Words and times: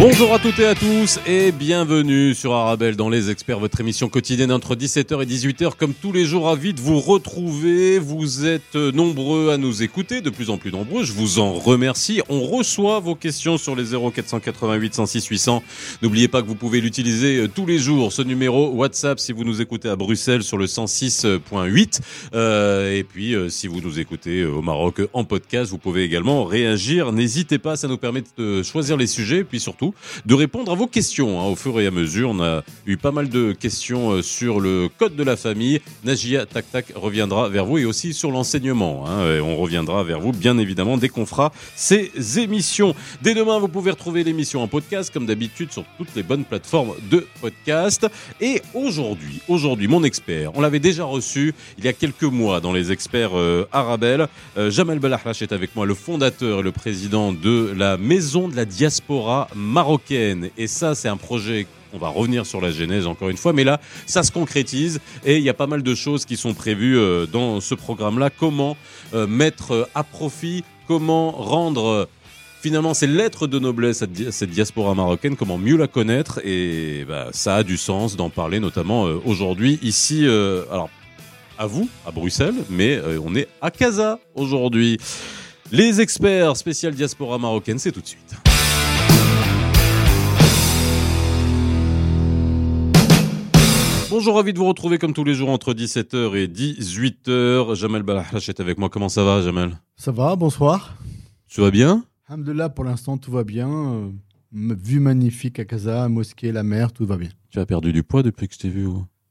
Bonjour 0.00 0.32
à 0.32 0.38
toutes 0.38 0.58
et 0.60 0.64
à 0.64 0.74
tous 0.74 1.20
et 1.26 1.52
bienvenue 1.52 2.34
sur 2.34 2.54
Arabelle 2.54 2.96
dans 2.96 3.10
Les 3.10 3.28
Experts, 3.28 3.58
votre 3.58 3.78
émission 3.82 4.08
quotidienne 4.08 4.50
entre 4.50 4.74
17h 4.74 5.22
et 5.22 5.26
18h. 5.26 5.72
Comme 5.76 5.92
tous 5.92 6.10
les 6.10 6.24
jours, 6.24 6.46
ravi 6.46 6.72
de 6.72 6.80
vous 6.80 6.98
retrouver. 6.98 7.98
Vous 7.98 8.46
êtes 8.46 8.76
nombreux 8.76 9.50
à 9.50 9.58
nous 9.58 9.82
écouter, 9.82 10.22
de 10.22 10.30
plus 10.30 10.48
en 10.48 10.56
plus 10.56 10.72
nombreux. 10.72 11.04
Je 11.04 11.12
vous 11.12 11.38
en 11.38 11.52
remercie. 11.52 12.22
On 12.30 12.40
reçoit 12.40 12.98
vos 13.00 13.14
questions 13.14 13.58
sur 13.58 13.76
les 13.76 13.92
0488 13.92 14.94
106 14.94 15.26
800. 15.26 15.62
N'oubliez 16.00 16.28
pas 16.28 16.40
que 16.40 16.46
vous 16.46 16.54
pouvez 16.54 16.80
l'utiliser 16.80 17.36
euh, 17.36 17.48
tous 17.48 17.66
les 17.66 17.78
jours, 17.78 18.10
ce 18.10 18.22
numéro 18.22 18.70
WhatsApp 18.70 19.20
si 19.20 19.32
vous 19.32 19.44
nous 19.44 19.60
écoutez 19.60 19.90
à 19.90 19.96
Bruxelles 19.96 20.42
sur 20.42 20.56
le 20.56 20.64
106.8. 20.64 22.00
Euh, 22.32 22.96
et 22.96 23.04
puis, 23.04 23.34
euh, 23.34 23.50
si 23.50 23.66
vous 23.68 23.82
nous 23.82 23.98
écoutez 23.98 24.46
au 24.46 24.62
Maroc 24.62 25.02
en 25.12 25.24
podcast, 25.24 25.70
vous 25.70 25.78
pouvez 25.78 26.04
également 26.04 26.44
réagir. 26.44 27.12
N'hésitez 27.12 27.58
pas, 27.58 27.76
ça 27.76 27.86
nous 27.86 27.98
permet 27.98 28.22
de 28.38 28.62
choisir 28.62 28.96
les 28.96 29.06
sujets, 29.06 29.44
puis 29.44 29.60
surtout 29.60 29.89
de 30.26 30.34
répondre 30.34 30.72
à 30.72 30.74
vos 30.74 30.86
questions 30.86 31.40
hein, 31.40 31.44
au 31.44 31.56
fur 31.56 31.80
et 31.80 31.86
à 31.86 31.90
mesure. 31.90 32.30
On 32.30 32.42
a 32.42 32.62
eu 32.86 32.96
pas 32.96 33.12
mal 33.12 33.28
de 33.28 33.52
questions 33.52 34.10
euh, 34.10 34.22
sur 34.22 34.60
le 34.60 34.88
code 34.98 35.16
de 35.16 35.22
la 35.22 35.36
famille. 35.36 35.80
Nagia 36.04 36.46
Tac 36.46 36.70
Tac 36.70 36.92
reviendra 36.94 37.48
vers 37.48 37.64
vous 37.64 37.78
et 37.78 37.84
aussi 37.84 38.12
sur 38.12 38.30
l'enseignement. 38.30 39.04
Hein, 39.06 39.40
on 39.42 39.56
reviendra 39.56 40.02
vers 40.04 40.20
vous, 40.20 40.32
bien 40.32 40.58
évidemment, 40.58 40.96
dès 40.96 41.08
qu'on 41.08 41.26
fera 41.26 41.52
ces 41.76 42.10
émissions. 42.38 42.94
Dès 43.22 43.34
demain, 43.34 43.58
vous 43.58 43.68
pouvez 43.68 43.90
retrouver 43.90 44.24
l'émission 44.24 44.62
en 44.62 44.68
podcast, 44.68 45.12
comme 45.12 45.26
d'habitude, 45.26 45.72
sur 45.72 45.84
toutes 45.96 46.14
les 46.14 46.22
bonnes 46.22 46.44
plateformes 46.44 46.92
de 47.10 47.26
podcast. 47.40 48.06
Et 48.40 48.62
aujourd'hui, 48.74 49.40
aujourd'hui, 49.48 49.88
mon 49.88 50.04
expert, 50.04 50.50
on 50.54 50.60
l'avait 50.60 50.80
déjà 50.80 51.04
reçu 51.04 51.54
il 51.78 51.84
y 51.84 51.88
a 51.88 51.92
quelques 51.92 52.22
mois 52.22 52.60
dans 52.60 52.72
les 52.72 52.92
experts 52.92 53.36
euh, 53.36 53.66
Arabel. 53.72 54.28
Euh, 54.56 54.70
Jamal 54.70 54.98
Belahlash 54.98 55.42
est 55.42 55.52
avec 55.52 55.74
moi, 55.76 55.86
le 55.86 55.94
fondateur 55.94 56.60
et 56.60 56.62
le 56.62 56.72
président 56.72 57.32
de 57.32 57.72
la 57.76 57.96
Maison 57.96 58.48
de 58.48 58.56
la 58.56 58.64
Diaspora 58.64 59.48
marocaine. 59.80 60.50
Et 60.58 60.66
ça, 60.66 60.94
c'est 60.94 61.08
un 61.08 61.16
projet 61.16 61.66
on 61.92 61.98
va 61.98 62.08
revenir 62.08 62.46
sur 62.46 62.60
la 62.60 62.70
genèse 62.70 63.06
encore 63.08 63.30
une 63.30 63.36
fois, 63.36 63.52
mais 63.52 63.64
là, 63.64 63.80
ça 64.06 64.22
se 64.22 64.30
concrétise 64.30 65.00
et 65.24 65.38
il 65.38 65.42
y 65.42 65.48
a 65.48 65.54
pas 65.54 65.66
mal 65.66 65.82
de 65.82 65.94
choses 65.96 66.24
qui 66.24 66.36
sont 66.36 66.54
prévues 66.54 66.96
euh, 66.96 67.26
dans 67.26 67.60
ce 67.60 67.74
programme-là. 67.74 68.30
Comment 68.30 68.76
euh, 69.12 69.26
mettre 69.26 69.72
euh, 69.72 69.88
à 69.96 70.04
profit, 70.04 70.62
comment 70.86 71.32
rendre 71.32 72.08
finalement 72.60 72.94
ces 72.94 73.08
lettres 73.08 73.48
de 73.48 73.58
noblesse 73.58 74.02
à 74.02 74.06
cette 74.30 74.50
diaspora 74.50 74.94
marocaine, 74.94 75.34
comment 75.34 75.58
mieux 75.58 75.76
la 75.76 75.88
connaître 75.88 76.40
et 76.44 77.04
bah, 77.08 77.30
ça 77.32 77.56
a 77.56 77.62
du 77.64 77.76
sens 77.76 78.14
d'en 78.14 78.30
parler 78.30 78.60
notamment 78.60 79.04
aujourd'hui 79.24 79.80
ici. 79.82 80.26
alors 80.70 80.90
à 81.58 81.66
vous, 81.66 81.88
à 82.06 82.12
Bruxelles, 82.12 82.62
mais 82.68 83.00
on 83.24 83.34
est 83.34 83.48
à 83.60 83.70
Casa 83.70 84.20
aujourd'hui. 84.34 84.98
Les 85.72 86.00
experts 86.00 86.56
spécial 86.56 86.94
diaspora 86.94 87.38
marocaine, 87.38 87.78
c'est 87.78 87.92
tout 87.92 88.02
de 88.02 88.06
suite. 88.06 88.49
Bonjour, 94.20 94.36
ravi 94.36 94.52
de 94.52 94.58
vous 94.58 94.66
retrouver 94.66 94.98
comme 94.98 95.14
tous 95.14 95.24
les 95.24 95.32
jours 95.32 95.48
entre 95.48 95.72
17h 95.72 96.36
et 96.36 96.46
18h. 96.46 97.74
Jamel 97.74 98.02
Balahlash 98.02 98.50
est 98.50 98.60
avec 98.60 98.76
moi. 98.76 98.90
Comment 98.90 99.08
ça 99.08 99.24
va, 99.24 99.40
Jamel? 99.40 99.80
Ça 99.96 100.12
va, 100.12 100.36
bonsoir. 100.36 100.94
Tu 101.48 101.62
vas 101.62 101.70
bien? 101.70 102.04
Alhamdulillah, 102.28 102.68
pour 102.68 102.84
l'instant, 102.84 103.16
tout 103.16 103.30
va 103.30 103.44
bien. 103.44 103.70
Euh, 103.70 104.10
vue 104.52 105.00
magnifique 105.00 105.58
à 105.58 105.64
Casa, 105.64 106.06
mosquée, 106.10 106.52
la 106.52 106.62
mer, 106.62 106.92
tout 106.92 107.06
va 107.06 107.16
bien. 107.16 107.30
Tu 107.48 107.58
as 107.60 107.64
perdu 107.64 107.94
du 107.94 108.02
poids 108.02 108.22
depuis 108.22 108.46
que 108.46 108.52
je 108.52 108.58
t'ai 108.58 108.68
vu 108.68 108.86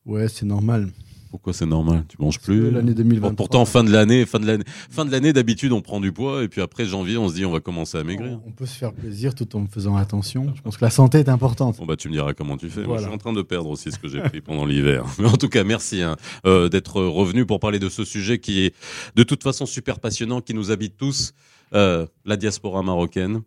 Ouais, 0.08 0.28
c'est 0.28 0.48
normal. 0.48 0.90
Pourquoi 1.30 1.54
c'est 1.54 1.66
normal? 1.66 2.06
Tu 2.08 2.18
manges 2.20 2.40
plus? 2.40 2.72
L'année 2.72 2.94
2023. 2.94 3.36
pourtant, 3.36 3.66
fin 3.66 3.84
de 3.84 3.92
l'année, 3.92 4.26
fin 4.26 4.40
de 4.40 4.48
l'année, 4.48 4.64
fin 4.90 5.06
de 5.06 5.12
l'année, 5.12 5.32
d'habitude, 5.32 5.72
on 5.72 5.82
prend 5.82 6.00
du 6.00 6.12
poids 6.12 6.44
et 6.44 6.48
puis 6.48 6.62
après 6.62 6.86
janvier, 6.86 7.18
on 7.18 7.30
se 7.30 7.36
dit 7.36 7.46
on 7.46 7.52
va 7.52 7.60
commencer 7.60 7.98
à 7.98 8.04
maigrir. 8.04 8.40
On, 8.46 8.52
peut 8.52 8.66
se 8.66 8.76
faire 8.76 8.94
plaisir 8.94 9.36
tout 9.36 9.56
en 9.56 9.68
faisant 9.68 9.96
attention. 9.96 10.52
Je 10.56 10.62
pense 10.62 10.78
que 10.78 10.86
la 10.86 10.90
santé 10.90 11.20
est 11.20 11.30
importante. 11.30 11.78
Bon 11.78 11.86
bah 11.86 11.96
tu 11.96 12.08
me 12.08 12.14
diras 12.14 12.34
comment 12.34 12.58
tu 12.58 12.70
fais. 12.70 12.84
Moi, 12.84 12.98
je 12.98 13.04
suis 13.04 13.14
en 13.14 13.18
train 13.18 13.34
de 13.34 13.42
perdre 13.42 13.70
aussi 13.70 13.92
ce 13.92 14.00
que 14.00 14.08
j'ai 14.08 14.22
pris 14.22 14.42
pendant 14.42 14.66
l'hiver. 14.66 15.06
Mais 15.20 15.28
en 15.28 15.38
tout 15.38 15.50
cas, 15.50 15.64
merci 15.64 16.02
hein, 16.02 16.16
euh, 16.46 16.68
d'être 16.68 17.02
revenu 17.02 17.46
pour 17.46 17.60
parler 17.60 17.80
de 17.80 17.90
ce 17.90 18.04
sujet 18.04 18.40
qui 18.40 18.62
est 18.66 18.76
de 19.16 19.24
toute 19.24 19.44
façon 19.44 19.66
super 19.66 20.00
passionnant, 20.00 20.42
qui 20.42 20.54
nous 20.54 20.72
habite 20.72 20.98
tous, 20.98 21.34
euh, 21.74 22.08
la 22.26 22.38
diaspora 22.38 22.82
marocaine. 22.82 23.42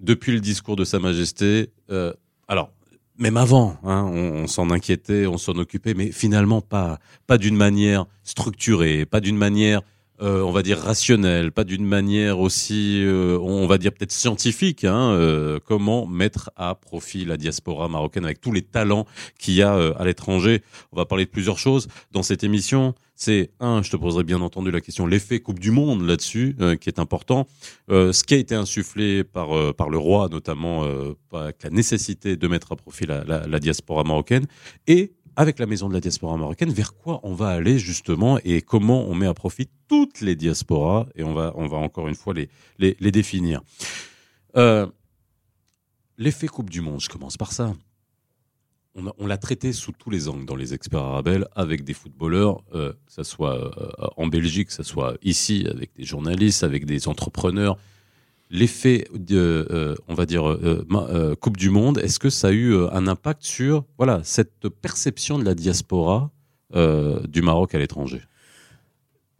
Depuis 0.00 0.32
le 0.32 0.40
discours 0.40 0.76
de 0.76 0.84
Sa 0.84 1.00
Majesté, 1.00 1.70
euh, 1.90 2.12
alors 2.46 2.70
même 3.18 3.36
avant, 3.36 3.76
hein, 3.84 4.04
on, 4.04 4.46
s'en 4.46 4.70
inquiétait, 4.70 5.26
on 5.26 5.38
s'en 5.38 5.52
occupait, 5.56 5.94
mais 5.94 6.12
finalement 6.12 6.60
pas, 6.60 6.98
pas 7.26 7.36
d'une 7.36 7.56
manière 7.56 8.06
structurée, 8.22 9.04
pas 9.06 9.20
d'une 9.20 9.36
manière, 9.36 9.82
euh, 10.20 10.42
on 10.42 10.50
va 10.50 10.62
dire 10.62 10.78
rationnelle, 10.78 11.52
pas 11.52 11.64
d'une 11.64 11.84
manière 11.84 12.40
aussi, 12.40 13.02
euh, 13.04 13.38
on 13.38 13.66
va 13.66 13.78
dire 13.78 13.92
peut-être 13.92 14.12
scientifique. 14.12 14.84
Hein, 14.84 15.12
euh, 15.12 15.58
comment 15.64 16.06
mettre 16.06 16.50
à 16.56 16.74
profit 16.74 17.24
la 17.24 17.36
diaspora 17.36 17.88
marocaine 17.88 18.24
avec 18.24 18.40
tous 18.40 18.52
les 18.52 18.62
talents 18.62 19.06
qu'il 19.38 19.54
y 19.54 19.62
a 19.62 19.74
à 19.74 20.04
l'étranger 20.04 20.62
On 20.92 20.96
va 20.96 21.06
parler 21.06 21.24
de 21.24 21.30
plusieurs 21.30 21.58
choses 21.58 21.88
dans 22.12 22.22
cette 22.22 22.42
émission 22.42 22.94
c'est 23.18 23.50
un, 23.58 23.82
je 23.82 23.90
te 23.90 23.96
poserai 23.96 24.22
bien 24.22 24.40
entendu 24.40 24.70
la 24.70 24.80
question, 24.80 25.04
l'effet 25.04 25.40
Coupe 25.40 25.58
du 25.58 25.72
Monde 25.72 26.06
là-dessus, 26.06 26.54
euh, 26.60 26.76
qui 26.76 26.88
est 26.88 27.00
important. 27.00 27.48
Euh, 27.90 28.12
ce 28.12 28.22
qui 28.22 28.34
a 28.34 28.36
été 28.36 28.54
insufflé 28.54 29.24
par, 29.24 29.56
euh, 29.56 29.72
par 29.72 29.90
le 29.90 29.98
roi, 29.98 30.28
notamment 30.30 30.84
avec 31.32 31.64
la 31.64 31.70
nécessité 31.70 32.36
de 32.36 32.48
mettre 32.48 32.70
à 32.72 32.76
profit 32.76 33.06
la, 33.06 33.24
la, 33.24 33.58
diaspora 33.58 34.04
marocaine, 34.04 34.46
et 34.86 35.12
avec 35.38 35.58
la 35.58 35.66
maison 35.66 35.88
de 35.88 35.94
la 35.94 36.00
diaspora 36.00 36.36
marocaine, 36.36 36.70
vers 36.70 36.94
quoi 36.94 37.20
on 37.22 37.32
va 37.32 37.48
aller 37.48 37.78
justement 37.78 38.38
et 38.44 38.60
comment 38.60 39.04
on 39.08 39.14
met 39.14 39.26
à 39.26 39.34
profit 39.34 39.68
toutes 39.88 40.20
les 40.20 40.34
diasporas, 40.34 41.06
et 41.14 41.22
on 41.22 41.32
va, 41.32 41.52
on 41.54 41.66
va 41.66 41.78
encore 41.78 42.08
une 42.08 42.14
fois 42.14 42.34
les, 42.34 42.48
les, 42.78 42.96
les 43.00 43.10
définir. 43.10 43.62
L'effet 46.18 46.48
Coupe 46.48 46.70
du 46.70 46.80
Monde, 46.80 47.00
je 47.00 47.08
commence 47.08 47.36
par 47.36 47.52
ça 47.52 47.72
on, 49.18 49.26
l'a 49.26 49.36
traité 49.36 49.72
sous 49.72 49.92
tous 49.92 50.10
les 50.10 50.28
angles 50.28 50.44
dans 50.44 50.56
les 50.56 50.74
experts 50.74 51.00
arabes 51.00 51.46
avec 51.54 51.84
des 51.84 51.94
footballeurs, 51.94 52.62
euh, 52.74 52.92
que 52.92 53.12
ce 53.12 53.22
soit 53.22 53.56
euh, 53.56 53.90
en 54.16 54.26
Belgique, 54.26 54.68
que 54.68 54.74
ce 54.74 54.82
soit 54.82 55.16
ici, 55.22 55.66
avec 55.70 55.90
des 55.94 56.04
journalistes, 56.04 56.64
avec 56.64 56.84
des 56.84 57.08
entrepreneurs. 57.08 57.76
L'effet 58.50 59.06
de, 59.14 59.66
euh, 59.70 59.94
on 60.08 60.14
va 60.14 60.24
dire, 60.24 60.58
Coupe 61.40 61.56
du 61.56 61.70
Monde, 61.70 61.98
est-ce 61.98 62.18
que 62.18 62.30
ça 62.30 62.48
a 62.48 62.50
eu 62.50 62.74
un 62.74 63.06
impact 63.06 63.44
sur 63.44 63.84
voilà, 63.98 64.20
cette 64.24 64.68
perception 64.68 65.38
de 65.38 65.44
la 65.44 65.54
diaspora 65.54 66.30
du 66.74 67.42
Maroc 67.42 67.74
à 67.74 67.78
l'étranger? 67.78 68.22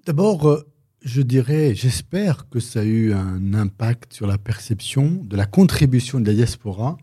D'abord, 0.06 0.62
je 1.02 1.22
dirais, 1.22 1.74
j'espère 1.74 2.48
que 2.48 2.60
ça 2.60 2.80
a 2.80 2.84
eu 2.84 3.12
un 3.12 3.54
impact 3.54 4.12
sur 4.12 4.26
la 4.26 4.38
perception 4.38 5.22
de 5.24 5.36
la 5.36 5.46
contribution 5.46 6.20
de 6.20 6.26
la 6.26 6.34
diaspora 6.34 6.98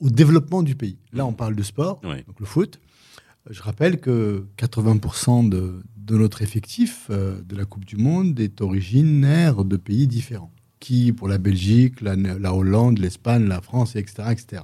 au 0.00 0.10
développement 0.10 0.62
du 0.62 0.74
pays. 0.74 0.98
Là, 1.12 1.26
on 1.26 1.32
parle 1.32 1.54
de 1.54 1.62
sport, 1.62 2.00
donc 2.02 2.40
le 2.40 2.46
foot. 2.46 2.80
Je 3.50 3.62
rappelle 3.62 4.00
que 4.00 4.46
80% 4.56 5.48
de, 5.48 5.82
notre 6.10 6.42
effectif 6.42 7.08
euh, 7.10 7.40
de 7.42 7.56
la 7.56 7.66
Coupe 7.66 7.84
du 7.84 7.96
Monde 7.96 8.38
est 8.40 8.62
originaire 8.62 9.64
de 9.64 9.76
pays 9.76 10.06
différents, 10.06 10.52
pour 11.16 11.28
la 11.28 11.38
Belgique, 11.38 12.00
la, 12.00 12.54
Hollande, 12.54 12.98
l'Espagne, 12.98 13.46
la 13.46 13.60
France, 13.60 13.96
etc., 13.96 14.28
etc. 14.30 14.62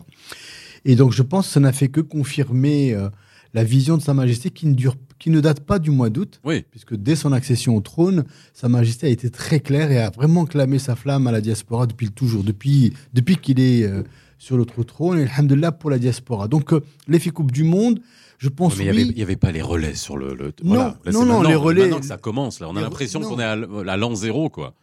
Et 0.84 0.96
donc, 0.96 1.12
je 1.12 1.22
pense 1.22 1.46
que 1.46 1.52
ça 1.52 1.60
n'a 1.60 1.72
fait 1.72 1.88
que 1.88 2.00
confirmer 2.00 2.94
euh, 2.94 3.08
la 3.54 3.64
vision 3.64 3.96
de 3.96 4.02
Sa 4.02 4.14
Majesté 4.14 4.50
qui 4.50 4.66
ne, 4.66 4.74
dure, 4.74 4.96
qui 5.18 5.30
ne 5.30 5.40
date 5.40 5.60
pas 5.60 5.78
du 5.78 5.90
mois 5.90 6.10
d'août, 6.10 6.40
puisque 6.70 6.94
dès 6.94 7.16
son 7.16 7.32
accession 7.32 7.76
au 7.76 7.80
trône, 7.80 8.24
Sa 8.54 8.68
Majesté 8.68 9.06
a 9.06 9.10
été 9.10 9.30
très 9.30 9.60
claire 9.60 9.90
et 9.90 9.98
a 9.98 10.10
vraiment 10.10 10.44
clamé 10.46 10.78
sa 10.78 10.96
flamme 10.96 11.26
à 11.26 11.32
la 11.32 11.40
diaspora 11.40 11.86
depuis 11.86 12.06
le 12.06 12.12
toujours, 12.12 12.44
depuis, 12.44 12.92
depuis 13.12 13.36
qu'il 13.36 13.60
est... 13.60 13.84
Euh, 13.84 14.02
sur 14.40 14.56
l'autre 14.56 14.82
trône, 14.82 15.18
et 15.18 15.24
alhamdoulilah 15.24 15.70
pour 15.70 15.90
la 15.90 15.98
diaspora. 15.98 16.48
Donc, 16.48 16.72
euh, 16.72 16.80
l'effet 17.06 17.28
Coupe 17.28 17.52
du 17.52 17.62
Monde, 17.62 18.00
je 18.38 18.48
pense 18.48 18.76
mais 18.78 18.86
il 18.86 19.14
n'y 19.14 19.22
avait, 19.22 19.36
pas 19.36 19.52
les 19.52 19.60
relais 19.60 19.94
sur 19.94 20.16
le. 20.16 20.34
non, 20.64 20.94
non, 21.12 21.26
non, 21.26 21.42
les 21.42 21.54
relais. 21.54 21.82
Maintenant 21.82 22.00
que 22.00 22.06
ça 22.06 22.16
commence, 22.16 22.58
là, 22.58 22.68
on 22.70 22.74
a 22.74 22.80
l'impression 22.80 23.20
qu'on 23.20 23.38
est 23.38 23.44
à, 23.44 23.96
l'an 23.96 24.14
zéro, 24.14 24.48
quoi. 24.48 24.74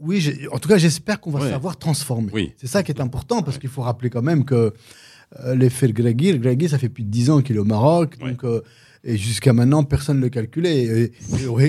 Oui, 0.00 0.46
en 0.52 0.58
tout 0.58 0.68
cas, 0.68 0.78
j'espère 0.78 1.20
qu'on 1.20 1.30
va 1.30 1.48
savoir 1.48 1.76
transformer. 1.76 2.30
Oui. 2.32 2.52
C'est 2.56 2.66
ça 2.66 2.82
qui 2.82 2.92
est 2.92 3.00
important, 3.00 3.42
parce 3.42 3.58
qu'il 3.58 3.68
faut 3.68 3.82
rappeler 3.82 4.10
quand 4.10 4.22
même 4.22 4.44
que 4.44 4.72
euh, 5.40 5.54
l'effet 5.54 5.92
Gregui, 5.92 6.38
Gregui, 6.38 6.68
ça 6.68 6.78
fait 6.78 6.88
plus 6.88 7.04
de 7.04 7.10
10 7.10 7.30
ans 7.30 7.42
qu'il 7.42 7.56
est 7.56 7.60
au 7.60 7.64
Maroc, 7.64 8.18
donc. 8.18 8.44
Euh, 8.44 8.62
et 9.04 9.16
jusqu'à 9.16 9.52
maintenant, 9.52 9.84
personne 9.84 10.16
ne 10.18 10.22
le 10.22 10.28
calculait. 10.28 10.82
Et, 10.84 11.12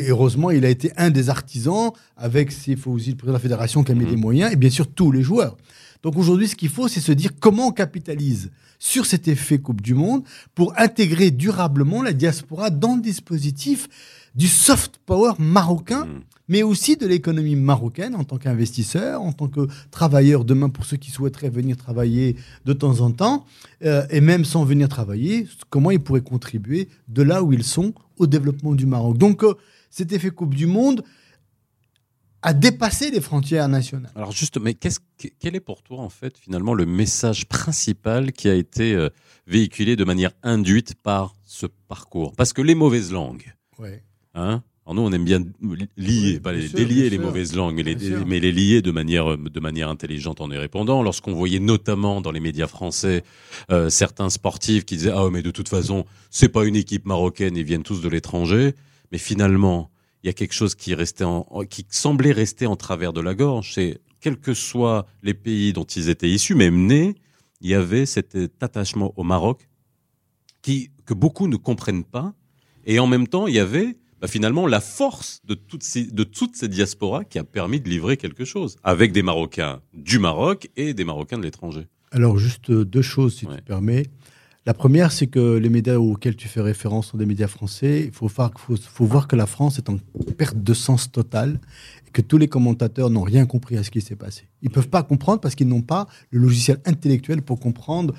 heureusement, 0.09 0.49
il 0.49 0.65
a 0.65 0.69
été 0.69 0.91
un 0.97 1.11
des 1.11 1.29
artisans, 1.29 1.91
avec, 2.17 2.51
s'il 2.51 2.75
faut 2.75 2.91
aussi 2.91 3.11
le 3.11 3.15
président 3.15 3.33
de 3.33 3.37
la 3.37 3.41
fédération 3.41 3.83
qui 3.83 3.91
a 3.91 3.95
mis 3.95 4.05
des 4.05 4.15
mhm. 4.15 4.21
moyens, 4.21 4.51
et 4.51 4.55
bien 4.55 4.69
sûr 4.69 4.87
tous 4.87 5.11
les 5.11 5.21
joueurs. 5.21 5.55
Donc 6.01 6.17
aujourd'hui, 6.17 6.47
ce 6.47 6.55
qu'il 6.55 6.69
faut, 6.69 6.87
c'est 6.87 7.01
se 7.01 7.11
dire 7.11 7.31
comment 7.39 7.67
on 7.67 7.71
capitalise 7.71 8.51
sur 8.79 9.05
cet 9.05 9.27
effet 9.27 9.59
Coupe 9.59 9.81
du 9.81 9.93
Monde 9.93 10.23
pour 10.55 10.73
intégrer 10.77 11.31
durablement 11.31 12.01
la 12.01 12.13
diaspora 12.13 12.69
dans 12.69 12.95
le 12.95 13.01
dispositif 13.01 13.87
du 14.35 14.47
soft 14.47 14.99
power 15.05 15.33
marocain, 15.37 16.05
mmh. 16.05 16.21
mais 16.47 16.63
aussi 16.63 16.95
de 16.95 17.05
l'économie 17.05 17.55
marocaine 17.55 18.15
en 18.15 18.23
tant 18.23 18.37
qu'investisseur, 18.37 19.21
en 19.21 19.33
tant 19.33 19.47
que 19.47 19.67
travailleur 19.91 20.45
demain 20.45 20.69
pour 20.69 20.85
ceux 20.85 20.97
qui 20.97 21.11
souhaiteraient 21.11 21.49
venir 21.49 21.77
travailler 21.77 22.35
de 22.65 22.73
temps 22.73 23.01
en 23.01 23.11
temps, 23.11 23.45
euh, 23.83 24.05
et 24.09 24.21
même 24.21 24.45
sans 24.45 24.63
venir 24.63 24.87
travailler, 24.87 25.47
comment 25.69 25.91
ils 25.91 25.99
pourraient 25.99 26.21
contribuer 26.21 26.87
de 27.07 27.21
là 27.21 27.43
où 27.43 27.53
ils 27.53 27.63
sont 27.63 27.93
au 28.17 28.27
développement 28.27 28.75
du 28.75 28.85
Maroc. 28.85 29.17
Donc, 29.17 29.43
euh, 29.43 29.55
cet 29.89 30.13
effet 30.13 30.29
Coupe 30.29 30.55
du 30.55 30.67
Monde 30.67 31.03
a 32.41 32.53
dépassé 32.53 33.11
les 33.11 33.21
frontières 33.21 33.67
nationales. 33.67 34.11
Alors 34.15 34.31
juste, 34.31 34.59
mais 34.59 34.73
quel 34.73 35.55
est 35.55 35.59
pour 35.59 35.83
toi 35.83 35.99
en 35.99 36.09
fait 36.09 36.37
finalement 36.37 36.73
le 36.73 36.85
message 36.85 37.47
principal 37.47 38.31
qui 38.31 38.47
a 38.47 38.53
été 38.55 38.93
euh, 38.93 39.09
véhiculé 39.47 39.95
de 39.95 40.03
manière 40.03 40.31
induite 40.43 40.95
par 40.95 41.35
ce 41.43 41.65
parcours? 41.87 42.33
Parce 42.35 42.53
que 42.53 42.61
les 42.61 42.75
mauvaises 42.75 43.11
langues, 43.11 43.53
ouais. 43.79 44.03
hein, 44.35 44.63
alors 44.89 44.95
nous, 44.95 45.07
on 45.07 45.11
aime 45.11 45.23
bien 45.23 45.43
lier, 45.97 46.39
pas 46.39 46.51
les, 46.51 46.67
délier 46.67 47.11
les 47.11 47.19
mauvaises 47.19 47.55
langues, 47.55 47.75
mais 47.75 47.83
les, 47.83 47.95
mais 48.25 48.39
les, 48.39 48.51
lier 48.51 48.81
de 48.81 48.89
manière, 48.89 49.37
de 49.37 49.59
manière 49.59 49.87
intelligente 49.87 50.41
en 50.41 50.49
y 50.49 50.57
répondant. 50.57 51.03
Lorsqu'on 51.03 51.33
voyait 51.33 51.59
notamment 51.59 52.21
dans 52.21 52.31
les 52.31 52.39
médias 52.39 52.65
français 52.65 53.23
euh, 53.69 53.91
certains 53.91 54.31
sportifs 54.31 54.85
qui 54.85 54.97
disaient 54.97 55.13
ah 55.13 55.27
mais 55.31 55.43
de 55.43 55.51
toute 55.51 55.69
façon 55.69 56.05
c'est 56.31 56.49
pas 56.49 56.65
une 56.65 56.75
équipe 56.75 57.05
marocaine, 57.05 57.55
ils 57.55 57.63
viennent 57.63 57.83
tous 57.83 58.01
de 58.01 58.09
l'étranger. 58.09 58.73
Mais 59.11 59.19
finalement, 59.19 59.91
il 60.23 60.27
y 60.27 60.29
a 60.29 60.33
quelque 60.33 60.53
chose 60.53 60.75
qui 60.75 60.93
restait, 60.93 61.23
en, 61.23 61.45
qui 61.69 61.85
semblait 61.89 62.31
rester 62.31 62.65
en 62.65 62.75
travers 62.75 63.13
de 63.13 63.21
la 63.21 63.33
gorge. 63.33 63.73
C'est 63.73 63.99
quels 64.19 64.37
que 64.37 64.53
soient 64.53 65.05
les 65.23 65.33
pays 65.33 65.73
dont 65.73 65.85
ils 65.85 66.09
étaient 66.09 66.29
issus, 66.29 66.55
même 66.55 66.85
nés, 66.87 67.15
il 67.61 67.69
y 67.69 67.73
avait 67.73 68.05
cet 68.05 68.37
attachement 68.61 69.13
au 69.17 69.23
Maroc 69.23 69.69
qui 70.61 70.91
que 71.05 71.13
beaucoup 71.13 71.47
ne 71.47 71.55
comprennent 71.55 72.03
pas. 72.03 72.33
Et 72.85 72.99
en 72.99 73.07
même 73.07 73.27
temps, 73.27 73.47
il 73.47 73.55
y 73.55 73.59
avait 73.59 73.97
bah, 74.21 74.27
finalement 74.27 74.67
la 74.67 74.79
force 74.79 75.41
de, 75.45 75.55
toutes 75.55 75.83
ces, 75.83 76.05
de 76.05 76.23
toutes 76.23 76.55
ces 76.55 76.67
diasporas 76.67 77.23
qui 77.23 77.39
a 77.39 77.43
permis 77.43 77.79
de 77.79 77.89
livrer 77.89 78.17
quelque 78.17 78.45
chose, 78.45 78.77
avec 78.83 79.11
des 79.11 79.23
Marocains 79.23 79.81
du 79.93 80.19
Maroc 80.19 80.69
et 80.75 80.93
des 80.93 81.05
Marocains 81.05 81.37
de 81.37 81.43
l'étranger. 81.43 81.87
Alors 82.11 82.37
juste 82.37 82.71
deux 82.71 83.01
choses, 83.01 83.37
si 83.37 83.47
tu 83.47 83.61
permets. 83.63 84.05
La 84.69 84.75
première, 84.75 85.11
c'est 85.11 85.25
que 85.25 85.57
les 85.57 85.67
médias 85.67 85.95
auxquels 85.95 86.35
tu 86.35 86.47
fais 86.47 86.61
référence 86.61 87.07
sont 87.07 87.17
des 87.17 87.25
médias 87.25 87.47
français. 87.47 88.03
Il 88.05 88.11
faut, 88.11 88.27
faut, 88.29 88.75
faut, 88.77 89.05
voir 89.05 89.27
que 89.27 89.35
la 89.35 89.47
France 89.47 89.79
est 89.79 89.89
en 89.89 89.97
perte 90.37 90.61
de 90.61 90.73
sens 90.75 91.11
totale 91.11 91.59
et 92.07 92.11
que 92.11 92.21
tous 92.21 92.37
les 92.37 92.47
commentateurs 92.47 93.09
n'ont 93.09 93.23
rien 93.23 93.47
compris 93.47 93.77
à 93.77 93.83
ce 93.83 93.89
qui 93.89 93.99
s'est 93.99 94.15
passé. 94.15 94.47
Ils 94.61 94.69
ne 94.69 94.73
peuvent 94.75 94.87
pas 94.87 95.01
comprendre 95.01 95.41
parce 95.41 95.55
qu'ils 95.55 95.67
n'ont 95.67 95.81
pas 95.81 96.05
le 96.29 96.39
logiciel 96.39 96.79
intellectuel 96.85 97.41
pour 97.41 97.59
comprendre 97.59 98.13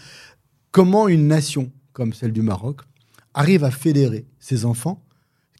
comment 0.72 1.06
une 1.06 1.28
nation 1.28 1.70
comme 1.92 2.12
celle 2.12 2.32
du 2.32 2.42
Maroc 2.42 2.80
arrive 3.32 3.62
à 3.62 3.70
fédérer 3.70 4.26
ses 4.40 4.64
enfants 4.64 5.04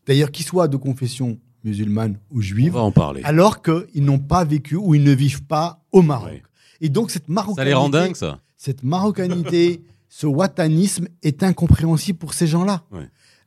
d'ailleurs 0.06 0.32
qu'ils 0.32 0.44
soient 0.44 0.66
de 0.66 0.76
confession 0.76 1.38
musulmane 1.62 2.18
ou 2.32 2.42
juive, 2.42 2.76
en 2.76 2.90
parler. 2.90 3.20
alors 3.22 3.62
qu'ils 3.62 4.04
n'ont 4.04 4.18
pas 4.18 4.42
vécu 4.42 4.74
ou 4.74 4.96
ils 4.96 5.04
ne 5.04 5.12
vivent 5.12 5.44
pas 5.44 5.84
au 5.92 6.02
Maroc. 6.02 6.42
Et 6.80 6.88
donc 6.88 7.12
cette 7.12 7.28
marocanité, 7.28 7.60
ça 7.60 7.64
les 7.64 7.74
rend 7.74 7.90
dingues, 7.90 8.16
ça. 8.16 8.40
Cette 8.56 8.82
marocanité, 8.82 9.84
ce 10.10 10.26
watanisme 10.26 11.06
est 11.22 11.42
incompréhensible 11.44 12.18
pour 12.18 12.34
ces 12.34 12.48
gens-là. 12.48 12.84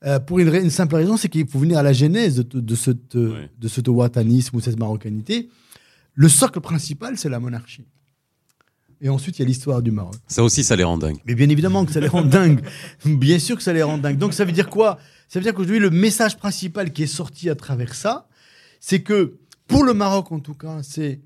Euh, 0.05 0.19
pour 0.19 0.39
une, 0.39 0.69
simple 0.69 0.95
raison, 0.95 1.17
c'est 1.17 1.29
qu'il 1.29 1.47
faut 1.47 1.59
venir 1.59 1.77
à 1.77 1.83
la 1.83 1.93
genèse 1.93 2.37
de, 2.37 2.59
de, 2.59 2.75
ce, 2.75 2.91
de 2.91 3.67
ce 3.67 3.89
watanisme 3.89 4.55
ou 4.55 4.61
cette 4.61 4.79
marocanité. 4.79 5.49
Le 6.13 6.29
socle 6.29 6.61
principal, 6.61 7.17
c'est 7.17 7.29
la 7.29 7.39
monarchie. 7.39 7.85
Et 9.01 9.09
ensuite, 9.09 9.37
il 9.37 9.41
y 9.41 9.45
a 9.45 9.47
l'histoire 9.47 9.81
du 9.81 9.91
Maroc. 9.91 10.15
Ça 10.27 10.41
aussi, 10.41 10.63
ça 10.63 10.77
les 10.77 10.85
rend 10.85 10.97
dingues. 10.97 11.19
Mais 11.25 11.35
bien 11.35 11.49
évidemment 11.49 11.83
que 11.83 11.91
ça 11.91 11.99
les 11.99 12.07
rend 12.07 12.21
dingues. 12.21 12.61
Bien 13.05 13.37
sûr 13.37 13.57
que 13.57 13.63
ça 13.63 13.73
les 13.73 13.83
rend 13.83 13.97
dingues. 13.97 14.17
Donc 14.17 14.33
ça 14.33 14.45
veut 14.45 14.53
dire 14.53 14.69
quoi? 14.69 14.97
Ça 15.27 15.39
veut 15.39 15.43
dire 15.43 15.53
qu'aujourd'hui, 15.53 15.79
le 15.79 15.89
message 15.89 16.37
principal 16.37 16.93
qui 16.93 17.03
est 17.03 17.07
sorti 17.07 17.49
à 17.49 17.55
travers 17.55 17.95
ça, 17.95 18.29
c'est 18.79 19.01
que 19.01 19.39
pour 19.67 19.83
le 19.83 19.93
Maroc 19.93 20.31
en 20.31 20.39
tout 20.39 20.53
cas, 20.53 20.79
c'est, 20.83 21.19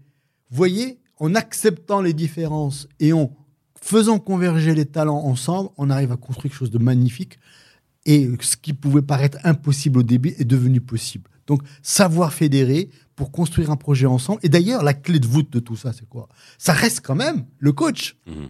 voyez, 0.50 0.98
en 1.20 1.36
acceptant 1.36 2.02
les 2.02 2.14
différences 2.14 2.88
et 3.00 3.14
en 3.14 3.32
faisant 3.88 4.20
converger 4.20 4.76
les 4.76 4.86
talents 4.86 5.24
ensemble, 5.24 5.70
on 5.78 5.90
arrive 5.90 6.12
à 6.12 6.18
construire 6.18 6.52
quelque 6.52 6.60
chose 6.60 6.72
de 6.72 6.78
magnifique. 6.78 7.40
Et 8.06 8.30
ce 8.42 8.58
qui 8.58 8.74
pouvait 8.74 9.02
paraître 9.02 9.38
impossible 9.44 10.00
au 10.00 10.04
début 10.04 10.36
est 10.38 10.46
devenu 10.46 10.82
possible. 10.82 11.30
Donc, 11.48 11.62
savoir 11.82 12.34
fédérer 12.34 12.90
pour 13.16 13.32
construire 13.32 13.72
un 13.72 13.78
projet 13.78 14.06
ensemble. 14.06 14.40
Et 14.44 14.50
d'ailleurs, 14.50 14.84
la 14.84 14.94
clé 14.94 15.20
de 15.20 15.26
voûte 15.26 15.50
de 15.52 15.60
tout 15.60 15.78
ça, 15.78 15.94
c'est 15.94 16.08
quoi? 16.08 16.28
Ça 16.58 16.74
reste 16.74 17.00
quand 17.02 17.16
même 17.16 17.46
le 17.60 17.72
coach, 17.72 18.18
mhm. 18.28 18.50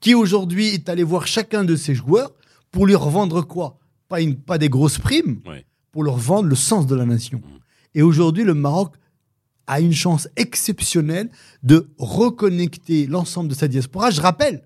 qui 0.00 0.14
aujourd'hui 0.14 0.68
est 0.68 0.88
allé 0.88 1.02
voir 1.02 1.26
chacun 1.26 1.64
de 1.64 1.74
ses 1.74 1.94
joueurs 1.94 2.32
pour 2.70 2.86
lui 2.86 2.94
revendre 2.94 3.44
quoi? 3.46 3.80
Pas, 4.08 4.20
une, 4.20 4.36
pas 4.36 4.58
des 4.58 4.68
grosses 4.68 4.98
primes, 4.98 5.40
pour 5.90 6.04
leur 6.04 6.16
vendre 6.16 6.48
le 6.48 6.54
sens 6.54 6.86
de 6.86 6.94
la 6.94 7.06
nation. 7.06 7.38
Mhm. 7.38 7.58
Et 7.94 8.02
aujourd'hui, 8.02 8.44
le 8.44 8.54
Maroc 8.54 8.94
a 9.66 9.80
une 9.80 9.92
chance 9.92 10.28
exceptionnelle 10.36 11.28
de 11.64 11.90
reconnecter 11.98 13.08
l'ensemble 13.08 13.48
de 13.48 13.54
sa 13.54 13.66
diaspora. 13.66 14.10
Je 14.10 14.20
rappelle 14.20 14.65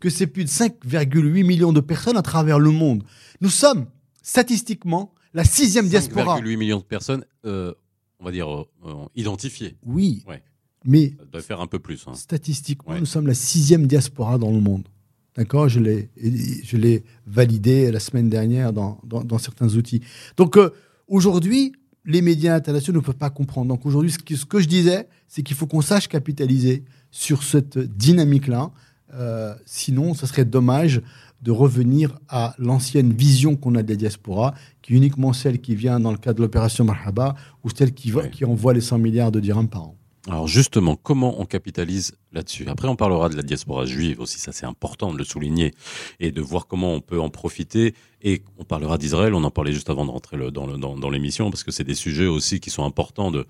que 0.00 0.10
c'est 0.10 0.26
plus 0.26 0.44
de 0.44 0.48
5,8 0.48 1.44
millions 1.44 1.72
de 1.72 1.80
personnes 1.80 2.16
à 2.16 2.22
travers 2.22 2.58
le 2.58 2.70
monde. 2.70 3.04
Nous 3.40 3.50
sommes 3.50 3.86
statistiquement 4.22 5.14
la 5.34 5.44
sixième 5.44 5.88
diaspora. 5.88 6.40
8 6.40 6.56
millions 6.56 6.78
de 6.78 6.84
personnes, 6.84 7.24
euh, 7.44 7.72
on 8.18 8.24
va 8.24 8.32
dire, 8.32 8.48
euh, 8.48 8.64
euh, 8.86 9.04
identifiées. 9.14 9.76
Oui. 9.84 10.24
Mais. 10.84 11.14
Ça 11.18 11.24
doit 11.26 11.42
faire 11.42 11.60
un 11.60 11.66
peu 11.66 11.78
plus. 11.78 12.04
Hein. 12.06 12.14
Statistiquement, 12.14 12.98
nous 12.98 13.06
sommes 13.06 13.26
la 13.26 13.34
sixième 13.34 13.86
diaspora 13.86 14.38
dans 14.38 14.50
le 14.50 14.60
monde. 14.60 14.88
D'accord? 15.36 15.68
Je 15.68 15.78
l'ai 15.78 17.04
validé 17.26 17.92
la 17.92 18.00
semaine 18.00 18.28
dernière 18.28 18.72
dans, 18.72 19.00
dans, 19.04 19.38
certains 19.38 19.68
outils. 19.76 20.02
Donc, 20.36 20.58
aujourd'hui, 21.06 21.72
les 22.04 22.20
médias 22.20 22.56
internationaux 22.56 23.00
ne 23.00 23.04
peuvent 23.04 23.14
pas 23.14 23.30
comprendre. 23.30 23.68
Donc, 23.68 23.86
aujourd'hui, 23.86 24.10
ce, 24.10 24.36
ce, 24.36 24.44
que 24.44 24.58
je 24.58 24.66
disais, 24.66 25.06
c'est 25.28 25.42
qu'il 25.42 25.54
faut 25.54 25.66
qu'on 25.66 25.82
sache 25.82 26.08
capitaliser 26.08 26.84
sur 27.10 27.44
cette 27.44 27.78
dynamique-là. 27.78 28.72
Sinon, 29.66 30.14
ce 30.14 30.26
serait 30.26 30.44
dommage 30.44 31.02
de 31.42 31.50
revenir 31.50 32.18
à 32.28 32.54
l'ancienne 32.58 33.12
vision 33.12 33.56
qu'on 33.56 33.74
a 33.74 33.82
de 33.82 33.90
la 33.90 33.96
diaspora, 33.96 34.54
qui 34.82 34.92
est 34.92 34.96
uniquement 34.96 35.32
celle 35.32 35.60
qui 35.60 35.74
vient 35.74 35.98
dans 35.98 36.12
le 36.12 36.18
cadre 36.18 36.38
de 36.38 36.42
l'opération 36.42 36.84
Marhaba, 36.84 37.34
ou 37.64 37.70
celle 37.70 37.94
qui, 37.94 38.10
va, 38.10 38.28
qui 38.28 38.44
envoie 38.44 38.74
les 38.74 38.80
100 38.80 38.98
milliards 38.98 39.32
de 39.32 39.40
dirhams 39.40 39.68
par 39.68 39.82
an. 39.82 39.96
Alors 40.28 40.46
justement, 40.46 40.96
comment 40.96 41.40
on 41.40 41.46
capitalise 41.46 42.12
là-dessus? 42.32 42.68
Après, 42.68 42.86
on 42.88 42.96
parlera 42.96 43.30
de 43.30 43.36
la 43.36 43.42
diaspora 43.42 43.86
juive 43.86 44.20
aussi, 44.20 44.38
ça 44.38 44.52
c'est 44.52 44.66
important 44.66 45.14
de 45.14 45.18
le 45.18 45.24
souligner, 45.24 45.72
et 46.18 46.30
de 46.30 46.42
voir 46.42 46.66
comment 46.66 46.92
on 46.92 47.00
peut 47.00 47.18
en 47.18 47.30
profiter. 47.30 47.94
Et 48.20 48.42
on 48.58 48.64
parlera 48.64 48.98
d'Israël, 48.98 49.32
on 49.32 49.44
en 49.44 49.50
parlait 49.50 49.72
juste 49.72 49.88
avant 49.88 50.04
de 50.04 50.10
rentrer 50.10 50.36
dans, 50.50 50.76
dans, 50.76 51.10
l'émission, 51.10 51.50
parce 51.50 51.64
que 51.64 51.70
c'est 51.70 51.84
des 51.84 51.94
sujets 51.94 52.26
aussi 52.26 52.60
qui 52.60 52.68
sont 52.68 52.84
importants 52.84 53.30
de, 53.30 53.46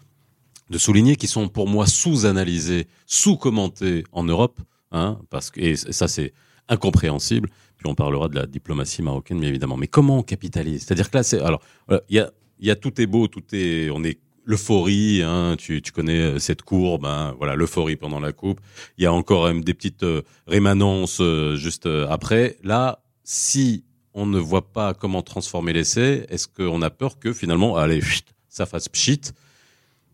de 0.70 0.78
souligner, 0.78 1.16
qui 1.16 1.26
sont 1.26 1.48
pour 1.48 1.66
moi 1.66 1.86
sous-analysés, 1.86 2.86
sous-commentés 3.04 4.04
en 4.12 4.22
Europe, 4.22 4.60
hein, 4.92 5.18
parce 5.30 5.50
que, 5.50 5.60
et 5.60 5.76
ça 5.76 6.08
c'est 6.08 6.32
incompréhensible. 6.68 7.48
Puis 7.76 7.88
on 7.88 7.94
parlera 7.94 8.28
de 8.28 8.34
la 8.34 8.46
diplomatie 8.46 9.02
marocaine, 9.02 9.40
bien 9.40 9.48
évidemment. 9.48 9.76
Mais 9.76 9.86
comment 9.86 10.18
on 10.18 10.22
capitalise? 10.22 10.84
C'est-à-dire 10.84 11.10
que 11.10 11.16
là, 11.16 11.22
c'est 11.22 11.40
alors 11.40 11.62
il 12.08 12.16
y 12.16 12.18
a, 12.18 12.30
y 12.60 12.70
a 12.70 12.76
tout 12.76 13.00
est 13.00 13.06
beau, 13.06 13.26
tout 13.26 13.42
est 13.52 13.90
on 13.90 14.04
est 14.04 14.18
l'euphorie, 14.44 15.22
hein, 15.22 15.54
tu, 15.58 15.80
tu, 15.80 15.92
connais 15.92 16.18
euh, 16.18 16.38
cette 16.38 16.62
courbe, 16.62 17.06
hein, 17.06 17.34
voilà 17.38 17.54
l'euphorie 17.54 17.96
pendant 17.96 18.20
la 18.20 18.32
coupe. 18.32 18.60
Il 18.98 19.04
y 19.04 19.06
a 19.06 19.12
encore 19.12 19.46
même 19.46 19.62
des 19.62 19.74
petites 19.74 20.02
euh, 20.02 20.22
rémanences 20.46 21.20
euh, 21.20 21.56
juste 21.56 21.86
après. 21.86 22.56
Là, 22.62 23.02
si 23.22 23.84
on 24.12 24.26
ne 24.26 24.38
voit 24.38 24.72
pas 24.72 24.92
comment 24.92 25.22
transformer 25.22 25.72
l'essai, 25.72 26.26
est-ce 26.28 26.48
qu'on 26.48 26.82
a 26.82 26.90
peur 26.90 27.18
que 27.18 27.32
finalement, 27.32 27.76
allez, 27.76 28.00
ça 28.48 28.66
fasse 28.66 28.88
pchit? 28.88 29.20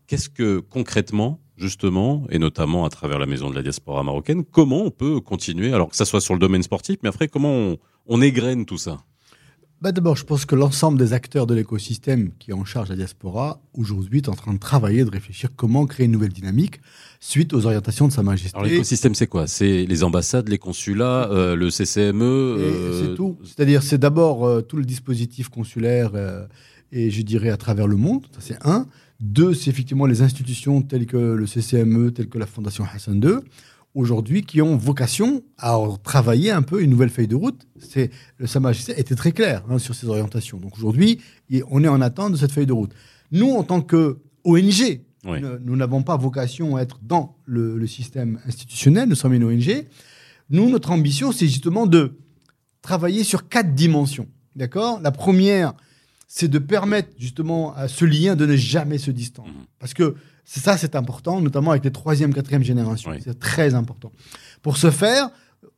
Qu'est-ce 0.05 0.29
que 0.29 0.59
concrètement 0.59 1.39
justement, 1.57 2.25
et 2.29 2.39
notamment 2.39 2.85
à 2.85 2.89
travers 2.89 3.19
la 3.19 3.25
maison 3.25 3.49
de 3.49 3.55
la 3.55 3.63
diaspora 3.63 4.03
marocaine, 4.03 4.43
comment 4.45 4.83
on 4.83 4.91
peut 4.91 5.19
continuer, 5.19 5.73
alors 5.73 5.89
que 5.89 5.95
ça 5.95 6.05
soit 6.05 6.21
sur 6.21 6.33
le 6.33 6.39
domaine 6.39 6.63
sportif, 6.63 6.97
mais 7.03 7.09
après, 7.09 7.27
comment 7.27 7.51
on, 7.51 7.77
on 8.07 8.21
égrène 8.21 8.65
tout 8.65 8.77
ça? 8.77 8.99
Bah 9.79 9.91
D'abord, 9.91 10.15
je 10.15 10.23
pense 10.23 10.45
que 10.45 10.55
l'ensemble 10.55 10.97
des 10.97 11.13
acteurs 11.13 11.45
de 11.45 11.53
l'écosystème 11.53 12.31
qui 12.39 12.49
est 12.49 12.53
en 12.55 12.65
charge 12.65 12.87
de 12.87 12.93
la 12.93 12.97
diaspora, 12.97 13.61
aujourd'hui, 13.75 14.19
est 14.19 14.29
en 14.29 14.33
train 14.33 14.53
de 14.53 14.57
travailler, 14.57 15.05
de 15.05 15.11
réfléchir 15.11 15.49
comment 15.55 15.85
créer 15.85 16.07
une 16.07 16.13
nouvelle 16.13 16.33
dynamique 16.33 16.81
suite 17.19 17.53
aux 17.53 17.67
orientations 17.67 18.07
de 18.07 18.11
Sa 18.11 18.23
Majesté. 18.23 18.57
Alors 18.57 18.67
l'écosystème, 18.67 19.13
c'est 19.13 19.27
quoi? 19.27 19.45
C'est 19.45 19.85
les 19.85 20.03
ambassades, 20.03 20.49
les 20.49 20.57
consulats, 20.57 21.29
euh, 21.29 21.55
le 21.55 21.69
CCME 21.69 22.23
euh, 22.23 23.07
C'est 23.09 23.15
tout. 23.15 23.37
C'est-à-dire, 23.43 23.83
c'est 23.83 23.99
d'abord 23.99 24.47
euh, 24.47 24.61
tout 24.61 24.77
le 24.77 24.85
dispositif 24.85 25.49
consulaire 25.49 26.11
et 26.91 27.11
je 27.11 27.21
dirais 27.21 27.49
à 27.49 27.57
travers 27.57 27.85
le 27.85 27.97
monde, 27.97 28.25
ça 28.31 28.39
c'est 28.39 28.57
un. 28.65 28.87
Deux, 29.19 29.53
c'est 29.53 29.69
effectivement 29.69 30.05
les 30.05 30.21
institutions 30.21 30.81
telles 30.81 31.05
que 31.05 31.17
le 31.17 31.45
CCME, 31.45 32.11
telles 32.11 32.29
que 32.29 32.37
la 32.37 32.45
Fondation 32.45 32.85
Hassan 32.93 33.21
II, 33.23 33.39
aujourd'hui 33.95 34.43
qui 34.43 34.61
ont 34.61 34.77
vocation 34.77 35.43
à 35.57 35.77
travailler 36.03 36.51
un 36.51 36.61
peu 36.61 36.83
une 36.83 36.91
nouvelle 36.91 37.09
feuille 37.09 37.27
de 37.27 37.35
route. 37.35 37.67
C'est 37.79 38.11
le 38.37 38.45
Sa 38.45 38.59
était 38.95 39.15
très 39.15 39.31
clair 39.31 39.63
hein, 39.69 39.79
sur 39.79 39.95
ces 39.95 40.07
orientations. 40.07 40.57
Donc 40.57 40.77
aujourd'hui, 40.77 41.19
on 41.69 41.83
est 41.83 41.87
en 41.87 42.01
attente 42.01 42.33
de 42.33 42.37
cette 42.37 42.51
feuille 42.51 42.67
de 42.67 42.73
route. 42.73 42.93
Nous, 43.31 43.49
en 43.49 43.63
tant 43.63 43.81
que 43.81 44.19
ONG, 44.43 45.01
nous 45.25 45.75
n'avons 45.75 46.03
pas 46.03 46.15
vocation 46.15 46.75
à 46.77 46.81
être 46.81 46.99
dans 47.01 47.35
le, 47.45 47.77
le, 47.77 47.87
système 47.87 48.39
institutionnel. 48.45 49.09
Nous 49.09 49.15
sommes 49.15 49.33
une 49.33 49.43
ONG. 49.43 49.87
Nous, 50.49 50.69
notre 50.69 50.91
ambition, 50.91 51.31
c'est 51.33 51.47
justement 51.47 51.85
de 51.85 52.17
travailler 52.81 53.23
sur 53.23 53.49
quatre 53.49 53.73
dimensions. 53.73 54.27
D'accord? 54.55 55.01
La 55.01 55.11
première, 55.11 55.73
c'est 56.27 56.49
de 56.49 56.59
permettre 56.59 57.09
justement 57.17 57.73
à 57.73 57.87
ce 57.87 58.05
lien 58.05 58.35
de 58.35 58.45
ne 58.45 58.55
jamais 58.55 58.97
se 58.97 59.11
distendre. 59.11 59.49
Mhm. 59.49 59.65
Parce 59.79 59.93
que 59.93 60.15
ça, 60.43 60.77
c'est 60.77 60.95
important, 60.95 61.41
notamment 61.41 61.71
avec 61.71 61.83
les 61.83 61.91
troisième, 61.91 62.33
quatrième 62.33 62.63
générations. 62.63 63.11
C'est 63.23 63.39
très 63.39 63.73
important. 63.73 64.11
Pour 64.61 64.77
ce 64.77 64.91
faire, 64.91 65.29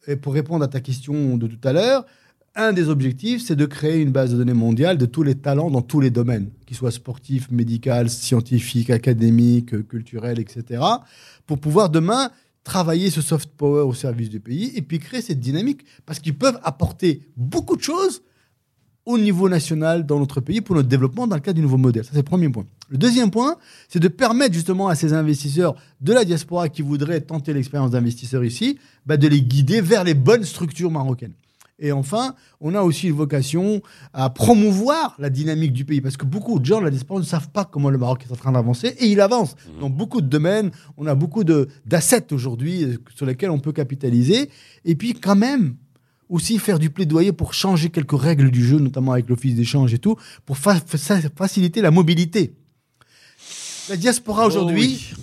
et 0.08 0.16
pour 0.16 0.34
répondre 0.34 0.64
à 0.64 0.68
ta 0.68 0.80
question 0.80 1.38
de 1.38 1.48
tout 1.48 1.68
à 1.68 1.74
l'heure, 1.74 2.06
un 2.56 2.74
des 2.74 2.90
objectifs, 2.90 3.44
c'est 3.46 3.56
de 3.56 3.66
créer 3.66 4.02
une 4.02 4.12
base 4.12 4.32
de 4.32 4.38
données 4.38 4.54
mondiale 4.54 4.98
de 4.98 5.06
tous 5.06 5.24
les 5.24 5.36
talents 5.36 5.70
dans 5.70 5.82
tous 5.82 6.02
les 6.02 6.10
domaines, 6.10 6.50
qu'ils 6.66 6.78
soient 6.78 6.92
sportifs, 6.92 7.50
médicaux, 7.52 8.08
scientifiques, 8.08 8.90
académiques, 8.90 9.88
culturels, 9.88 10.40
etc., 10.40 10.82
pour 11.46 11.60
pouvoir 11.60 11.90
demain 11.90 12.32
travailler 12.64 13.10
ce 13.10 13.22
soft 13.22 13.50
power 13.52 13.82
au 13.82 13.94
service 13.94 14.30
du 14.30 14.40
pays 14.40 14.72
et 14.76 14.82
puis 14.82 15.00
créer 15.00 15.22
cette 15.22 15.40
dynamique, 15.40 15.86
parce 16.06 16.20
qu'ils 16.20 16.38
peuvent 16.38 16.60
apporter 16.64 17.22
beaucoup 17.38 17.76
de 17.76 17.82
choses 17.82 18.22
au 19.10 19.18
niveau 19.18 19.50
national 19.50 20.06
dans 20.06 20.20
notre 20.20 20.40
pays 20.40 20.62
pour 20.62 20.76
notre 20.76 20.88
développement 20.88 21.26
dans 21.26 21.36
le 21.36 21.42
cadre 21.42 21.56
du 21.56 21.64
nouveau 21.64 21.78
modèle. 21.78 22.04
Ça, 22.04 22.12
c'est 22.12 22.18
le 22.18 22.24
premier 22.24 22.48
point. 22.48 22.66
Le 22.90 22.98
deuxième 23.00 23.32
point, 23.32 23.56
c'est 23.88 23.98
de 24.00 24.08
permettre 24.08 24.54
justement 24.54 24.88
à 24.88 24.94
ces 24.94 25.14
investisseurs 25.14 25.74
de 26.00 26.14
la 26.14 26.24
diaspora 26.24 26.70
qui 26.70 26.84
voudraient 26.84 27.20
tenter 27.20 27.52
l'expérience 27.52 27.90
d'investisseur 27.90 28.44
ici, 28.44 28.78
bah, 29.08 29.18
de 29.18 29.28
les 29.28 29.42
guider 29.42 29.82
vers 29.82 30.04
les 30.04 30.14
bonnes 30.14 30.44
structures 30.44 30.92
marocaines. 30.92 31.34
Et 31.80 31.92
enfin, 31.92 32.36
on 32.62 32.76
a 32.76 32.84
aussi 32.84 33.08
une 33.08 33.16
vocation 33.16 33.82
à 34.14 34.30
promouvoir 34.30 35.16
la 35.18 35.32
dynamique 35.32 35.74
du 35.74 35.86
pays, 35.86 36.02
parce 36.02 36.18
que 36.18 36.26
beaucoup 36.26 36.60
de 36.60 36.66
gens 36.66 36.78
de 36.80 36.86
la 36.86 36.92
diaspora 36.92 37.20
ne 37.20 37.26
savent 37.26 37.50
pas 37.50 37.66
comment 37.66 37.90
le 37.90 37.98
Maroc 37.98 38.26
est 38.30 38.32
en 38.32 38.36
train 38.36 38.52
d'avancer, 38.52 38.90
et 39.00 39.08
il 39.08 39.22
avance. 39.22 39.56
Mmh. 39.56 39.80
Dans 39.80 39.90
beaucoup 39.90 40.22
de 40.22 40.28
domaines, 40.28 40.70
on 40.98 41.08
a 41.08 41.16
beaucoup 41.16 41.44
d'assets 41.44 42.32
aujourd'hui 42.32 42.84
euh, 42.84 42.98
sur 43.16 43.26
lesquels 43.26 43.50
on 43.50 43.60
peut 43.60 43.72
capitaliser. 43.72 44.52
Et 44.86 44.94
puis 44.94 45.14
quand 45.14 45.38
même, 45.38 45.78
aussi 46.30 46.60
faire 46.60 46.80
du 46.80 46.90
plaidoyer 46.90 47.34
pour 47.34 47.54
changer 47.54 47.90
quelques 47.90 48.20
règles 48.20 48.52
du 48.52 48.66
jeu, 48.66 48.80
notamment 48.80 49.14
avec 49.14 49.28
l'office 49.28 49.56
d'échange 49.56 49.94
et 49.94 50.00
tout, 50.00 50.16
pour 50.46 50.58
faciliter 50.58 51.82
la 51.82 51.92
mobilité. 51.92 52.54
La 53.90 53.98
diaspora 53.98 54.44
oh 54.44 54.48
aujourd'hui, 54.48 55.14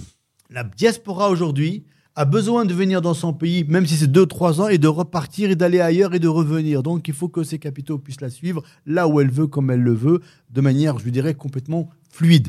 la 0.51 0.65
diaspora 0.65 1.31
aujourd'hui 1.31 1.85
a 2.17 2.25
besoin 2.25 2.65
de 2.65 2.75
venir 2.75 3.03
dans 3.03 3.15
son 3.15 3.33
pays, 3.33 3.65
même 3.65 3.87
si 3.87 3.95
c'est 3.97 4.11
2-3 4.11 4.61
ans, 4.61 4.69
et 4.69 4.79
de 4.79 4.89
repartir 4.89 5.51
et 5.51 5.55
d'aller 5.55 5.81
ailleurs 5.81 6.15
et 6.15 6.19
de 6.19 6.29
revenir. 6.29 6.83
Donc 6.83 7.07
il 7.09 7.15
faut 7.15 7.29
que 7.29 7.45
ces 7.45 7.59
capitaux 7.59 7.99
puissent 7.99 8.23
la 8.23 8.31
suivre 8.31 8.63
là 8.87 9.07
où 9.07 9.21
elle 9.21 9.31
veut, 9.31 9.47
comme 9.47 9.71
elle 9.71 9.83
le 9.83 9.95
veut, 9.95 10.21
de 10.51 10.61
manière, 10.61 10.99
je 10.99 11.09
dirais, 11.11 11.35
complètement 11.35 11.91
fluide. 12.11 12.49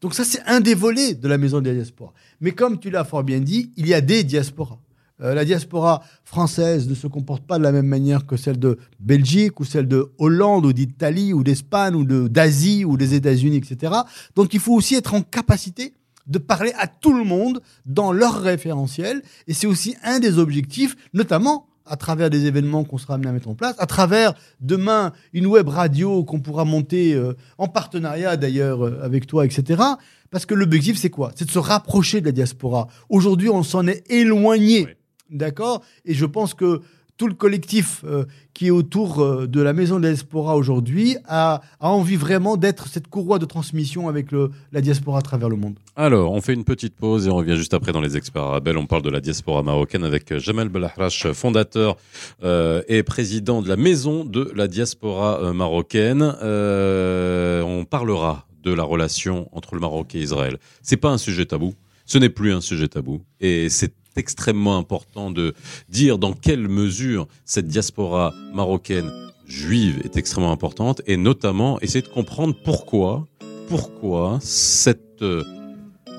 Donc 0.00 0.14
ça, 0.14 0.24
c'est 0.24 0.42
un 0.46 0.60
des 0.60 0.74
volets 0.74 1.14
de 1.14 1.28
la 1.28 1.38
maison 1.38 1.60
de 1.60 1.68
la 1.68 1.74
diaspora. 1.74 2.12
Mais 2.40 2.52
comme 2.52 2.80
tu 2.80 2.90
l'as 2.90 3.04
fort 3.04 3.22
bien 3.22 3.38
dit, 3.38 3.70
il 3.76 3.86
y 3.86 3.94
a 3.94 4.00
des 4.00 4.24
diasporas. 4.24 4.80
Euh, 5.22 5.34
la 5.34 5.44
diaspora 5.44 6.02
française 6.24 6.88
ne 6.88 6.94
se 6.94 7.06
comporte 7.06 7.44
pas 7.44 7.58
de 7.58 7.62
la 7.62 7.72
même 7.72 7.86
manière 7.86 8.26
que 8.26 8.36
celle 8.36 8.58
de 8.58 8.78
Belgique 9.00 9.60
ou 9.60 9.64
celle 9.64 9.88
de 9.88 10.12
Hollande 10.18 10.66
ou 10.66 10.72
d'Italie 10.72 11.32
ou 11.32 11.44
d'Espagne 11.44 11.94
ou 11.94 12.04
d'Asie 12.28 12.84
ou 12.84 12.96
des 12.96 13.14
États-Unis, 13.14 13.56
etc. 13.56 13.92
Donc 14.34 14.54
il 14.54 14.60
faut 14.60 14.74
aussi 14.74 14.94
être 14.94 15.14
en 15.14 15.22
capacité 15.22 15.94
de 16.26 16.38
parler 16.38 16.72
à 16.78 16.86
tout 16.86 17.12
le 17.12 17.24
monde 17.24 17.60
dans 17.86 18.12
leur 18.12 18.40
référentiel. 18.40 19.22
Et 19.46 19.54
c'est 19.54 19.66
aussi 19.66 19.96
un 20.02 20.20
des 20.20 20.38
objectifs, 20.38 20.96
notamment 21.12 21.66
à 21.84 21.96
travers 21.96 22.30
des 22.30 22.46
événements 22.46 22.84
qu'on 22.84 22.98
sera 22.98 23.14
amené 23.14 23.28
à 23.28 23.32
mettre 23.32 23.48
en 23.48 23.54
place, 23.54 23.74
à 23.78 23.86
travers 23.86 24.34
demain 24.60 25.12
une 25.32 25.46
web 25.46 25.68
radio 25.68 26.24
qu'on 26.24 26.40
pourra 26.40 26.64
monter 26.64 27.14
euh, 27.14 27.34
en 27.58 27.66
partenariat 27.66 28.36
d'ailleurs 28.36 28.86
euh, 28.86 29.00
avec 29.02 29.26
toi, 29.26 29.44
etc. 29.44 29.82
Parce 30.30 30.46
que 30.46 30.54
l'objectif, 30.54 30.96
c'est 30.96 31.10
quoi? 31.10 31.32
C'est 31.34 31.44
de 31.44 31.50
se 31.50 31.58
rapprocher 31.58 32.20
de 32.20 32.26
la 32.26 32.32
diaspora. 32.32 32.86
Aujourd'hui, 33.08 33.48
on 33.48 33.62
s'en 33.62 33.86
est 33.86 34.08
éloigné. 34.10 34.86
D'accord 35.32 35.82
Et 36.04 36.14
je 36.14 36.26
pense 36.26 36.54
que 36.54 36.80
tout 37.16 37.28
le 37.28 37.34
collectif 37.34 38.02
euh, 38.04 38.24
qui 38.52 38.66
est 38.66 38.70
autour 38.70 39.20
euh, 39.20 39.46
de 39.46 39.60
la 39.60 39.72
Maison 39.72 39.98
de 39.98 40.02
la 40.02 40.08
Diaspora 40.08 40.56
aujourd'hui 40.56 41.16
a, 41.28 41.60
envie 41.78 42.16
vraiment 42.16 42.56
d'être 42.56 42.88
cette 42.88 43.06
courroie 43.06 43.38
de 43.38 43.44
transmission 43.44 44.08
avec 44.08 44.30
la 44.72 44.80
diaspora 44.80 45.18
à 45.18 45.22
travers 45.22 45.48
le 45.48 45.56
monde. 45.56 45.74
Alors, 45.94 46.32
on 46.32 46.40
fait 46.40 46.54
une 46.54 46.64
petite 46.64 46.96
pause 46.96 47.26
et 47.26 47.30
on 47.30 47.36
revient 47.36 47.56
juste 47.56 47.74
après 47.74 47.92
dans 47.92 48.00
les 48.00 48.16
experts 48.16 48.42
arabes. 48.42 48.68
On 48.76 48.86
parle 48.86 49.02
de 49.02 49.10
la 49.10 49.20
diaspora 49.20 49.62
marocaine 49.62 50.04
avec 50.04 50.36
Jamal 50.38 50.68
Belahrache, 50.68 51.30
fondateur 51.32 51.96
euh, 52.42 52.82
et 52.88 53.02
président 53.02 53.62
de 53.62 53.68
la 53.68 53.76
Maison 53.76 54.24
de 54.24 54.50
la 54.54 54.66
Diaspora 54.66 55.52
marocaine. 55.52 56.22
on 56.22 57.84
parlera 57.84 58.46
de 58.64 58.72
la 58.72 58.82
relation 58.82 59.48
entre 59.52 59.74
le 59.74 59.80
Maroc 59.80 60.14
et 60.14 60.20
Israël. 60.20 60.58
C'est 60.82 60.96
pas 60.96 61.10
un 61.10 61.18
sujet 61.18 61.46
tabou. 61.46 61.74
Ce 62.04 62.18
n'est 62.18 62.30
plus 62.30 62.52
un 62.52 62.60
sujet 62.60 62.88
tabou. 62.88 63.22
Et 63.40 63.68
c'est 63.68 63.94
extrêmement 64.16 64.78
important 64.78 65.30
de 65.30 65.54
dire 65.88 66.18
dans 66.18 66.32
quelle 66.32 66.68
mesure 66.68 67.26
cette 67.44 67.66
diaspora 67.66 68.32
marocaine 68.52 69.10
juive 69.46 70.00
est 70.04 70.16
extrêmement 70.16 70.52
importante 70.52 71.02
et 71.06 71.16
notamment 71.16 71.80
essayer 71.80 72.02
de 72.02 72.08
comprendre 72.08 72.54
pourquoi, 72.64 73.26
pourquoi 73.68 74.38
cette 74.40 75.22
euh, 75.22 75.44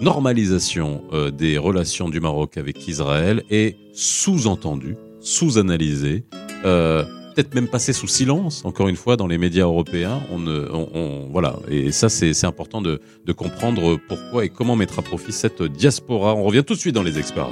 normalisation 0.02 1.04
euh, 1.14 1.32
des 1.32 1.58
relations 1.58 2.10
du 2.10 2.20
Maroc 2.20 2.58
avec 2.58 2.88
Israël 2.88 3.44
est 3.50 3.78
sous-entendue, 3.94 4.98
sous-analysée, 5.20 6.26
euh, 6.66 7.04
peut-être 7.34 7.54
même 7.56 7.68
passé 7.68 7.94
sous 7.94 8.08
silence, 8.08 8.64
encore 8.66 8.88
une 8.88 8.96
fois, 8.96 9.18
dans 9.18 9.28
les 9.28 9.38
médias 9.38 9.64
européens. 9.64 10.22
On, 10.32 10.48
on 10.48 11.28
voilà. 11.32 11.56
Et 11.68 11.92
ça, 11.92 12.10
c'est 12.10 12.46
important 12.46 12.82
de, 12.82 13.00
comprendre 13.36 13.98
pourquoi 14.08 14.46
et 14.46 14.50
comment 14.50 14.76
mettre 14.76 15.00
à 15.00 15.02
profit 15.02 15.32
cette 15.32 15.64
diaspora. 15.64 16.36
On 16.36 16.44
revient 16.44 16.64
tout 16.66 16.76
de 16.76 16.80
suite 16.80 16.96
dans 16.96 17.04
les 17.04 17.18
experts. 17.18 17.50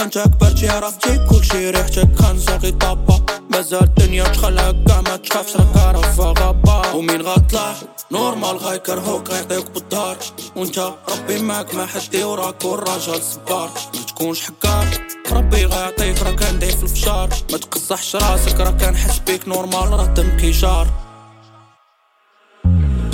انت 0.00 0.18
كبرتي 0.18 0.68
عرفتي 0.68 1.26
كل 1.30 1.44
شي 1.44 1.70
ريحتك 1.70 2.08
صاغي 2.46 2.70
طابا. 2.70 3.20
مازال 3.50 3.82
الدنيا 3.82 4.24
تخلعك 4.24 4.76
كاع 4.86 5.00
ما 5.00 5.16
تخافش 5.16 5.56
راك 5.56 5.76
عارف 5.76 6.20
غابا 6.20 6.92
ومين 6.94 7.22
غطلع 7.22 7.74
نورمال 8.12 8.56
غيكرهوك 8.56 9.30
غيعطيوك 9.30 9.70
بالدار. 9.70 10.16
وانت 10.56 10.92
ربي 11.08 11.42
معك 11.42 11.74
ما 11.74 11.86
حد 11.86 12.16
وراك 12.16 12.64
والراجل 12.64 13.22
صبار. 13.22 13.70
ما 13.94 14.02
تكونش 14.08 14.40
حكار. 14.40 14.86
ربي 15.32 15.64
غيعطيك 15.64 16.22
راك 16.22 16.42
عندي 16.42 16.66
في 16.66 16.82
الفشار. 16.82 17.28
ما 17.52 17.58
تقصحش 17.58 18.16
راسك 18.16 18.60
راك 18.60 18.84
كنحس 18.84 19.18
بيك. 19.18 19.48
نورمال 19.48 19.90
راه 19.90 20.06
دمك 20.06 20.44
جار 20.44 20.86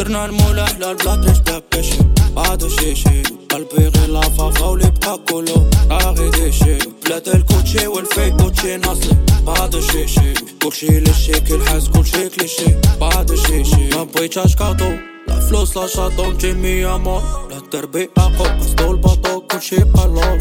درنا 0.07 0.25
المولى 0.25 0.67
حلال 0.67 0.97
بلا 0.97 1.17
تريش 1.17 1.39
بلا 1.39 1.63
بيشي 1.73 1.99
بعد 2.37 2.67
شي 2.67 2.95
شي 2.95 3.23
قلبي 3.51 3.89
غير 3.89 4.07
لافافا 4.09 4.65
ولي 4.67 4.93
بقى 5.03 5.19
كلو 5.29 5.71
راغي 5.91 6.31
ديشي 6.31 6.79
بلاد 7.05 7.29
الكوتشي 7.29 7.87
والفيك 7.87 8.37
كوتشي 8.37 8.77
ناصلي 8.77 9.17
بعد 9.47 9.81
شي 9.81 10.09
شي 10.09 10.35
كلشي 10.63 11.01
للشيك 11.01 11.51
الحاس 11.51 11.89
كلشي 11.89 12.29
كليشي 12.29 12.75
بعد 13.01 13.35
شي 13.35 13.65
شي 13.65 13.89
ما 13.97 14.03
بغيتهاش 14.05 14.57
كاطو 14.57 14.91
لا 15.29 15.41
فلوس 15.41 15.77
لا 15.77 15.87
شاطو 15.87 16.33
جيمي 16.33 16.87
امور 16.87 17.23
لا 17.51 17.57
الدربي 17.57 18.11
اقو 18.19 18.45
قصدو 18.45 18.91
الباطو 18.91 19.41
كلشي 19.41 19.77
قلو 19.77 20.39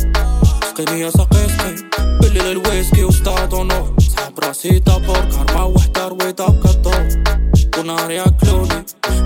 سقيني 0.64 1.02
يا 1.02 1.10
ساقي 1.10 1.48
سقي 1.58 1.76
بالليل 2.22 2.52
الويسكي 2.52 3.04
وستادو 3.04 3.64
نور 3.64 3.94
صحاب 4.00 4.40
راسي 4.40 4.80
دابور 4.80 5.20
كارما 5.20 5.64
وحدة 5.64 6.08
رويدة 6.08 6.46
وكادو 6.46 6.92
ونار 7.78 8.12
ياكلوني 8.12 8.45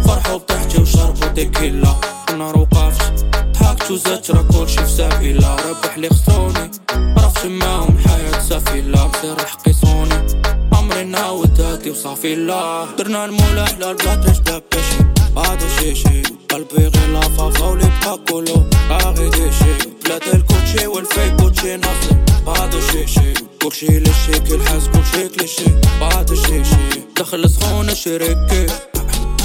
فرحوا 0.09 0.37
بضحكي 0.37 0.81
وشربوا 0.81 1.27
تكيلا. 1.27 1.95
أنا 2.29 2.51
روقفت 2.51 3.25
ضحكت 3.53 3.91
وزدت 3.91 4.31
راه 4.31 4.41
كلشي 4.41 4.85
في 4.85 4.91
سافيلا. 4.91 5.55
ربح 5.55 5.97
لي 5.97 6.09
خسروني 6.09 6.71
عرفت 6.89 7.45
معاهم 7.45 7.97
حياة 8.07 8.39
سافيلا. 8.39 9.05
بسير 9.05 9.45
حقيصوني 9.45 10.41
عمري 10.73 11.03
نعاود 11.03 11.61
هادي 11.61 11.91
وصافي 11.91 12.35
لا 12.35 12.85
درنا 12.97 13.25
المولى 13.25 13.61
على 13.61 13.91
البلاط 13.91 14.17
باش 14.25 14.39
داباش 14.39 15.69
شيشي. 15.79 16.21
قلبي 16.49 16.77
غير 16.77 17.07
لافافا 17.13 17.65
ولي 17.65 17.89
بقا 18.01 18.15
كلو 18.15 18.69
باغي 18.89 19.29
ديشي. 19.29 19.73
بلاد 20.05 20.23
الكوتشي 20.33 20.87
والفيك 20.87 21.35
كوتشي 21.35 21.77
ناصي. 21.77 22.15
بعد 22.45 22.75
شيشي. 22.91 23.33
كلشي 23.61 23.99
للشيك 23.99 24.51
الحاس 24.51 24.83
كلشي 24.87 25.27
كليشي. 25.29 25.71
بعد 26.01 26.33
شيشي. 26.33 27.01
دخل 27.17 27.49
سخونة 27.49 27.93
شريكي. 27.93 28.65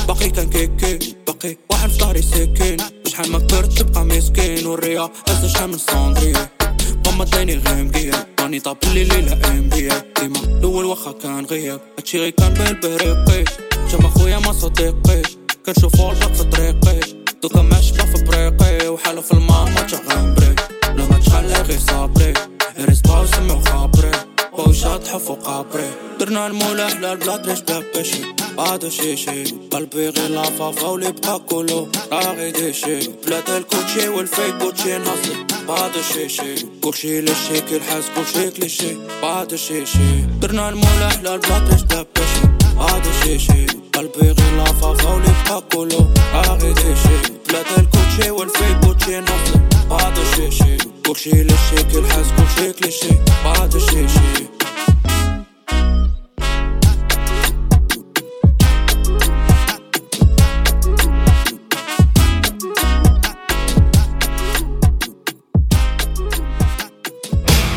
باقي 0.09 0.31
كان 0.31 0.51
كيكي 0.51 1.17
باقي 1.27 1.57
واحد 1.71 1.91
في 1.91 1.99
ظهري 1.99 2.23
سكين. 2.23 2.77
شحال 3.07 3.31
ما 3.33 3.39
كبرت 3.39 3.73
تبقى 3.79 4.05
مسكين 4.05 4.67
والريا 4.67 5.11
هزة 5.29 5.49
شحال 5.49 5.71
من 5.71 5.79
صندرية 5.79 6.51
ماما 7.07 7.25
دايني 7.25 7.55
غيمقية 7.57 8.27
راني 8.41 8.61
طاب 8.61 8.77
اللي 8.85 9.05
ليلة 9.05 9.33
ام 9.33 9.69
بي 9.69 9.89
ديما 10.21 10.39
الأول 10.45 10.85
واخا 10.85 11.13
كان 11.13 11.45
غياب 11.45 11.81
هادشي 11.99 12.19
غي 12.19 12.31
كان 12.31 12.55
بالبريقي. 12.55 13.45
جاب 13.91 14.07
خويا 14.07 14.39
ما 14.39 14.53
صديقي. 14.53 15.23
كنشوفو 15.67 16.11
الباق 16.11 16.33
في 16.33 16.45
طريقي. 16.45 17.01
دوكا 17.43 17.63
ماشبه 17.63 18.05
في 18.05 18.25
بريقي. 18.25 18.89
وحالة 18.89 19.21
في 19.21 19.33
الماما 19.33 19.81
تا 19.81 20.01
غنبري 20.09 20.55
لا 20.85 21.07
ما 21.11 21.19
تخلي 21.19 21.63
غي 21.63 21.79
صابري. 21.79 22.35
ريسبا 22.79 23.21
وسمي 23.21 23.53
وخابري 23.53 24.11
وشاط 24.59 25.09
حفوق 25.09 25.49
عبري 25.49 25.91
درنا 26.21 26.47
المولى 26.47 26.83
على 26.83 27.13
البلاد 27.13 27.47
ليش 27.47 27.61
بلابشي 27.61 28.23
بعد 28.57 28.89
شيشي 28.89 29.45
قلبي 29.73 30.09
غير 30.09 30.29
لافا 30.31 30.71
فاولي 30.73 31.13
بقى 31.13 31.39
كله 31.39 31.89
راغي 32.13 32.51
ديشي 32.51 33.09
بلاد 33.27 33.51
الكوتشي 33.51 34.09
والفيك 34.09 34.55
بوتشي 34.55 34.99
ناصي. 34.99 35.47
بعد 35.69 35.97
الشيشي 35.97 36.67
كلشي 36.83 37.21
للشي 37.21 37.61
كيلحس 37.61 38.05
كلشي 38.17 38.51
كليشي. 38.51 38.97
بعد 39.23 39.53
الشيشي 39.53 40.21
درنا 40.41 40.69
المولى 40.69 41.05
على 41.05 41.35
البلاد 41.35 41.73
ليش 41.73 41.83
بلابشي 41.83 42.41
بعد 42.79 43.03
الشيشي 43.07 43.67
قلبي 43.95 44.21
غير 44.21 44.57
لافافا 44.57 45.15
ولي 45.15 45.35
بقى 45.49 45.63
كله 45.73 46.11
راغي 46.35 46.73
ديشي 46.73 47.17
بلاد 47.49 47.67
الكوتشي 47.79 48.31
والفيك 48.31 48.77
بوتشي 48.77 49.21
ناصي. 49.21 49.61
بعد 49.91 50.19
الشيشي 50.19 50.77
pas 53.43 53.69
de 53.69 53.79
chichi. 53.79 54.49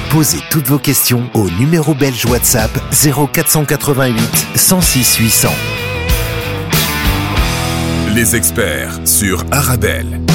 Posez 0.09 0.39
toutes 0.49 0.67
vos 0.67 0.79
questions 0.79 1.29
au 1.33 1.49
numéro 1.59 1.93
belge 1.93 2.25
WhatsApp 2.25 2.71
0488 2.91 4.17
106 4.55 5.17
800. 5.17 5.49
Les 8.15 8.35
experts 8.35 8.99
sur 9.05 9.43
Arabelle. 9.51 10.26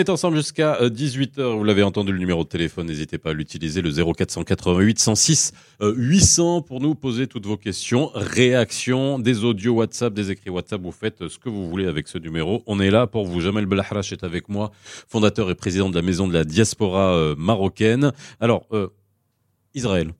Est 0.00 0.08
ensemble 0.08 0.38
jusqu'à 0.38 0.78
18h. 0.80 1.40
Euh, 1.40 1.54
Vous 1.56 1.62
l'avez 1.64 1.82
entendu, 1.82 2.10
le 2.10 2.16
numéro 2.16 2.42
de 2.42 2.48
téléphone. 2.48 2.86
N'hésitez 2.86 3.18
pas 3.18 3.30
à 3.30 3.32
l'utiliser, 3.34 3.82
le 3.82 3.90
0488 3.90 4.98
106 4.98 5.52
800 5.82 6.62
pour 6.62 6.80
nous 6.80 6.94
poser 6.94 7.26
toutes 7.26 7.44
vos 7.44 7.58
questions, 7.58 8.10
réactions, 8.14 9.18
des 9.18 9.44
audios 9.44 9.74
WhatsApp, 9.74 10.14
des 10.14 10.30
écrits 10.30 10.48
WhatsApp. 10.48 10.80
Vous 10.80 10.90
faites 10.90 11.28
ce 11.28 11.38
que 11.38 11.50
vous 11.50 11.68
voulez 11.68 11.86
avec 11.86 12.08
ce 12.08 12.16
numéro. 12.16 12.62
On 12.66 12.80
est 12.80 12.90
là 12.90 13.06
pour 13.06 13.26
vous. 13.26 13.42
Jamel 13.42 13.66
Belahrache 13.66 14.10
est 14.14 14.24
avec 14.24 14.48
moi, 14.48 14.70
fondateur 15.06 15.50
et 15.50 15.54
président 15.54 15.90
de 15.90 15.94
la 15.96 16.02
maison 16.02 16.26
de 16.26 16.32
la 16.32 16.44
diaspora 16.44 17.14
euh, 17.14 17.34
marocaine. 17.36 18.12
Alors, 18.40 18.66
euh, 18.72 18.88
Israël 19.74 20.14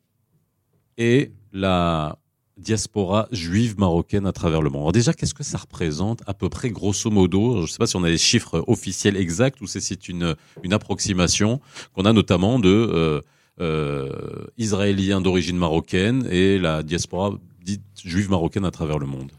et 0.98 1.32
la 1.54 2.18
diaspora 2.60 3.26
juive 3.32 3.78
marocaine 3.78 4.26
à 4.26 4.32
travers 4.32 4.62
le 4.62 4.70
monde. 4.70 4.82
Alors 4.82 4.92
déjà, 4.92 5.12
qu'est-ce 5.12 5.34
que 5.34 5.42
ça 5.42 5.58
représente 5.58 6.22
à 6.26 6.34
peu 6.34 6.48
près, 6.48 6.70
grosso 6.70 7.10
modo? 7.10 7.56
Je 7.56 7.62
ne 7.62 7.66
sais 7.66 7.78
pas 7.78 7.86
si 7.86 7.96
on 7.96 8.04
a 8.04 8.08
les 8.08 8.18
chiffres 8.18 8.62
officiels 8.66 9.16
exacts 9.16 9.60
ou 9.60 9.66
si 9.66 9.80
c'est 9.80 10.08
une, 10.08 10.36
une 10.62 10.72
approximation 10.72 11.60
qu'on 11.94 12.04
a 12.04 12.12
notamment 12.12 12.58
de 12.58 12.68
euh, 12.68 13.20
euh, 13.60 14.46
Israéliens 14.58 15.20
d'origine 15.20 15.56
marocaine 15.56 16.26
et 16.30 16.58
la 16.58 16.82
diaspora 16.82 17.32
dite 17.64 17.82
juive 18.04 18.30
marocaine 18.30 18.64
à 18.64 18.70
travers 18.70 18.98
le 18.98 19.06
monde. 19.06 19.32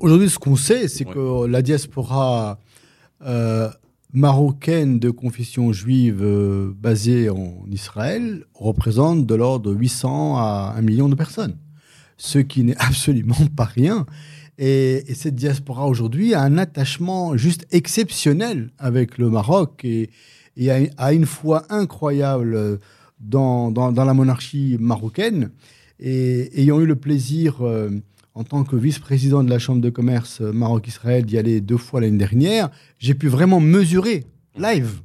Aujourd'hui, 0.00 0.28
ce 0.28 0.38
qu'on 0.38 0.56
sait, 0.56 0.88
c'est 0.88 1.04
que 1.04 1.46
la 1.46 1.62
diaspora 1.62 2.58
euh, 3.24 3.70
marocaine 4.12 4.98
de 4.98 5.10
confession 5.10 5.72
juive 5.72 6.22
basée 6.78 7.30
en 7.30 7.64
Israël 7.70 8.44
représente 8.54 9.26
de 9.26 9.34
l'ordre 9.34 9.70
de 9.70 9.76
800 9.76 10.36
à 10.36 10.74
1 10.76 10.82
million 10.82 11.08
de 11.08 11.14
personnes 11.14 11.56
ce 12.16 12.38
qui 12.38 12.64
n'est 12.64 12.76
absolument 12.78 13.46
pas 13.56 13.64
rien. 13.64 14.06
Et, 14.58 15.04
cette 15.14 15.34
diaspora 15.34 15.86
aujourd'hui 15.86 16.34
a 16.34 16.42
un 16.42 16.58
attachement 16.58 17.36
juste 17.36 17.66
exceptionnel 17.70 18.70
avec 18.78 19.18
le 19.18 19.30
Maroc 19.30 19.84
et, 19.84 20.10
a, 20.96 21.12
une 21.12 21.26
foi 21.26 21.64
incroyable 21.68 22.78
dans, 23.20 23.70
la 23.70 24.14
monarchie 24.14 24.76
marocaine. 24.80 25.50
Et 26.00 26.60
ayant 26.60 26.80
eu 26.80 26.86
le 26.86 26.96
plaisir, 26.96 27.62
euh, 27.62 27.90
en 28.34 28.44
tant 28.44 28.64
que 28.64 28.76
vice-président 28.76 29.42
de 29.42 29.50
la 29.50 29.58
Chambre 29.58 29.80
de 29.80 29.90
commerce 29.90 30.40
Maroc-Israël, 30.40 31.24
d'y 31.24 31.38
aller 31.38 31.60
deux 31.60 31.78
fois 31.78 32.00
l'année 32.00 32.18
dernière, 32.18 32.70
j'ai 32.98 33.14
pu 33.14 33.28
vraiment 33.28 33.60
mesurer 33.60 34.24
live 34.58 35.00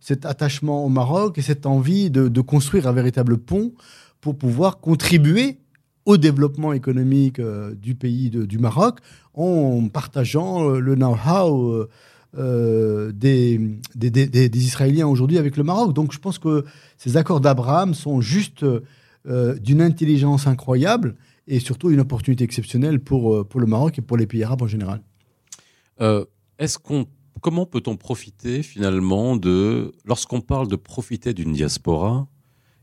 cet 0.00 0.24
attachement 0.24 0.84
au 0.84 0.88
Maroc 0.88 1.36
et 1.38 1.42
cette 1.42 1.66
envie 1.66 2.10
de 2.10 2.40
construire 2.40 2.86
un 2.86 2.92
véritable 2.92 3.38
pont 3.38 3.72
pour 4.20 4.36
pouvoir 4.36 4.78
contribuer 4.78 5.58
au 6.06 6.16
développement 6.16 6.72
économique 6.72 7.40
euh, 7.40 7.74
du 7.74 7.94
pays 7.94 8.30
du 8.30 8.58
Maroc 8.58 9.00
en 9.34 9.88
partageant 9.88 10.70
euh, 10.70 10.78
le 10.78 10.94
know-how 10.94 11.86
euh, 12.38 13.12
des, 13.12 13.58
des, 13.94 14.64
Israéliens 14.64 15.08
aujourd'hui 15.08 15.36
avec 15.36 15.56
le 15.56 15.64
Maroc. 15.64 15.92
Donc 15.92 16.12
je 16.12 16.18
pense 16.18 16.38
que 16.38 16.64
ces 16.96 17.16
accords 17.16 17.40
d'Abraham 17.40 17.92
sont 17.92 18.20
juste 18.20 18.64
d'une 19.24 19.82
intelligence 19.82 20.46
incroyable 20.46 21.16
et 21.48 21.58
surtout 21.58 21.90
une 21.90 21.98
opportunité 21.98 22.44
exceptionnelle 22.44 23.00
pour, 23.00 23.46
pour 23.48 23.58
le 23.58 23.66
Maroc 23.66 23.98
et 23.98 24.02
pour 24.02 24.16
les 24.16 24.26
pays 24.26 24.44
arabes 24.44 24.62
en 24.62 24.66
général. 24.68 25.00
Est-ce 26.58 26.78
qu'on 26.78 27.06
comment 27.40 27.66
peut-on 27.66 27.96
profiter 27.96 28.62
finalement 28.62 29.36
de 29.36 29.92
lorsqu'on 30.04 30.40
parle 30.40 30.68
de 30.68 30.76
profiter 30.76 31.34
d'une 31.34 31.52
diaspora, 31.52 32.28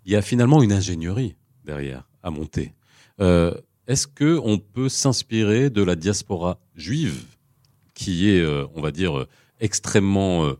il 0.06 0.12
y 0.12 0.16
a 0.16 0.22
finalement 0.22 0.62
une 0.64 0.74
ingénierie 0.74 1.36
derrière 1.64 2.08
à 2.24 2.30
monter. 2.30 2.74
Euh, 3.20 3.54
est-ce 3.88 4.08
que 4.08 4.40
on 4.44 4.58
peut 4.58 4.90
s'inspirer 4.90 5.70
de 5.70 5.84
la 5.84 5.96
diaspora 5.96 6.60
juive, 6.76 7.26
qui 7.94 8.30
est, 8.30 8.42
euh, 8.42 8.66
on 8.76 8.82
va 8.82 8.92
dire, 8.92 9.18
euh, 9.18 9.28
extrêmement 9.60 10.52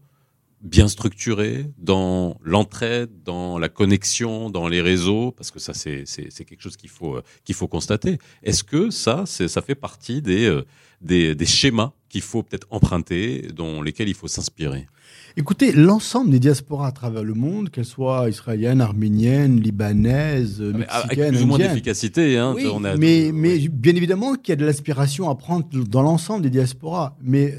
bien 0.64 0.88
structurée 0.88 1.66
dans 1.78 2.38
l'entraide, 2.42 3.10
dans 3.24 3.60
la 3.60 3.70
connexion, 3.70 4.50
dans 4.50 4.68
les 4.68 4.82
réseaux, 4.82 5.32
parce 5.32 5.52
que 5.52 5.60
ça 5.60 5.74
c'est 5.74 6.06
quelque 6.46 6.62
chose 6.62 6.78
qu'il 6.78 6.90
faut 6.90 7.20
qu'il 7.44 7.56
faut 7.56 7.68
constater. 7.68 8.18
Est-ce 8.44 8.64
que 8.64 8.90
ça 8.90 9.26
ça 9.26 9.62
fait 9.62 9.76
partie 9.76 10.22
des 10.22 10.62
des, 11.02 11.36
des 11.36 11.46
schémas 11.46 11.92
qu'il 12.08 12.22
faut 12.22 12.44
peut-être 12.44 12.68
emprunter, 12.70 13.50
dont 13.54 13.82
lesquels 13.82 14.08
il 14.08 14.14
faut 14.16 14.30
s'inspirer? 14.30 14.88
Écoutez, 15.36 15.72
l'ensemble 15.72 16.30
des 16.30 16.40
diasporas 16.40 16.88
à 16.88 16.92
travers 16.92 17.24
le 17.24 17.34
monde, 17.34 17.70
qu'elles 17.70 17.86
soient 17.86 18.30
israéliennes, 18.30 18.82
arméniennes, 18.82 19.60
libanaises, 19.60 20.62
ah, 20.62 20.78
mexicaines, 20.78 21.20
avec 21.20 21.30
plus 21.30 21.44
ou 21.44 21.48
moins 21.48 21.58
d'efficacité. 21.58 22.38
Hein, 22.38 22.56
mais, 22.98 23.32
mais 23.34 23.68
bien 23.68 23.96
évidemment 23.96 24.36
qu'il 24.36 24.52
y 24.52 24.54
a 24.54 24.56
de 24.56 24.66
l'aspiration 24.66 25.30
à 25.30 25.36
prendre 25.36 25.68
dans 25.72 26.04
l'ensemble 26.04 26.44
des 26.44 26.52
diasporas. 26.52 27.18
Mais 27.22 27.56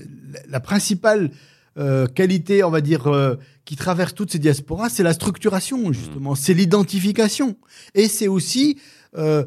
la 0.49 0.61
principale 0.61 1.31
euh, 1.79 2.07
qualité, 2.07 2.63
on 2.65 2.71
va 2.71 2.81
dire, 2.81 3.07
euh, 3.07 3.37
qui 3.65 3.77
traverse 3.77 4.15
toutes 4.15 4.31
ces 4.31 4.39
diasporas, 4.39 4.89
c'est 4.89 5.03
la 5.03 5.13
structuration, 5.13 5.93
justement, 5.93 6.33
mmh. 6.33 6.37
c'est 6.37 6.55
l'identification. 6.55 7.57
Et 7.95 8.09
c'est 8.09 8.29
aussi 8.29 8.79
euh, 9.17 9.45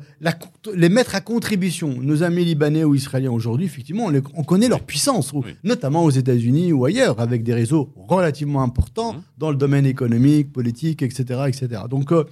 les 0.74 0.90
mettre 0.90 1.16
à 1.16 1.22
contribution. 1.22 1.90
Nos 2.02 2.24
amis 2.24 2.46
libanais 2.46 2.84
ou 2.84 2.96
israéliens 2.96 3.32
aujourd'hui, 3.32 3.66
effectivement, 3.66 4.10
on, 4.36 4.44
connaît 4.44 4.70
leur 4.70 4.82
puissance, 4.82 5.34
notamment 5.64 6.06
aux 6.06 6.10
États-Unis 6.10 6.72
ou 6.72 6.86
ailleurs, 6.86 7.20
avec 7.20 7.44
des 7.44 7.54
réseaux 7.54 7.92
relativement 7.96 8.64
importants 8.64 9.14
mmh. 9.14 9.24
dans 9.38 9.52
le 9.52 9.58
domaine 9.58 9.86
économique, 9.86 10.54
politique, 10.54 11.02
etc. 11.02 11.42
etc. 11.48 11.82
Donc, 11.90 12.12
euh, 12.12 12.24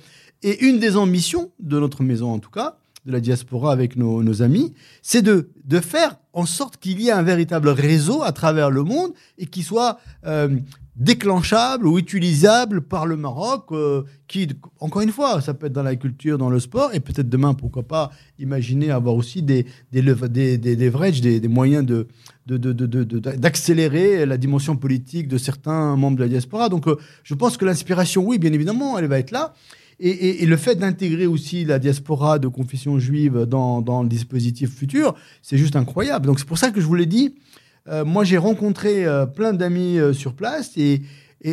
et 0.43 0.65
une 0.65 0.79
des 0.79 0.95
ambitions 0.95 1.51
de 1.59 1.79
notre 1.79 2.03
maison, 2.03 2.31
en 2.31 2.39
tout 2.39 2.51
cas, 2.51 2.77
de 3.05 3.11
la 3.11 3.19
diaspora 3.19 3.71
avec 3.71 3.97
nos, 3.97 4.41
amis, 4.41 4.73
c'est 5.01 5.21
de, 5.21 5.49
de 5.63 5.79
faire 5.79 6.17
en 6.35 6.45
sorte 6.45 6.77
qu'il 6.77 7.01
y 7.01 7.07
ait 7.07 7.11
un 7.11 7.23
véritable 7.23 7.69
réseau 7.69 8.21
à 8.21 8.33
travers 8.33 8.69
le 8.69 8.83
monde 8.83 9.11
et 9.37 9.45
qui 9.45 9.63
soit 9.63 9.97
euh, 10.25 10.49
déclenchable 10.97 11.87
ou 11.87 11.97
utilisable 11.97 12.81
par 12.81 13.05
le 13.05 13.15
Maroc, 13.15 13.67
euh, 13.71 14.03
qui, 14.27 14.49
encore 14.81 15.01
une 15.01 15.11
fois, 15.11 15.39
ça 15.39 15.53
peut 15.53 15.67
être 15.67 15.73
dans 15.73 15.81
la 15.83 15.95
culture, 15.95 16.37
dans 16.37 16.49
le 16.49 16.59
sport, 16.59 16.93
et 16.93 16.99
peut-être 16.99 17.29
demain, 17.29 17.53
pourquoi 17.53 17.83
pas, 17.83 18.11
imaginer 18.37 18.91
avoir 18.91 19.15
aussi 19.15 19.41
des, 19.41 19.65
des, 19.93 20.01
des, 20.01 20.57
des, 20.57 20.75
des, 20.75 21.39
des, 21.39 21.47
moyens 21.47 21.85
de, 21.85 22.07
d'accélérer 22.45 24.25
la 24.25 24.37
dimension 24.37 24.75
politique 24.75 25.29
de 25.29 25.37
certains 25.37 25.95
membres 25.95 26.17
de 26.17 26.23
la 26.23 26.29
diaspora. 26.29 26.67
Donc, 26.67 26.87
euh, 26.87 26.97
je 27.23 27.33
pense 27.33 27.55
que 27.55 27.63
l'inspiration, 27.63 28.25
oui, 28.25 28.39
bien 28.39 28.51
évidemment, 28.51 28.99
elle 28.99 29.07
va 29.07 29.19
être 29.19 29.31
là. 29.31 29.53
Et, 29.99 30.45
le 30.45 30.57
fait 30.57 30.75
d'intégrer 30.75 31.25
aussi 31.25 31.63
la 31.63 31.79
diaspora 31.79 32.37
de 32.37 32.47
confession 32.47 32.99
juive 32.99 33.45
dans, 33.45 33.81
dans 33.81 34.03
le 34.03 34.09
dispositif 34.09 34.75
futur, 34.75 35.15
c'est 35.41 35.57
juste 35.57 35.75
incroyable. 35.75 36.25
Donc, 36.25 36.39
c'est 36.39 36.47
pour 36.47 36.57
ça 36.57 36.71
que 36.71 36.81
je 36.81 36.85
vous 36.85 36.95
l'ai 36.95 37.05
dit, 37.05 37.35
euh, 37.87 38.03
moi, 38.03 38.23
j'ai 38.23 38.37
rencontré 38.37 39.05
euh, 39.05 39.25
plein 39.25 39.53
d'amis 39.53 39.99
euh, 39.99 40.13
sur 40.13 40.33
place 40.33 40.77
et, 40.77 41.01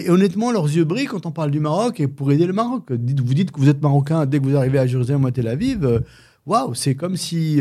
honnêtement, 0.09 0.51
leurs 0.51 0.65
yeux 0.65 0.85
brillent 0.85 1.07
quand 1.07 1.27
on 1.27 1.31
parle 1.31 1.51
du 1.51 1.61
Maroc 1.61 2.01
et 2.01 2.09
pour 2.09 2.33
aider 2.33 2.47
le 2.47 2.55
Maroc. 2.55 2.91
Vous 2.91 3.35
dites 3.35 3.51
que 3.51 3.61
vous 3.61 3.69
êtes 3.69 3.83
marocain 3.83 4.25
dès 4.25 4.39
que 4.39 4.45
vous 4.45 4.57
arrivez 4.57 4.79
à 4.79 4.87
Jérusalem 4.87 5.25
ou 5.25 5.27
à 5.27 5.33
Tel 5.33 5.49
Aviv. 5.49 6.03
Waouh, 6.47 6.75
c'est 6.75 6.95
comme 6.95 7.17
si, 7.17 7.61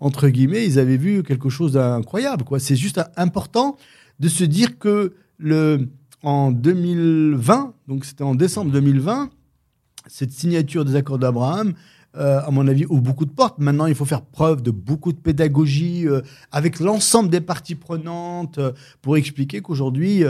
entre 0.00 0.28
guillemets, 0.28 0.66
ils 0.66 0.80
avaient 0.80 0.96
vu 0.96 1.22
quelque 1.22 1.48
chose 1.48 1.74
d'incroyable. 1.74 2.44
C'est 2.58 2.74
juste 2.74 3.00
important 3.16 3.76
de 4.18 4.28
se 4.28 4.42
dire 4.42 4.80
que 4.80 5.14
le, 5.38 5.88
en 6.24 6.50
2020, 6.50 7.72
donc 7.86 8.04
c'était 8.04 8.24
en 8.24 8.34
décembre 8.34 8.72
2020, 8.72 9.30
cette 10.10 10.32
signature 10.32 10.84
des 10.84 10.96
accords 10.96 11.18
d'Abraham 11.18 11.74
euh, 12.16 12.40
à 12.40 12.50
mon 12.50 12.66
avis, 12.66 12.86
ouvre 12.86 13.02
beaucoup 13.02 13.24
de 13.24 13.30
portes. 13.30 13.58
Maintenant, 13.58 13.86
il 13.86 13.94
faut 13.94 14.04
faire 14.04 14.22
preuve 14.22 14.62
de 14.62 14.72
beaucoup 14.72 15.12
de 15.12 15.18
pédagogie 15.18 16.08
euh, 16.08 16.22
avec 16.50 16.80
l'ensemble 16.80 17.30
des 17.30 17.40
parties 17.40 17.76
prenantes 17.76 18.58
euh, 18.58 18.72
pour 19.00 19.16
expliquer 19.16 19.60
qu'aujourd'hui, 19.60 20.24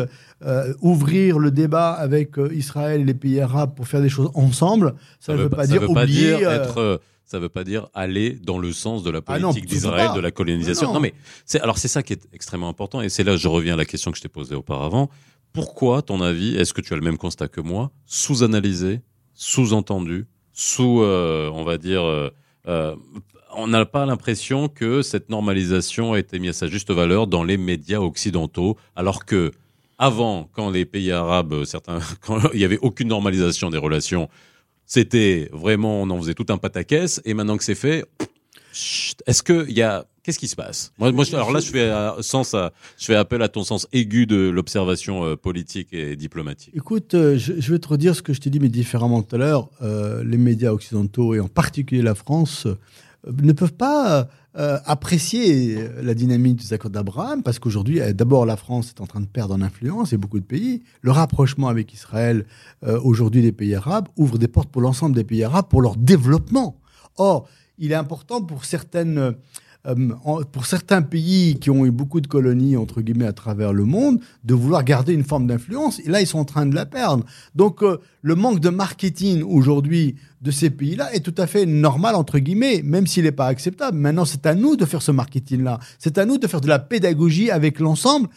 ouvrir 0.81 1.39
le 1.39 1.51
débat 1.51 1.93
avec 1.93 2.33
Israël 2.53 3.03
et 3.03 3.05
les 3.05 3.15
pays 3.15 3.41
arabes 3.41 3.75
pour 3.75 3.89
faire 3.89 4.03
des 4.03 4.09
choses 4.09 4.31
ensemble, 4.35 4.95
ça 5.21 5.33
ne 5.33 5.39
veut, 5.39 5.49
pas 5.49 5.67
dire 5.67 5.89
oublier. 5.89 6.33
être 6.43 7.01
ça 7.25 7.37
ne 7.37 7.43
veut 7.43 7.49
pas 7.49 7.63
dire 7.63 7.89
aller 7.95 8.39
dans 8.43 8.59
le 8.59 8.73
sens 8.73 9.03
de 9.03 9.11
la 9.11 9.21
ah 9.27 9.39
politique 9.39 9.67
d'Israël, 9.67 10.11
de 10.15 10.21
la 10.21 10.31
colonisation. 10.31 10.93
Non, 10.93 11.01
mais 11.01 11.15
c'est 11.45 11.61
alors 11.61 11.79
c'est 11.79 11.89
ça 11.89 12.03
qui 12.03 12.13
est 12.13 12.27
extrêmement 12.33 12.69
important 12.69 13.01
et 13.01 13.09
c'est 13.09 13.23
là 13.23 13.37
je 13.37 13.49
reviens 13.49 13.75
à 13.75 13.77
la 13.77 13.85
question 13.85 14.11
que 14.11 14.17
je 14.17 14.23
t'ai 14.23 14.29
posée 14.29 14.55
auparavant. 14.55 15.11
Pourquoi, 15.53 16.03
ton 16.03 16.21
avis, 16.21 16.57
est-ce 16.57 16.73
que 16.73 16.81
tu 16.81 16.93
as 16.93 16.97
le 16.97 17.03
même 17.03 17.19
constat 17.19 17.49
que 17.49 17.61
moi, 17.61 17.91
sous-analysé, 18.07 19.01
sous-entendu, 19.41 20.27
sous, 20.53 21.01
euh, 21.01 21.51
on 21.55 21.65
va 21.65 21.79
dire, 21.79 22.03
euh, 22.03 22.31
euh, 22.69 22.95
on 23.57 23.69
n'a 23.69 23.87
pas 23.87 24.05
l'impression 24.05 24.69
que 24.69 25.01
cette 25.01 25.31
normalisation 25.31 26.13
a 26.13 26.19
été 26.19 26.39
mise 26.39 26.51
à 26.51 26.53
sa 26.53 26.67
juste 26.67 26.91
valeur 26.91 27.27
dans 27.27 27.43
les 27.43 27.57
médias 27.57 28.01
occidentaux, 28.01 28.77
alors 28.95 29.25
que 29.25 29.51
avant, 29.97 30.51
quand 30.53 30.69
les 30.69 30.85
pays 30.85 31.11
arabes, 31.11 31.65
certains, 31.65 32.01
quand 32.21 32.53
il 32.53 32.59
n'y 32.59 32.67
avait 32.67 32.79
aucune 32.83 33.09
normalisation 33.09 33.71
des 33.71 33.79
relations, 33.79 34.29
c'était 34.85 35.49
vraiment, 35.55 36.03
on 36.03 36.11
en 36.11 36.19
faisait 36.19 36.35
tout 36.35 36.47
un 36.51 36.59
pataquès, 36.59 37.23
et 37.25 37.33
maintenant 37.33 37.57
que 37.57 37.65
c'est 37.65 37.75
fait, 37.75 38.05
est-ce 38.73 39.43
qu'il 39.43 39.73
y 39.73 39.83
a 39.83 40.07
Qu'est-ce 40.23 40.39
qui 40.39 40.49
se 40.49 40.57
passe? 40.57 40.93
Alors 41.01 41.53
là, 41.53 41.61
je 41.61 41.71
fais, 41.71 41.81
euh, 41.81 42.21
sens 42.21 42.55
je 42.55 43.05
fais 43.05 43.15
appel 43.15 43.41
à 43.41 43.49
ton 43.49 43.65
sens 43.65 43.89
aigu 43.93 44.27
de 44.27 44.51
l'observation 44.51 45.25
euh, 45.25 45.37
politique 45.37 45.89
et 45.93 46.15
diplomatique. 46.15 46.75
Écoute, 46.77 47.15
euh, 47.15 47.39
je, 47.39 47.73
vais 47.73 47.79
te 47.79 47.89
redire 47.89 48.15
ce 48.15 48.21
que 48.21 48.35
je 48.35 48.41
t'ai 48.41 48.51
dit, 48.51 48.61
mais 48.61 48.69
différemment 48.69 49.23
tout 49.23 49.37
à 49.37 49.39
l'heure. 49.39 49.71
les 49.81 50.37
médias 50.37 50.73
occidentaux, 50.73 51.35
et 51.35 51.41
en 51.41 51.49
particulier 51.49 52.03
la 52.03 52.15
France, 52.15 52.67
ne 53.27 53.53
peuvent 53.53 53.73
pas 53.73 54.29
apprécier 54.55 55.79
la 56.03 56.13
dynamique 56.13 56.57
des 56.57 56.73
accords 56.75 56.91
d'Abraham, 56.91 57.43
parce 57.43 57.59
qu'aujourd'hui, 57.59 58.01
d'abord, 58.13 58.45
la 58.45 58.57
France 58.57 58.91
est 58.91 59.01
en 59.01 59.07
train 59.07 59.21
de 59.21 59.27
perdre 59.27 59.55
en 59.55 59.63
influence, 59.63 60.13
et 60.13 60.19
beaucoup 60.19 60.41
de 60.41 60.45
pays. 60.45 60.83
Le 61.01 61.13
rapprochement 61.13 61.69
avec 61.69 61.95
Israël, 61.95 62.45
aujourd'hui, 62.83 63.43
des 63.43 63.53
pays 63.53 63.75
arabes, 63.75 64.09
ouvre 64.17 64.39
des 64.39 64.49
portes 64.49 64.71
pour 64.71 64.83
l'ensemble 64.83 65.15
des 65.15 65.25
pays 65.25 65.45
arabes, 65.45 65.67
pour 65.69 65.81
leur 65.81 65.97
développement. 65.97 66.77
Or, 67.17 67.49
il 67.81 67.91
est 67.91 67.97
important 67.97 68.43
pour 68.43 68.65
certaines 68.65 69.35
euh, 69.87 69.95
pour 70.53 70.67
certains 70.67 71.01
pays 71.01 71.59
qui 71.59 71.71
ont 71.71 71.87
eu 71.87 71.91
beaucoup 71.91 72.21
de 72.21 72.27
colonies, 72.27 72.77
entre 72.77 73.01
guillemets, 73.01 73.27
à 73.27 73.33
travers 73.33 73.73
le 73.73 73.87
monde, 73.87 74.21
de 74.45 74.53
vouloir 74.53 74.85
garder 74.85 75.15
une 75.15 75.25
forme 75.25 75.47
d'influence. 75.47 76.01
Et 76.01 76.11
là, 76.11 76.21
ils 76.21 76.27
sont 76.27 76.39
en 76.39 76.45
train 76.45 76.67
de 76.67 76.75
la 76.75 76.85
perdre. 76.85 77.25
Donc, 77.55 77.83
euh, 77.83 77.99
le 78.21 78.35
manque 78.35 78.61
de 78.61 78.69
marketing 78.69 79.43
aujourd'hui 79.43 80.17
de 80.43 80.51
ces 80.51 80.69
pays-là 80.69 81.15
est 81.15 81.21
tout 81.21 81.35
à 81.39 81.47
fait 81.47 81.65
normal, 81.65 82.15
entre 82.15 82.39
guillemets, 82.39 82.83
même 82.85 83.07
s'il 83.07 83.25
n'est 83.25 83.33
pas 83.33 83.47
acceptable. 83.47 83.97
Maintenant, 83.97 84.27
c'est 84.27 84.45
à 84.45 84.55
nous 84.55 84.77
de 84.77 84.85
faire 84.85 85.01
ce 85.01 85.13
marketing-là. 85.13 85.79
C'est 85.99 86.19
à 86.19 86.27
nous 86.27 86.37
de 86.37 86.47
faire 86.47 86.61
de 86.61 86.69
la 86.69 86.79
pédagogie 86.79 87.51
avec 87.51 87.81
l'ensemble. 87.81 88.29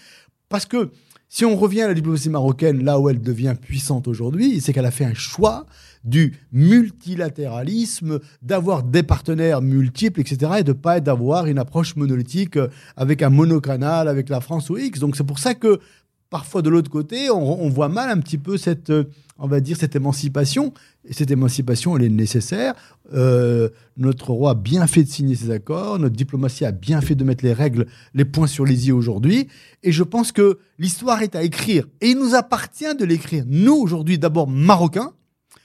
Parce 0.48 0.66
que 0.66 0.92
si 1.36 1.46
on 1.46 1.56
revient 1.56 1.82
à 1.82 1.88
la 1.88 1.96
diplomatie 1.96 2.30
marocaine, 2.30 2.84
là 2.84 3.00
où 3.00 3.10
elle 3.10 3.20
devient 3.20 3.56
puissante 3.60 4.08
aujourd'hui, 4.08 4.62
c'est 4.62 4.72
qu'elle 4.72 4.86
a 4.86 4.92
fait 4.92 5.04
un 5.04 5.16
choix 5.16 5.66
du 6.04 6.38
multilatéralisme, 6.52 8.20
d'avoir 8.44 8.84
des 8.84 9.02
partenaires 9.02 9.60
multiples, 9.60 10.22
etc., 10.22 10.52
et 10.60 10.64
de 10.64 10.74
pas 10.74 11.00
d'avoir 11.00 11.48
une 11.48 11.58
approche 11.58 11.96
monolithique 11.96 12.56
euh, 12.58 12.68
avec 12.96 13.24
un 13.24 13.32
monocanal, 13.32 14.10
avec 14.10 14.30
la 14.30 14.42
France 14.42 14.70
ou 14.70 14.78
X. 14.78 15.00
Donc 15.00 15.16
c'est 15.16 15.24
pour 15.24 15.40
ça 15.40 15.56
que 15.56 15.80
parfois 16.30 16.62
de 16.62 16.70
l'autre 16.70 16.92
côté, 16.92 17.32
on, 17.32 17.68
voit 17.68 17.90
mal 17.90 18.12
un 18.12 18.20
petit 18.20 18.38
peu 18.38 18.56
cette, 18.56 18.92
euh, 18.92 19.06
on 19.38 19.48
va 19.48 19.60
dire, 19.60 19.78
cette 19.78 19.96
émancipation. 19.96 20.74
Et 21.06 21.14
cette 21.14 21.32
émancipation, 21.32 21.98
elle 21.98 22.04
est 22.04 22.10
nécessaire. 22.10 22.76
Euh, 23.14 23.70
notre 23.98 24.32
roi 24.32 24.52
a 24.52 24.56
bien 24.56 24.88
fait 24.88 25.04
de 25.04 25.10
signer 25.10 25.36
ces 25.36 25.52
accords. 25.52 26.00
Notre 26.00 26.16
diplomatie 26.16 26.66
a 26.66 26.72
bien 26.72 27.02
fait 27.02 27.16
de 27.16 27.24
mettre 27.24 27.44
les 27.44 27.54
règles, 27.54 27.88
les 28.14 28.26
points 28.26 28.48
sur 28.48 28.66
les 28.66 28.88
i 28.88 28.92
aujourd'hui. 28.92 29.48
Et 29.84 29.92
je 29.92 30.04
pense 30.04 30.32
que 30.32 30.60
l'histoire 30.80 31.22
est 31.22 31.36
à 31.36 31.44
écrire. 31.44 31.88
Et 32.02 32.10
il 32.10 32.20
nous 32.20 32.36
appartient 32.36 32.96
de 32.96 33.06
l'écrire. 33.06 33.44
Nous, 33.48 33.76
aujourd'hui, 33.76 34.18
d'abord 34.18 34.48
marocains, 34.48 35.14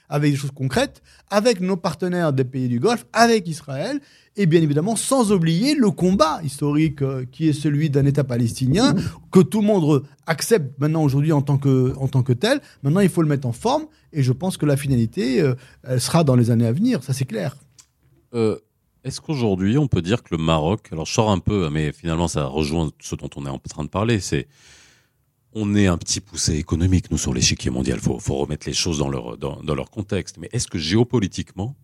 avec 0.09 0.31
des 0.31 0.37
choses 0.37 0.51
concrètes, 0.51 1.01
avec 1.29 1.61
nos 1.61 1.77
partenaires 1.77 2.33
des 2.33 2.43
pays 2.43 2.67
du 2.67 2.79
Golfe, 2.79 3.05
avec 3.13 3.47
Israël, 3.47 4.01
et 4.39 4.45
bien 4.45 4.61
évidemment 4.61 4.95
sans 4.95 5.33
oublier 5.33 5.75
le 5.75 5.91
combat 5.91 6.39
historique 6.43 7.01
euh, 7.01 7.25
qui 7.29 7.49
est 7.49 7.53
celui 7.53 7.89
d'un 7.89 8.05
État 8.05 8.23
palestinien 8.23 8.95
que 9.31 9.41
tout 9.41 9.59
le 9.59 9.67
monde 9.67 10.05
accepte 10.27 10.79
maintenant 10.79 11.03
aujourd'hui 11.03 11.33
en, 11.33 11.41
tant 11.41 11.57
que, 11.57 11.93
en 11.97 12.07
tant 12.07 12.23
que 12.23 12.31
tel. 12.31 12.61
Maintenant, 12.81 13.01
il 13.01 13.09
faut 13.09 13.21
le 13.21 13.27
mettre 13.27 13.47
en 13.47 13.51
forme, 13.51 13.85
et 14.13 14.23
je 14.23 14.31
pense 14.31 14.55
que 14.55 14.65
la 14.65 14.77
finalité, 14.77 15.41
euh, 15.41 15.55
elle 15.83 15.99
sera 15.99 16.23
dans 16.23 16.37
les 16.37 16.51
années 16.51 16.65
à 16.65 16.71
venir, 16.71 17.03
ça 17.03 17.11
c'est 17.11 17.25
clair. 17.25 17.57
Euh, 18.33 18.57
est-ce 19.03 19.19
qu'aujourd'hui, 19.19 19.77
on 19.77 19.87
peut 19.87 20.01
dire 20.01 20.23
que 20.23 20.33
le 20.33 20.41
Maroc, 20.41 20.87
alors 20.93 21.05
je 21.05 21.13
sors 21.13 21.31
un 21.31 21.39
peu, 21.39 21.69
mais 21.69 21.91
finalement 21.91 22.29
ça 22.29 22.45
rejoint 22.45 22.91
ce 23.01 23.15
dont 23.15 23.29
on 23.35 23.45
est 23.45 23.49
en 23.49 23.59
train 23.59 23.83
de 23.83 23.89
parler, 23.89 24.21
c'est 24.21 24.47
on 25.53 25.75
est 25.75 25.87
un 25.87 25.97
petit 25.97 26.21
poussé 26.21 26.55
économique, 26.55 27.11
nous, 27.11 27.17
sur 27.17 27.33
l'échiquier 27.33 27.71
mondial. 27.71 27.99
Il 28.01 28.21
faut, 28.21 28.35
remettre 28.35 28.67
les 28.67 28.73
choses 28.73 28.99
dans 28.99 29.09
leur, 29.09 29.37
dans, 29.37 29.75
leur 29.75 29.89
contexte. 29.89 30.37
Mais 30.37 30.47
est-ce 30.51 30.67
que 30.67 30.77
géopolitiquement, 30.77 31.75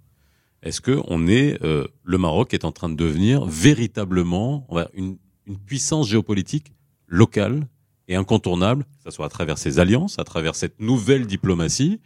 est-ce 0.66 0.82
que 0.82 1.00
on 1.08 1.28
est, 1.28 1.64
euh, 1.64 1.88
le 2.04 2.18
Maroc 2.18 2.54
est 2.54 2.66
en 2.66 2.72
train 2.72 2.90
de 2.90 2.96
devenir 2.96 3.46
véritablement 3.46 4.68
une, 4.94 5.18
une 5.46 5.58
puissance 5.58 6.10
géopolitique 6.10 6.74
locale 7.08 7.68
et 8.08 8.16
incontournable, 8.16 8.84
que 8.84 9.04
ce 9.06 9.12
soit 9.12 9.28
à 9.28 9.30
travers 9.30 9.58
ses 9.58 9.80
alliances, 9.80 10.20
à 10.20 10.24
travers 10.24 10.56
cette 10.56 10.80
nouvelle 10.80 11.26
diplomatie, 11.28 12.02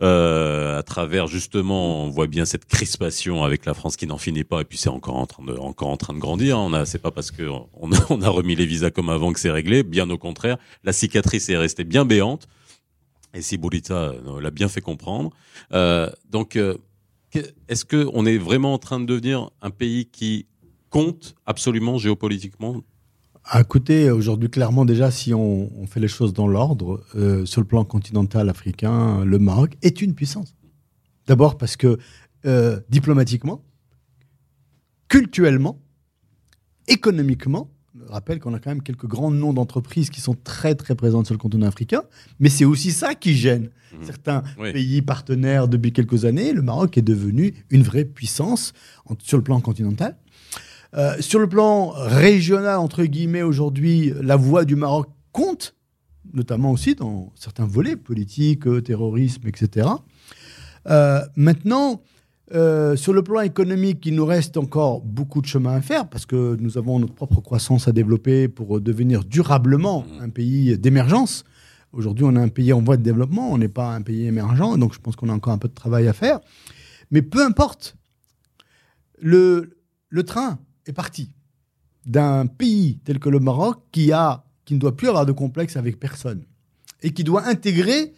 euh, 0.00 0.78
à 0.78 0.82
travers 0.84 1.26
justement, 1.26 2.04
on 2.04 2.10
voit 2.10 2.28
bien 2.28 2.44
cette 2.44 2.66
crispation 2.66 3.42
avec 3.42 3.66
la 3.66 3.74
France 3.74 3.96
qui 3.96 4.06
n'en 4.06 4.18
finit 4.18 4.44
pas, 4.44 4.60
et 4.60 4.64
puis 4.64 4.78
c'est 4.78 4.88
encore 4.88 5.16
en 5.16 5.26
train 5.26 5.44
de, 5.44 5.56
encore 5.56 5.88
en 5.88 5.96
train 5.96 6.14
de 6.14 6.20
grandir. 6.20 6.58
On 6.58 6.72
a, 6.72 6.86
c'est 6.86 7.00
pas 7.00 7.10
parce 7.10 7.32
que 7.32 7.42
on 7.74 7.92
a, 7.92 8.06
on 8.10 8.22
a 8.22 8.28
remis 8.28 8.54
les 8.54 8.66
visas 8.66 8.90
comme 8.90 9.10
avant 9.10 9.32
que 9.32 9.40
c'est 9.40 9.50
réglé. 9.50 9.82
Bien 9.82 10.08
au 10.10 10.18
contraire, 10.18 10.56
la 10.84 10.92
cicatrice 10.92 11.48
est 11.48 11.56
restée 11.56 11.84
bien 11.84 12.04
béante. 12.04 12.46
Et 13.34 13.42
si 13.42 13.58
Boulita 13.58 13.94
euh, 13.94 14.40
l'a 14.40 14.50
bien 14.50 14.68
fait 14.68 14.80
comprendre. 14.80 15.30
Euh, 15.72 16.10
donc, 16.30 16.56
euh, 16.56 16.76
est-ce 17.34 17.84
que 17.84 18.08
on 18.12 18.26
est 18.26 18.38
vraiment 18.38 18.74
en 18.74 18.78
train 18.78 19.00
de 19.00 19.04
devenir 19.04 19.50
un 19.60 19.70
pays 19.70 20.06
qui 20.06 20.46
compte 20.90 21.34
absolument 21.46 21.98
géopolitiquement? 21.98 22.82
À 23.44 23.64
côté, 23.64 24.10
aujourd'hui, 24.10 24.50
clairement, 24.50 24.84
déjà, 24.84 25.10
si 25.10 25.32
on, 25.32 25.86
fait 25.86 26.00
les 26.00 26.08
choses 26.08 26.34
dans 26.34 26.46
l'ordre, 26.46 27.02
euh, 27.14 27.46
sur 27.46 27.62
le 27.62 27.66
plan 27.66 27.84
continental 27.84 28.48
africain, 28.50 29.24
le 29.24 29.38
Maroc 29.38 29.76
est 29.80 30.02
une 30.02 30.14
puissance. 30.14 30.54
D'abord 31.26 31.56
parce 31.56 31.76
que 31.76 31.98
euh, 32.44 32.80
diplomatiquement, 32.90 33.64
culturellement, 35.08 35.80
économiquement, 36.88 37.70
rappelle 38.10 38.40
qu'on 38.40 38.54
a 38.54 38.58
quand 38.58 38.70
même 38.70 38.82
quelques 38.82 39.06
grands 39.06 39.30
noms 39.30 39.52
d'entreprises 39.52 40.10
qui 40.10 40.20
sont 40.20 40.34
très 40.34 40.74
très 40.74 40.94
présentes 40.94 41.26
sur 41.26 41.34
le 41.34 41.38
continent 41.38 41.66
africain, 41.66 42.02
mais 42.40 42.48
c'est 42.48 42.64
aussi 42.64 42.90
ça 42.90 43.14
qui 43.14 43.34
gêne 43.34 43.70
mmh. 43.92 44.04
certains 44.04 44.42
pays 44.56 45.02
partenaires 45.02 45.68
depuis 45.68 45.92
quelques 45.92 46.24
années. 46.24 46.52
Le 46.52 46.62
Maroc 46.62 46.98
est 46.98 47.02
devenu 47.02 47.54
une 47.70 47.82
vraie 47.82 48.04
puissance 48.04 48.72
sur 49.22 49.36
le 49.36 49.44
plan 49.44 49.60
continental. 49.60 50.16
Euh, 50.96 51.16
sur 51.20 51.38
le 51.38 51.48
plan 51.48 51.90
régional, 51.90 52.78
entre 52.78 53.04
guillemets, 53.04 53.42
aujourd'hui, 53.42 54.12
la 54.22 54.36
voix 54.36 54.64
du 54.64 54.74
Maroc 54.74 55.08
compte, 55.32 55.74
notamment 56.32 56.72
aussi 56.72 56.94
dans 56.94 57.32
certains 57.34 57.66
volets 57.66 57.96
politiques, 57.96 58.66
euh, 58.66 58.80
terrorisme, 58.80 59.46
etc. 59.46 59.88
Euh, 60.88 61.20
maintenant, 61.36 62.02
sur 62.50 63.12
le 63.12 63.22
plan 63.22 63.40
économique, 63.40 64.04
il 64.06 64.14
nous 64.14 64.24
reste 64.24 64.56
encore 64.56 65.02
beaucoup 65.02 65.42
de 65.42 65.46
chemin 65.46 65.74
à 65.74 65.80
faire 65.82 66.08
parce 66.08 66.24
que 66.24 66.56
nous 66.60 66.78
avons 66.78 66.98
notre 66.98 67.14
propre 67.14 67.40
croissance 67.40 67.88
à 67.88 67.92
développer 67.92 68.48
pour 68.48 68.80
devenir 68.80 69.24
durablement 69.24 70.06
un 70.20 70.30
pays 70.30 70.78
d'émergence. 70.78 71.44
Aujourd'hui, 71.92 72.24
on 72.24 72.36
est 72.36 72.40
un 72.40 72.48
pays 72.48 72.72
en 72.72 72.82
voie 72.82 72.96
de 72.96 73.02
développement, 73.02 73.50
on 73.50 73.58
n'est 73.58 73.68
pas 73.68 73.94
un 73.94 74.02
pays 74.02 74.26
émergent, 74.26 74.76
donc 74.76 74.94
je 74.94 74.98
pense 74.98 75.16
qu'on 75.16 75.28
a 75.28 75.32
encore 75.32 75.52
un 75.52 75.58
peu 75.58 75.68
de 75.68 75.74
travail 75.74 76.06
à 76.06 76.12
faire. 76.12 76.40
Mais 77.10 77.22
peu 77.22 77.44
importe, 77.44 77.96
le, 79.20 79.78
le 80.08 80.22
train 80.22 80.58
est 80.86 80.92
parti 80.92 81.30
d'un 82.06 82.46
pays 82.46 82.98
tel 83.04 83.18
que 83.18 83.28
le 83.28 83.40
Maroc 83.40 83.82
qui, 83.92 84.12
a, 84.12 84.44
qui 84.64 84.74
ne 84.74 84.78
doit 84.78 84.96
plus 84.96 85.08
avoir 85.08 85.26
de 85.26 85.32
complexe 85.32 85.76
avec 85.76 85.98
personne 85.98 86.44
et 87.02 87.12
qui 87.12 87.24
doit 87.24 87.46
intégrer 87.46 88.12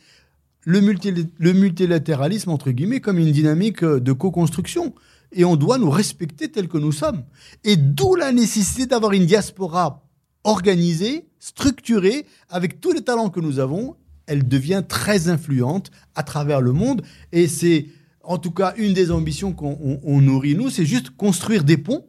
le, 0.64 1.52
multilatéralisme, 1.52 2.50
entre 2.50 2.70
guillemets, 2.70 3.00
comme 3.00 3.18
une 3.18 3.32
dynamique 3.32 3.84
de 3.84 4.12
co-construction. 4.12 4.94
Et 5.32 5.44
on 5.44 5.56
doit 5.56 5.78
nous 5.78 5.90
respecter 5.90 6.50
tels 6.50 6.68
que 6.68 6.78
nous 6.78 6.92
sommes. 6.92 7.24
Et 7.64 7.76
d'où 7.76 8.14
la 8.14 8.32
nécessité 8.32 8.86
d'avoir 8.86 9.12
une 9.12 9.26
diaspora 9.26 10.04
organisée, 10.44 11.26
structurée, 11.38 12.26
avec 12.48 12.80
tous 12.80 12.92
les 12.92 13.02
talents 13.02 13.30
que 13.30 13.40
nous 13.40 13.58
avons. 13.58 13.96
Elle 14.26 14.46
devient 14.46 14.82
très 14.86 15.28
influente 15.28 15.90
à 16.14 16.22
travers 16.22 16.60
le 16.60 16.72
monde. 16.72 17.02
Et 17.32 17.48
c'est, 17.48 17.86
en 18.22 18.38
tout 18.38 18.52
cas, 18.52 18.74
une 18.76 18.92
des 18.92 19.10
ambitions 19.10 19.52
qu'on 19.52 20.20
nourrit, 20.20 20.54
nous, 20.54 20.70
c'est 20.70 20.86
juste 20.86 21.10
construire 21.10 21.64
des 21.64 21.76
ponts 21.76 22.06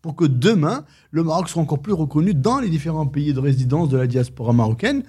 pour 0.00 0.14
que 0.14 0.24
demain, 0.24 0.84
le 1.10 1.24
Maroc 1.24 1.48
soit 1.48 1.60
encore 1.60 1.82
plus 1.82 1.92
reconnu 1.92 2.32
dans 2.32 2.60
les 2.60 2.68
différents 2.68 3.06
pays 3.06 3.32
de 3.32 3.40
résidence 3.40 3.88
de 3.88 3.98
la 3.98 4.06
diaspora 4.06 4.52
marocaine, 4.52 5.02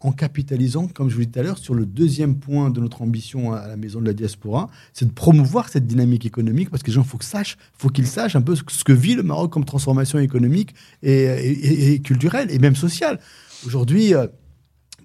en 0.00 0.12
capitalisant, 0.12 0.88
comme 0.88 1.08
je 1.08 1.14
vous 1.14 1.20
l'ai 1.20 1.26
dit 1.26 1.32
tout 1.32 1.40
à 1.40 1.42
l'heure, 1.42 1.58
sur 1.58 1.74
le 1.74 1.86
deuxième 1.86 2.36
point 2.36 2.70
de 2.70 2.80
notre 2.80 3.02
ambition 3.02 3.52
à 3.52 3.66
la 3.66 3.76
maison 3.76 4.00
de 4.00 4.06
la 4.06 4.12
diaspora, 4.12 4.68
c'est 4.92 5.06
de 5.06 5.12
promouvoir 5.12 5.68
cette 5.68 5.86
dynamique 5.86 6.26
économique, 6.26 6.70
parce 6.70 6.82
que 6.82 6.88
les 6.88 6.94
gens, 6.94 7.04
faut 7.04 7.18
faut 7.72 7.88
qu'ils 7.88 8.06
sachent 8.06 8.36
un 8.36 8.42
peu 8.42 8.54
ce 8.54 8.84
que 8.84 8.92
vit 8.92 9.14
le 9.14 9.22
Maroc 9.22 9.52
comme 9.52 9.64
transformation 9.64 10.18
économique 10.18 10.74
et, 11.02 12.00
culturelle, 12.04 12.50
et 12.50 12.58
même 12.58 12.76
sociale. 12.76 13.20
Aujourd'hui, 13.66 14.14
euh, 14.14 14.26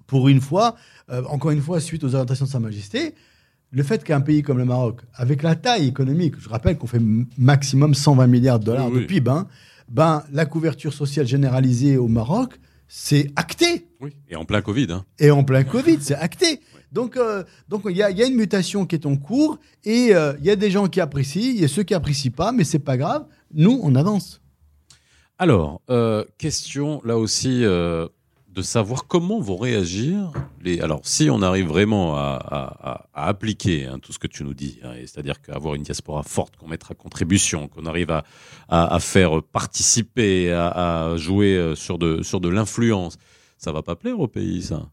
pour 0.06 0.28
une 0.28 0.40
fois, 0.40 0.76
euh, 1.10 1.22
encore 1.28 1.52
une 1.52 1.62
fois, 1.62 1.80
suite 1.80 2.04
aux 2.04 2.14
orientations 2.14 2.44
de 2.44 2.50
Sa 2.50 2.60
Majesté, 2.60 3.14
le 3.70 3.82
fait 3.82 4.04
qu'un 4.04 4.20
pays 4.20 4.42
comme 4.42 4.58
le 4.58 4.66
Maroc, 4.66 5.00
avec 5.14 5.42
la 5.42 5.56
taille 5.56 5.88
économique, 5.88 6.34
je 6.38 6.50
rappelle 6.50 6.76
qu'on 6.76 6.86
fait 6.86 7.00
maximum 7.38 7.94
120 7.94 8.26
milliards 8.26 8.60
de 8.60 8.66
dollars 8.66 8.90
de 8.90 9.00
PIB, 9.00 9.30
hein, 9.30 9.46
ben, 9.88 10.22
la 10.32 10.44
couverture 10.44 10.92
sociale 10.92 11.26
généralisée 11.26 11.96
au 11.96 12.08
Maroc, 12.08 12.60
c'est 12.88 13.30
acté. 13.36 13.86
Oui, 14.02 14.16
et 14.28 14.34
en 14.34 14.44
plein 14.44 14.62
Covid. 14.62 14.88
Hein. 14.90 15.04
Et 15.20 15.30
en 15.30 15.44
plein 15.44 15.62
Covid, 15.62 15.98
c'est 16.00 16.16
acté. 16.16 16.60
Donc, 16.90 17.16
euh, 17.16 17.44
donc 17.68 17.82
il 17.88 17.96
y, 17.96 18.02
a, 18.02 18.10
y, 18.10 18.20
a 18.20 18.26
une 18.26 18.34
mutation 18.34 18.84
qui 18.84 18.96
est 18.96 19.06
en 19.06 19.16
cours 19.16 19.58
et 19.84 20.12
euh, 20.12 20.34
il 20.40 20.44
y 20.44 20.50
a 20.50 20.56
des 20.56 20.72
gens 20.72 20.88
qui 20.88 21.00
apprécient, 21.00 21.52
il 21.54 21.60
y 21.60 21.64
a 21.64 21.68
ceux 21.68 21.84
qui 21.84 21.94
apprécient 21.94 22.32
pas, 22.32 22.50
mais 22.50 22.64
c'est 22.64 22.80
pas 22.80 22.96
grave. 22.96 23.26
Nous, 23.54 23.80
on 23.80 23.94
avance. 23.94 24.42
Alors, 25.38 25.80
euh, 25.88 26.24
question 26.36 27.00
là 27.04 27.16
aussi 27.16 27.60
de 27.60 28.60
savoir 28.60 29.06
comment 29.06 29.40
vont 29.40 29.56
réagir 29.56 30.32
les. 30.60 30.80
Alors, 30.80 31.00
si 31.04 31.30
on 31.30 31.40
arrive 31.40 31.68
vraiment 31.68 32.16
à, 32.16 32.38
à, 32.44 33.06
à 33.14 33.28
appliquer 33.28 33.86
hein, 33.86 34.00
tout 34.00 34.12
ce 34.12 34.18
que 34.18 34.26
tu 34.26 34.42
nous 34.42 34.52
dis, 34.52 34.80
hein, 34.82 34.94
c'est-à-dire 34.96 35.40
qu'avoir 35.40 35.76
une 35.76 35.84
diaspora 35.84 36.24
forte, 36.24 36.56
qu'on 36.56 36.66
mette 36.66 36.82
à 36.90 36.94
contribution, 36.94 37.68
qu'on 37.68 37.86
arrive 37.86 38.10
à, 38.68 38.98
faire 38.98 39.42
participer, 39.44 40.52
à, 40.52 41.14
jouer 41.16 41.74
sur 41.76 41.98
de, 41.98 42.22
sur 42.22 42.40
de 42.40 42.48
l'influence, 42.48 43.16
ça 43.62 43.70
va 43.70 43.82
pas 43.82 43.94
plaire 43.94 44.18
au 44.18 44.26
pays, 44.26 44.60
ça 44.62 44.90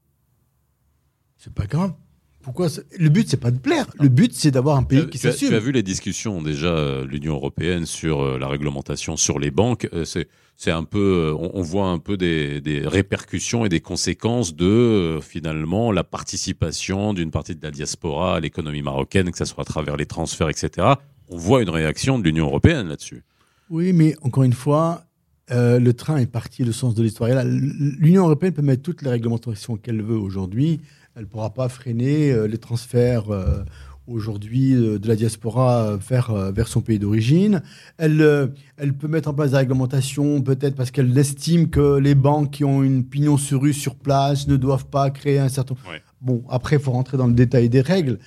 C'est 1.37 1.53
pas 1.53 1.65
grave. 1.65 1.93
Pourquoi 2.41 2.67
Le 2.97 3.09
but, 3.09 3.27
c'est 3.27 3.39
pas 3.39 3.49
de 3.49 3.57
plaire. 3.57 3.87
Le 3.99 4.09
but, 4.09 4.31
c'est 4.33 4.51
d'avoir 4.51 4.77
un 4.77 4.83
pays 4.83 5.09
qui 5.09 5.17
s'assume. 5.17 5.49
Tu 5.49 5.55
as 5.55 5.59
vu 5.59 5.71
les 5.71 5.81
discussions 5.81 6.41
déjà, 6.41 6.67
euh, 6.67 7.05
l'Union 7.05 7.33
européenne 7.33 7.85
sur 7.85 8.21
euh, 8.21 8.37
la 8.37 8.47
réglementation 8.47 9.17
sur 9.17 9.39
les 9.39 9.49
banques. 9.49 9.89
Euh, 9.93 10.05
c'est 10.05 10.27
c'est 10.55 10.71
un 10.71 10.83
peu, 10.83 11.33
on, 11.39 11.61
voit 11.61 11.87
un 11.87 11.99
peu 11.99 12.17
des, 12.17 12.59
des, 12.59 12.85
répercussions 12.85 13.63
et 13.63 13.69
des 13.69 13.79
conséquences 13.79 14.53
de 14.53 15.17
finalement 15.21 15.93
la 15.93 16.03
participation 16.03 17.13
d'une 17.13 17.31
partie 17.31 17.55
de 17.55 17.63
la 17.63 17.71
diaspora 17.71 18.35
à 18.35 18.39
l'économie 18.41 18.81
marocaine, 18.81 19.31
que 19.31 19.37
ce 19.37 19.45
soit 19.45 19.61
à 19.61 19.65
travers 19.65 19.95
les 19.95 20.05
transferts, 20.05 20.49
etc. 20.49 20.95
On 21.29 21.37
voit 21.37 21.61
une 21.61 21.69
réaction 21.69 22.19
de 22.19 22.25
l'Union 22.25 22.47
européenne 22.47 22.89
là-dessus. 22.89 23.23
Oui, 23.69 23.93
mais 23.93 24.15
encore 24.21 24.43
une 24.43 24.51
fois, 24.51 25.05
le 25.49 25.91
train 25.91 26.17
est 26.17 26.25
parti, 26.25 26.63
le 26.63 26.71
sens 26.71 26.95
de 26.95 27.03
l'histoire. 27.03 27.29
L'Union 27.43 28.25
européenne 28.25 28.53
peut 28.53 28.61
mettre 28.61 28.83
toutes 28.83 29.01
les 29.01 29.09
réglementations 29.09 29.77
qu'elle 29.77 30.01
veut 30.01 30.17
aujourd'hui 30.17 30.79
elle 31.19 31.25
ne 31.25 31.27
pourra 31.27 31.49
pas 31.49 31.67
freiner 31.67 32.31
euh, 32.31 32.47
les 32.47 32.57
transferts 32.57 33.29
euh, 33.29 33.63
aujourd'hui 34.07 34.73
euh, 34.73 34.99
de 34.99 35.07
la 35.07 35.17
diaspora 35.17 35.97
vers, 35.97 36.33
vers 36.53 36.69
son 36.69 36.79
pays 36.79 36.97
d'origine. 36.97 37.61
Elle, 37.97 38.53
elle 38.77 38.93
peut 38.93 39.09
mettre 39.09 39.27
en 39.27 39.33
place 39.33 39.51
des 39.51 39.57
réglementations, 39.57 40.41
peut-être 40.41 40.75
parce 40.75 40.91
qu'elle 40.91 41.15
estime 41.17 41.69
que 41.69 41.97
les 41.97 42.15
banques 42.15 42.51
qui 42.51 42.63
ont 42.63 42.83
une 42.83 43.03
pignon 43.03 43.37
sur 43.37 43.61
rue 43.61 43.73
sur 43.73 43.95
place 43.95 44.47
ne 44.47 44.55
doivent 44.55 44.85
pas 44.85 45.09
créer 45.09 45.39
un 45.39 45.49
certain... 45.49 45.75
Bon, 46.21 46.43
après, 46.49 46.77
il 46.77 46.81
faut 46.81 46.91
rentrer 46.91 47.17
dans 47.17 47.27
le 47.27 47.33
détail 47.33 47.69
des 47.69 47.81
règles. 47.81 48.19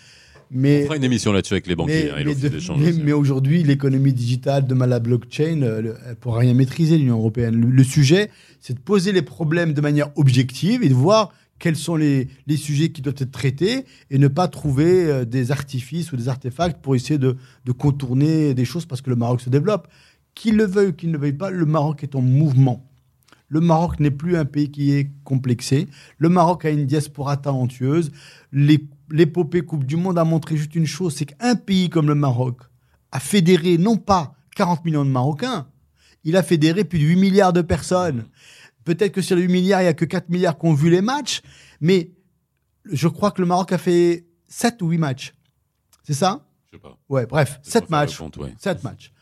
Mais, 0.54 0.82
On 0.82 0.84
fera 0.84 0.96
une 0.96 1.04
émission 1.04 1.32
là-dessus 1.32 1.54
avec 1.54 1.66
les 1.66 1.74
banquiers. 1.74 2.10
Mais, 2.14 2.32
hein, 2.32 2.92
mais, 3.02 3.12
aujourd'hui, 3.12 3.62
l'économie 3.62 4.12
digitale, 4.12 4.66
demain 4.66 4.86
la 4.86 5.00
blockchain, 5.00 5.62
elle 5.62 5.96
ne 6.08 6.14
pourra 6.14 6.40
rien 6.40 6.54
maîtriser, 6.54 6.98
l'Union 6.98 7.16
européenne. 7.16 7.58
le 7.58 7.84
sujet, 7.84 8.30
c'est 8.60 8.74
de 8.74 8.80
poser 8.80 9.12
les 9.12 9.22
problèmes 9.22 9.72
de 9.72 9.80
manière 9.80 10.10
objective 10.16 10.82
et 10.82 10.88
de 10.88 10.94
voir 10.94 11.32
quels 11.62 11.76
sont 11.76 11.94
les, 11.94 12.28
sujets 12.56 12.90
qui 12.90 13.02
doivent 13.02 13.14
être 13.18 13.30
traités 13.30 13.86
et 14.10 14.18
ne 14.18 14.26
pas 14.26 14.48
trouver 14.48 15.04
euh, 15.04 15.24
des 15.24 15.52
artifices 15.52 16.10
ou 16.12 16.16
des 16.16 16.28
artefacts 16.28 16.82
pour 16.82 16.96
essayer 16.96 17.18
de, 17.18 17.36
contourner 17.78 18.52
des 18.52 18.64
choses 18.64 18.84
parce 18.84 19.00
que 19.00 19.10
le 19.10 19.16
Maroc 19.16 19.40
se 19.40 19.48
développe. 19.48 19.86
Qu'il 20.34 20.56
le 20.56 20.64
veuille 20.64 20.88
ou 20.88 20.92
qu'il 20.92 21.10
ne 21.10 21.14
le 21.14 21.20
veuille 21.20 21.32
pas, 21.34 21.50
le 21.50 21.64
Maroc 21.64 22.02
est 22.02 22.16
en 22.16 22.20
mouvement. 22.20 22.90
Le 23.48 23.60
Maroc 23.60 24.00
n'est 24.00 24.10
plus 24.10 24.36
un 24.36 24.44
pays 24.44 24.72
qui 24.72 24.92
est 24.92 25.12
complexé. 25.22 25.86
Le 26.18 26.28
Maroc 26.28 26.64
a 26.64 26.70
une 26.70 26.86
diaspora 26.86 27.36
talentueuse. 27.36 28.10
L'épopée 29.12 29.62
Coupe 29.62 29.84
du 29.84 29.96
Monde 29.96 30.18
a 30.18 30.24
montré 30.24 30.56
juste 30.56 30.74
une 30.74 30.86
chose, 30.86 31.14
c'est 31.14 31.26
qu'un 31.26 31.54
pays 31.54 31.90
comme 31.90 32.08
le 32.08 32.14
Maroc 32.14 32.62
a 33.12 33.20
fédéré 33.20 33.76
non 33.76 33.96
pas 33.96 34.34
40 34.56 34.84
millions 34.84 35.04
de 35.04 35.10
Marocains, 35.10 35.68
il 36.24 36.36
a 36.36 36.42
fédéré 36.42 36.84
plus 36.84 36.98
de 36.98 37.04
8 37.04 37.16
milliards 37.16 37.52
de 37.52 37.62
personnes. 37.62 38.24
Peut-être 38.84 39.12
que 39.12 39.22
sur 39.22 39.36
les 39.36 39.42
8 39.42 39.52
milliards, 39.52 39.80
il 39.82 39.84
n'y 39.84 39.90
a 39.90 39.94
que 39.94 40.04
4 40.04 40.28
milliards 40.30 40.58
qui 40.58 40.66
ont 40.66 40.74
vu 40.74 40.90
les 40.90 41.02
matchs, 41.02 41.42
mais 41.80 42.10
je 42.84 43.06
crois 43.08 43.30
que 43.30 43.40
le 43.40 43.46
Maroc 43.46 43.72
a 43.72 43.78
fait 43.78 44.26
7 44.48 44.80
ou 44.82 44.88
8 44.88 44.98
matchs. 44.98 45.34
C'est 46.04 46.14
ça? 46.14 46.46
Je 46.70 46.76
sais 46.76 46.82
pas. 46.82 46.98
Ouais, 47.08 47.26
bref, 47.26 47.60
7 47.62 47.90
matchs. 47.90 48.20
7 48.58 48.82
matchs. 48.82 49.12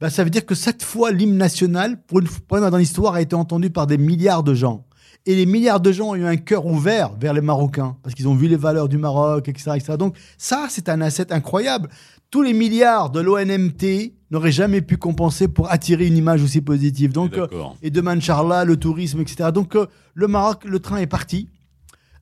Ben, 0.00 0.10
ça 0.10 0.22
veut 0.22 0.30
dire 0.30 0.44
que 0.44 0.54
cette 0.54 0.82
fois, 0.82 1.12
l'hymne 1.12 1.36
national, 1.36 2.02
pour 2.04 2.20
une 2.20 2.26
fois 2.26 2.68
dans 2.68 2.76
l'histoire, 2.76 3.14
a 3.14 3.22
été 3.22 3.34
entendu 3.34 3.70
par 3.70 3.86
des 3.86 3.96
milliards 3.96 4.42
de 4.42 4.54
gens. 4.54 4.86
Et 5.26 5.34
les 5.34 5.46
milliards 5.46 5.80
de 5.80 5.90
gens 5.90 6.10
ont 6.10 6.14
eu 6.14 6.26
un 6.26 6.36
cœur 6.36 6.66
ouvert 6.66 7.14
vers 7.18 7.32
les 7.32 7.40
Marocains, 7.40 7.96
parce 8.02 8.14
qu'ils 8.14 8.28
ont 8.28 8.34
vu 8.34 8.46
les 8.46 8.56
valeurs 8.56 8.88
du 8.88 8.98
Maroc, 8.98 9.48
etc. 9.48 9.72
etc. 9.76 9.94
Donc 9.98 10.16
ça, 10.36 10.66
c'est 10.68 10.90
un 10.90 11.00
asset 11.00 11.32
incroyable. 11.32 11.88
Tous 12.30 12.42
les 12.42 12.52
milliards 12.52 13.10
de 13.10 13.20
l'ONMT 13.20 14.12
n'auraient 14.30 14.52
jamais 14.52 14.82
pu 14.82 14.98
compenser 14.98 15.48
pour 15.48 15.70
attirer 15.70 16.06
une 16.06 16.16
image 16.16 16.42
aussi 16.42 16.60
positive. 16.60 17.12
Donc, 17.12 17.38
euh, 17.38 17.46
et 17.80 17.90
de 17.90 18.00
Mancharla, 18.02 18.64
le 18.64 18.76
tourisme, 18.76 19.20
etc. 19.20 19.50
Donc 19.54 19.76
euh, 19.76 19.86
le 20.12 20.26
Maroc, 20.26 20.64
le 20.64 20.78
train 20.78 20.98
est 20.98 21.06
parti. 21.06 21.48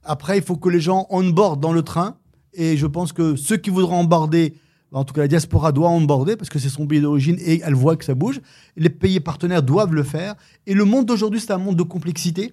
Après, 0.04 0.38
il 0.38 0.44
faut 0.44 0.56
que 0.56 0.68
les 0.68 0.80
gens 0.80 1.06
onboardent 1.10 1.60
dans 1.60 1.72
le 1.72 1.82
train. 1.82 2.16
Et 2.54 2.76
je 2.76 2.86
pense 2.86 3.12
que 3.12 3.34
ceux 3.34 3.56
qui 3.56 3.70
voudront 3.70 3.96
emborder, 3.96 4.54
en 4.92 5.04
tout 5.04 5.14
cas 5.14 5.22
la 5.22 5.28
diaspora 5.28 5.72
doit 5.72 5.88
onboarder 5.88 6.36
parce 6.36 6.50
que 6.50 6.58
c'est 6.58 6.68
son 6.68 6.86
pays 6.86 7.00
d'origine 7.00 7.38
et 7.40 7.62
elle 7.64 7.74
voit 7.74 7.96
que 7.96 8.04
ça 8.04 8.14
bouge. 8.14 8.40
Les 8.76 8.90
pays 8.90 9.18
partenaires 9.18 9.62
doivent 9.62 9.94
le 9.94 10.02
faire. 10.02 10.34
Et 10.66 10.74
le 10.74 10.84
monde 10.84 11.06
d'aujourd'hui, 11.06 11.40
c'est 11.40 11.52
un 11.52 11.58
monde 11.58 11.76
de 11.76 11.82
complexité. 11.82 12.52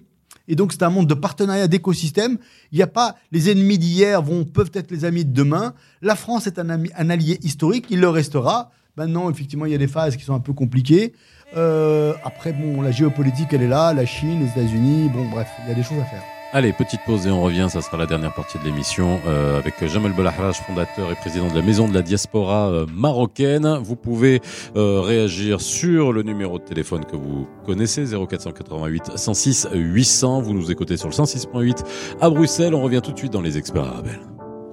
Et 0.50 0.56
donc, 0.56 0.72
c'est 0.72 0.82
un 0.82 0.90
monde 0.90 1.06
de 1.06 1.14
partenariat, 1.14 1.68
d'écosystème. 1.68 2.36
Il 2.72 2.76
n'y 2.76 2.82
a 2.82 2.88
pas 2.88 3.14
les 3.30 3.50
ennemis 3.50 3.78
d'hier 3.78 4.20
vont 4.20 4.44
peuvent 4.44 4.72
être 4.74 4.90
les 4.90 5.04
amis 5.04 5.24
de 5.24 5.32
demain. 5.32 5.74
La 6.02 6.16
France 6.16 6.48
est 6.48 6.58
un, 6.58 6.68
ami, 6.68 6.90
un 6.98 7.08
allié 7.08 7.38
historique, 7.42 7.86
il 7.88 8.00
le 8.00 8.08
restera. 8.08 8.72
Maintenant, 8.96 9.30
effectivement, 9.30 9.64
il 9.64 9.72
y 9.72 9.76
a 9.76 9.78
des 9.78 9.86
phases 9.86 10.16
qui 10.16 10.24
sont 10.24 10.34
un 10.34 10.40
peu 10.40 10.52
compliquées. 10.52 11.12
Euh, 11.56 12.14
après, 12.24 12.52
bon, 12.52 12.82
la 12.82 12.90
géopolitique, 12.90 13.52
elle 13.52 13.62
est 13.62 13.68
là, 13.68 13.94
la 13.94 14.06
Chine, 14.06 14.40
les 14.40 14.48
États-Unis, 14.50 15.08
bon, 15.14 15.30
bref, 15.30 15.48
il 15.64 15.68
y 15.68 15.72
a 15.72 15.74
des 15.74 15.84
choses 15.84 16.00
à 16.00 16.04
faire. 16.04 16.39
Allez, 16.52 16.72
petite 16.72 17.02
pause 17.06 17.28
et 17.28 17.30
on 17.30 17.42
revient, 17.42 17.68
ça 17.70 17.80
sera 17.80 17.96
la 17.96 18.06
dernière 18.06 18.34
partie 18.34 18.58
de 18.58 18.64
l'émission 18.64 19.20
euh, 19.24 19.56
avec 19.56 19.86
Jamal 19.86 20.12
Belahraj, 20.12 20.56
fondateur 20.56 21.12
et 21.12 21.14
président 21.14 21.46
de 21.46 21.54
la 21.54 21.62
Maison 21.62 21.86
de 21.86 21.94
la 21.94 22.02
Diaspora 22.02 22.70
euh, 22.70 22.86
marocaine. 22.92 23.78
Vous 23.84 23.94
pouvez 23.94 24.40
euh, 24.74 25.00
réagir 25.00 25.60
sur 25.60 26.12
le 26.12 26.24
numéro 26.24 26.58
de 26.58 26.64
téléphone 26.64 27.04
que 27.04 27.14
vous 27.14 27.46
connaissez, 27.64 28.04
0488 28.04 29.12
106 29.14 29.68
800. 29.72 30.40
Vous 30.40 30.52
nous 30.52 30.72
écoutez 30.72 30.96
sur 30.96 31.06
le 31.06 31.14
106.8 31.14 31.84
à 32.20 32.28
Bruxelles. 32.30 32.74
On 32.74 32.82
revient 32.82 33.00
tout 33.00 33.12
de 33.12 33.18
suite 33.18 33.32
dans 33.32 33.42
les 33.42 33.56
experts 33.56 33.84
arabes. 33.84 34.08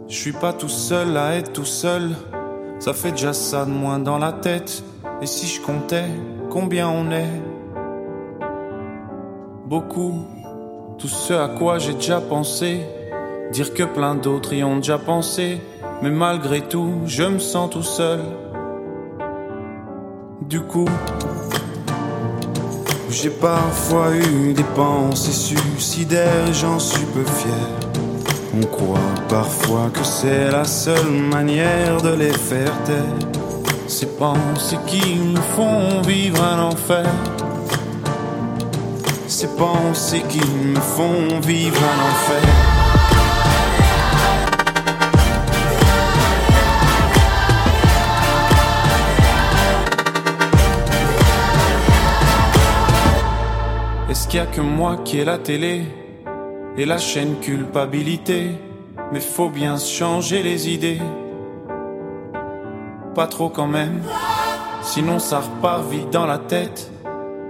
Je 0.10 0.16
suis 0.16 0.34
pas 0.34 0.54
tout 0.54 0.70
seul 0.70 1.16
à 1.16 1.36
être 1.36 1.54
tout 1.54 1.64
seul, 1.64 2.10
ça 2.80 2.94
fait 2.96 3.12
déjà 3.12 3.34
ça 3.34 3.66
de 3.66 3.72
moins 3.72 4.00
dans 4.00 4.18
la 4.18 4.32
tête. 4.32 4.84
Et 5.22 5.28
si 5.28 5.46
je 5.46 5.62
comptais 5.62 6.06
combien 6.50 6.90
on 6.90 7.12
est? 7.12 7.30
Beaucoup 9.68 10.26
tout 10.98 11.08
ce 11.08 11.34
à 11.34 11.48
quoi 11.48 11.78
j'ai 11.78 11.94
déjà 11.94 12.20
pensé, 12.20 12.82
dire 13.52 13.74
que 13.74 13.84
plein 13.84 14.16
d'autres 14.16 14.54
y 14.54 14.64
ont 14.64 14.78
déjà 14.78 14.98
pensé, 14.98 15.62
mais 16.02 16.10
malgré 16.10 16.62
tout, 16.62 17.02
je 17.06 17.24
me 17.24 17.40
sens 17.40 17.70
tout 17.70 17.84
seul. 17.84 18.20
Du 20.42 20.62
coup, 20.62 20.90
j'ai 23.12 23.30
parfois 23.30 24.16
eu 24.16 24.54
des 24.54 24.64
pensées 24.76 25.32
suicidaires, 25.32 26.54
j'en 26.54 26.80
suis 26.80 27.06
peu 27.06 27.24
fier. 27.24 27.52
On 28.60 28.66
croit 28.66 28.98
parfois 29.30 29.90
que 29.94 30.04
c'est 30.04 30.50
la 30.50 30.64
seule 30.64 31.12
manière 31.12 32.02
de 32.02 32.14
les 32.16 32.34
faire 32.34 32.74
taire. 32.86 33.30
Ces 33.88 34.08
pensées 34.08 34.80
qui 34.88 35.16
nous 35.16 35.42
font 35.56 36.02
vivre 36.02 36.44
un 36.44 36.60
enfer 36.64 37.06
ces 39.40 39.50
pensées 39.50 40.24
qui 40.28 40.40
me 40.40 40.80
font 40.80 41.40
vivre 41.42 41.78
un 41.78 42.00
enfer. 42.10 42.42
Est-ce 54.10 54.28
qu'il 54.28 54.40
y 54.40 54.42
a 54.42 54.48
que 54.48 54.62
moi 54.62 54.98
qui 55.06 55.20
ai 55.20 55.26
la 55.26 55.38
télé 55.38 55.84
et 56.76 56.86
la 56.88 56.98
chaîne 56.98 57.36
culpabilité? 57.40 58.56
Mais 59.12 59.20
faut 59.20 59.50
bien 59.50 59.78
changer 59.78 60.42
les 60.42 60.68
idées. 60.68 61.02
Pas 63.14 63.28
trop 63.28 63.50
quand 63.50 63.68
même, 63.68 64.02
sinon 64.82 65.20
ça 65.20 65.42
repart 65.42 65.88
vite 65.88 66.10
dans 66.10 66.26
la 66.26 66.40
tête. 66.40 66.92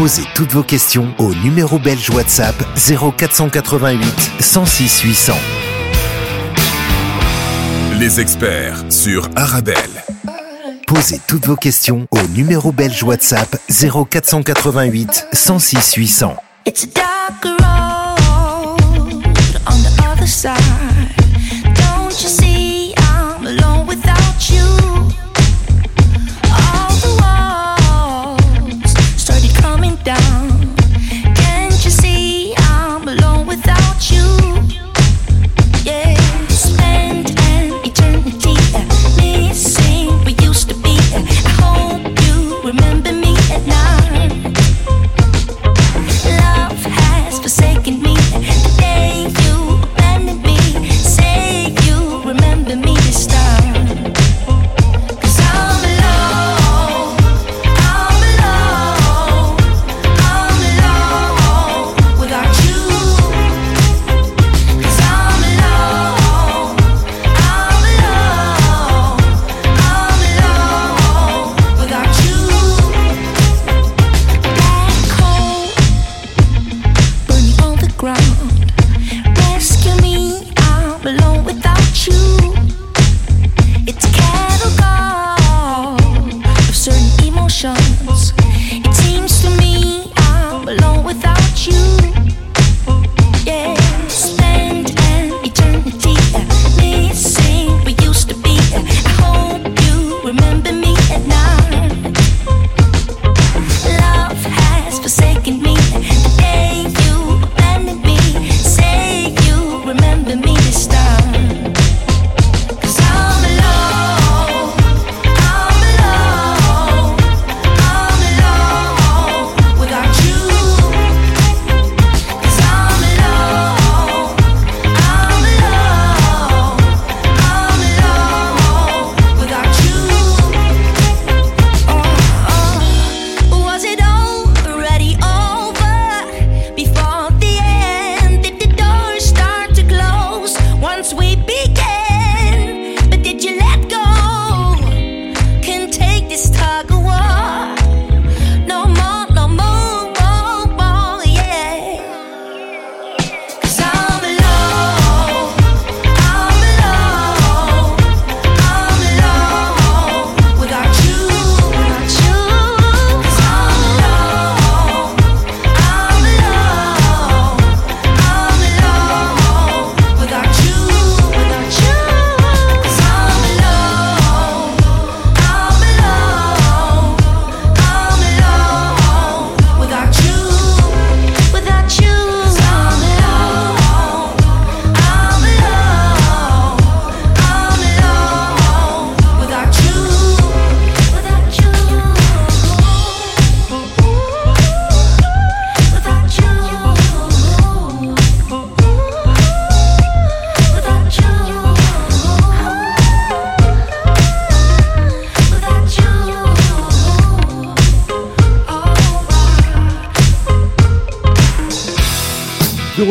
Posez 0.00 0.24
toutes 0.34 0.52
vos 0.52 0.62
questions 0.62 1.14
au 1.18 1.34
numéro 1.34 1.78
belge 1.78 2.08
WhatsApp 2.08 2.54
0488 2.74 4.30
106 4.40 5.02
800. 5.02 5.34
Les 7.98 8.18
experts 8.18 8.82
sur 8.88 9.28
Arabelle. 9.36 10.02
Posez 10.86 11.20
toutes 11.28 11.44
vos 11.44 11.54
questions 11.54 12.08
au 12.12 12.22
numéro 12.34 12.72
belge 12.72 13.02
WhatsApp 13.02 13.54
0488 13.68 15.26
106 15.34 15.92
800. 15.96 16.34
It's 16.64 16.84
a 16.84 16.86
dark 16.86 17.44
road 17.44 17.58
on 19.66 19.82
the 19.82 20.02
other 20.10 20.26
side. 20.26 20.56
Don't 21.74 22.22
you 22.22 22.28
see 22.30 22.94
I'm 22.96 23.46
alone 23.46 23.86
without 23.86 24.48
you? 24.48 24.89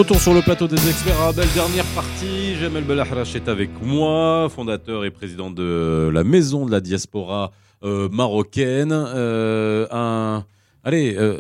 Retour 0.10 0.22
sur 0.24 0.34
le 0.34 0.42
plateau 0.42 0.68
des 0.68 0.90
experts 0.90 1.20
Arabelle, 1.22 1.48
dernière 1.54 1.86
partie. 1.94 2.56
Jamel 2.60 2.84
Belahrache 2.84 3.36
est 3.36 3.48
avec 3.48 3.70
moi, 3.84 4.50
fondateur 4.50 5.06
et 5.06 5.12
président 5.12 5.52
de 5.52 6.10
la 6.12 6.24
maison 6.24 6.66
de 6.66 6.72
la 6.72 6.80
diaspora 6.82 7.52
euh, 7.84 8.10
marocaine. 8.10 8.92
Euh, 8.92 9.86
un... 9.92 10.46
Allez, 10.84 11.16
euh, 11.16 11.40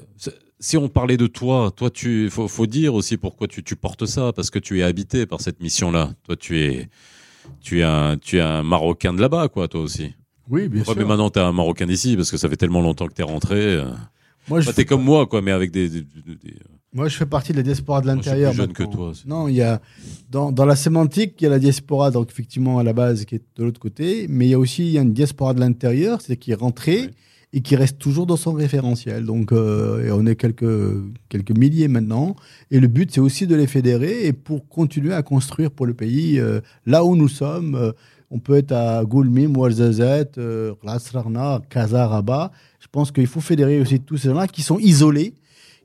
si 0.59 0.77
on 0.77 0.87
parlait 0.87 1.17
de 1.17 1.25
toi, 1.25 1.71
toi, 1.75 1.89
tu 1.89 2.29
faut, 2.29 2.47
faut 2.47 2.67
dire 2.67 2.93
aussi 2.93 3.17
pourquoi 3.17 3.47
tu, 3.47 3.63
tu 3.63 3.75
portes 3.75 4.05
ça, 4.05 4.33
parce 4.33 4.51
que 4.51 4.59
tu 4.59 4.79
es 4.79 4.83
habité 4.83 5.25
par 5.25 5.41
cette 5.41 5.61
mission-là. 5.61 6.11
Toi, 6.27 6.35
tu 6.35 6.59
es, 6.59 6.89
tu 7.61 7.79
es 7.79 7.83
un, 7.83 8.17
tu 8.17 8.37
es 8.37 8.41
un 8.41 8.61
Marocain 8.61 9.13
de 9.13 9.21
là-bas, 9.21 9.47
quoi, 9.47 9.67
toi 9.67 9.81
aussi. 9.81 10.13
Oui, 10.47 10.67
bien 10.67 10.81
Ouais, 10.81 10.85
sûr. 10.85 10.95
mais 10.95 11.05
maintenant, 11.05 11.31
t'es 11.31 11.39
un 11.39 11.53
Marocain 11.53 11.87
d'ici, 11.87 12.15
parce 12.15 12.29
que 12.29 12.37
ça 12.37 12.47
fait 12.47 12.57
tellement 12.57 12.81
longtemps 12.81 13.07
que 13.07 13.13
t'es 13.13 13.23
rentré. 13.23 13.55
euh. 13.57 13.85
Moi, 14.47 14.61
je 14.61 14.67
fais 14.67 14.73
t'es 14.73 14.85
comme 14.85 15.03
moi, 15.03 15.25
quoi, 15.25 15.41
mais 15.41 15.51
avec 15.51 15.71
des, 15.71 15.89
des- 15.89 16.01
des- 16.01 16.35
des- 16.35 16.55
Moi, 16.91 17.07
je 17.07 17.15
fais 17.15 17.25
partie 17.27 17.51
de 17.51 17.57
la 17.57 17.63
diaspora 17.63 18.01
de 18.01 18.07
Moi, 18.07 18.15
je 18.15 18.21
suis 18.21 18.29
l'intérieur. 18.29 18.51
plus 18.51 18.57
jeune 18.57 18.73
que 18.73 18.83
toi 18.83 19.09
aussi. 19.09 19.27
Non, 19.27 19.47
il 19.47 19.55
y 19.55 19.61
a 19.61 19.79
dans, 20.31 20.51
dans 20.51 20.65
la 20.65 20.75
sémantique, 20.75 21.35
il 21.39 21.43
y 21.43 21.47
a 21.47 21.49
la 21.51 21.59
diaspora, 21.59 22.09
donc 22.09 22.29
effectivement 22.31 22.79
à 22.79 22.83
la 22.83 22.93
base 22.93 23.25
qui 23.25 23.35
est 23.35 23.43
de 23.57 23.63
l'autre 23.63 23.79
côté, 23.79 24.25
mais 24.27 24.47
il 24.47 24.49
y 24.49 24.53
a 24.55 24.59
aussi 24.59 24.85
il 24.87 24.91
y 24.93 24.97
a 24.97 25.01
une 25.01 25.13
diaspora 25.13 25.53
de 25.53 25.59
l'intérieur, 25.59 26.19
c'est 26.21 26.35
qui 26.37 26.51
est 26.51 26.55
rentrée 26.55 27.01
Ouais. 27.01 27.09
et 27.53 27.61
qui 27.61 27.75
reste 27.75 27.97
toujours 27.99 28.25
dans 28.25 28.37
son 28.37 28.53
référentiel. 28.53 29.25
Donc, 29.25 29.51
euh, 29.51 30.05
et 30.07 30.11
on 30.11 30.25
est 30.25 30.35
quelques, 30.35 30.65
quelques 31.29 31.55
milliers 31.57 31.87
maintenant. 31.87 32.35
Et 32.71 32.79
le 32.79 32.87
but, 32.87 33.11
c'est 33.11 33.21
aussi 33.21 33.45
de 33.47 33.55
les 33.55 33.67
fédérer 33.67 34.25
et 34.27 34.33
pour 34.33 34.67
continuer 34.67 35.13
à 35.13 35.21
construire 35.23 35.69
pour 35.71 35.85
le 35.85 35.93
pays 35.93 36.39
euh, 36.39 36.59
là 36.87 37.03
où 37.05 37.15
nous 37.15 37.27
sommes. 37.27 37.75
euh, 37.75 37.91
on 38.31 38.37
peut 38.37 38.55
être 38.57 38.71
à 38.73 39.03
Goulmim, 39.05 39.55
Ouarzazate, 39.55 40.37
euh, 40.37 40.73
Ras 40.83 41.09
Rarna, 41.13 41.61
Kaza, 41.69 42.05
Rabat. 42.07 42.51
Je 42.79 42.85
pense 42.91 43.11
qu'il 43.11 43.25
faut 43.25 43.41
fédérer 43.41 43.81
aussi 43.81 43.99
tous 43.99 44.17
ces 44.17 44.29
gens-là 44.29 44.47
qui 44.47 44.61
sont 44.61 44.77
isolés, 44.77 45.33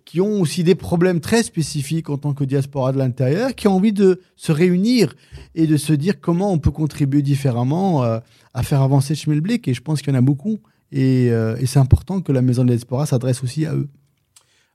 qui 0.05 0.21
ont 0.21 0.41
aussi 0.41 0.65
des 0.65 0.75
problèmes 0.75 1.21
très 1.21 1.43
spécifiques 1.43 2.11
en 2.11 2.19
tant 2.19 2.35
que 2.35 2.45
diaspora 2.45 2.93
de 2.93 2.99
l'intérieur, 2.99 3.55
qui 3.55 3.69
ont 3.69 3.77
envie 3.77 3.93
de 3.93 4.21
se 4.37 4.53
réunir 4.53 5.15
et 5.55 5.67
de 5.67 5.77
se 5.77 5.93
dire 5.93 6.21
comment 6.21 6.53
on 6.53 6.59
peut 6.59 6.71
contribuer 6.71 7.23
différemment 7.23 8.05
euh, 8.05 8.21
à 8.53 8.63
faire 8.63 8.83
avancer 8.83 9.15
Schmelblick. 9.15 9.67
Et 9.69 9.75
je 9.75 9.81
pense 9.81 10.03
qu'il 10.03 10.13
y 10.13 10.17
en 10.17 10.19
a 10.19 10.23
beaucoup. 10.23 10.61
Et, 10.93 11.31
euh, 11.31 11.57
et 11.59 11.67
c'est 11.67 11.79
important 11.79 12.21
que 12.21 12.33
la 12.33 12.43
maison 12.43 12.63
de 12.65 12.69
la 12.69 12.77
diaspora 12.77 13.07
s'adresse 13.07 13.43
aussi 13.43 13.65
à 13.67 13.75
eux. 13.75 13.89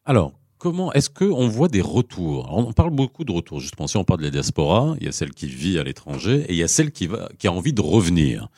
Alors, 0.06 0.39
comment 0.60 0.94
est-ce 0.94 1.10
qu'on 1.10 1.48
voit 1.48 1.70
des 1.70 1.82
retours? 1.82 2.50
On 2.52 2.74
parle 2.74 2.92
beaucoup 2.92 3.24
de 3.24 3.32
retours, 3.32 3.60
justement. 3.60 3.88
Si 3.88 3.98
on 3.98 4.04
parle 4.04 4.20
de 4.20 4.26
la 4.26 4.30
diaspora, 4.30 4.96
il 5.00 5.06
y 5.06 5.10
a 5.10 5.12
celle 5.12 5.32
qui 5.32 5.48
vit 5.48 5.80
à 5.80 5.84
l'étranger 5.84 6.46
et 6.48 6.52
il 6.52 6.58
y 6.58 6.64
a 6.64 6.68
celle 6.68 6.92
qui, 6.92 7.08
a 7.08 7.52
envie 7.52 7.74
de 7.74 7.82
revenir. 7.82 8.50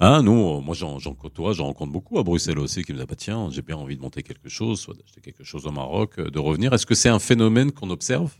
Hein, 0.00 0.22
nous, 0.22 0.60
moi, 0.60 0.74
j'en 0.74 0.98
côtoie, 1.14 1.52
j'en 1.52 1.66
rencontre 1.66 1.92
beaucoup 1.92 2.18
à 2.18 2.24
Bruxelles 2.24 2.58
aussi 2.58 2.82
qui 2.82 2.92
me 2.92 2.96
disent, 2.96 3.04
ah 3.04 3.10
bah, 3.10 3.16
tiens, 3.16 3.48
j'ai 3.50 3.62
bien 3.62 3.76
envie 3.76 3.96
de 3.96 4.02
monter 4.02 4.22
quelque 4.22 4.48
chose, 4.48 4.80
soit 4.80 4.94
d'acheter 4.94 5.20
quelque 5.20 5.44
chose 5.44 5.66
au 5.66 5.70
Maroc, 5.70 6.18
euh, 6.18 6.30
de 6.30 6.38
revenir. 6.38 6.72
Est-ce 6.72 6.86
que 6.86 6.94
c'est 6.94 7.10
un 7.10 7.20
phénomène 7.20 7.70
qu'on 7.70 7.90
observe? 7.90 8.32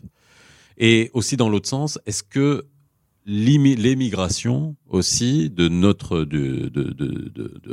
Et 0.77 1.11
aussi, 1.13 1.37
dans 1.37 1.49
l'autre 1.49 1.69
sens, 1.69 1.99
est-ce 2.07 2.23
que 2.23 2.65
l'émigration 3.25 4.75
aussi 4.89 5.49
de 5.49 5.69
notre 5.69 6.25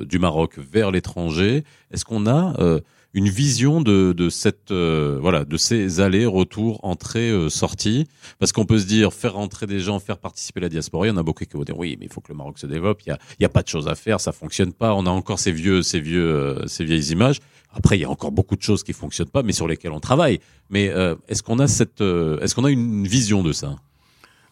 du 0.05 0.19
Maroc 0.21 0.59
vers 0.59 0.93
l'étranger, 0.93 1.65
est-ce 1.91 2.05
qu'on 2.05 2.27
a 2.27 2.55
euh, 2.61 2.81
une 3.13 3.29
vision 3.29 3.81
de, 3.81 4.13
de 4.13 4.31
cette 4.31 4.71
euh, 4.71 5.19
voilà 5.21 5.45
de 5.45 5.57
ces 5.57 6.01
allers-retours, 6.01 6.81
entrées, 6.85 7.31
euh, 7.31 7.49
sorties 7.49 8.07
Parce 8.39 8.53
qu'on 8.53 8.67
peut 8.67 8.79
se 8.79 8.87
dire 8.87 9.13
faire 9.13 9.35
rentrer 9.35 9.67
des 9.67 9.81
gens, 9.81 9.99
faire 9.99 10.19
participer 10.19 10.61
la 10.61 10.69
diaspora. 10.69 11.07
Il 11.07 11.11
y 11.11 11.13
en 11.13 11.17
a 11.17 11.23
beaucoup 11.23 11.45
qui 11.45 11.57
vont 11.57 11.65
dire 11.65 11.79
oui, 11.79 11.97
mais 11.99 12.07
il 12.07 12.13
faut 12.13 12.21
que 12.21 12.31
le 12.31 12.37
Maroc 12.37 12.59
se 12.59 12.67
développe. 12.67 13.03
Il 13.07 13.09
y 13.09 13.13
a, 13.13 13.19
il 13.39 13.43
y 13.43 13.47
a 13.47 13.49
pas 13.49 13.63
de 13.63 13.69
choses 13.69 13.89
à 13.89 13.95
faire, 13.95 14.21
ça 14.21 14.33
fonctionne 14.33 14.73
pas. 14.73 14.95
On 14.95 15.07
a 15.07 15.11
encore 15.11 15.39
ces 15.39 15.53
vieux 15.53 15.83
ces 15.83 16.01
vieux 16.01 16.25
euh, 16.25 16.67
ces 16.67 16.85
vieilles 16.85 17.11
images. 17.11 17.41
Après, 17.73 17.97
il 17.97 18.01
y 18.01 18.05
a 18.05 18.11
encore 18.11 18.33
beaucoup 18.33 18.57
de 18.57 18.63
choses 18.63 18.83
qui 18.83 18.93
fonctionnent 18.93 19.29
pas, 19.29 19.43
mais 19.43 19.53
sur 19.53 19.69
lesquelles 19.69 19.93
on 19.93 20.01
travaille. 20.01 20.41
Mais 20.71 20.93
est-ce 21.29 21.41
qu'on 21.45 21.61
a 21.61 21.69
cette 21.69 22.01
est-ce 22.01 22.53
qu'on 22.57 22.65
a 22.65 22.71
une 22.71 23.07
vision 23.07 23.45
de 23.45 23.53
ça? 23.53 23.77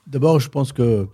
D'abord, 0.07 0.39
je 0.39 0.49
pense 0.49 0.73
que 0.73 1.09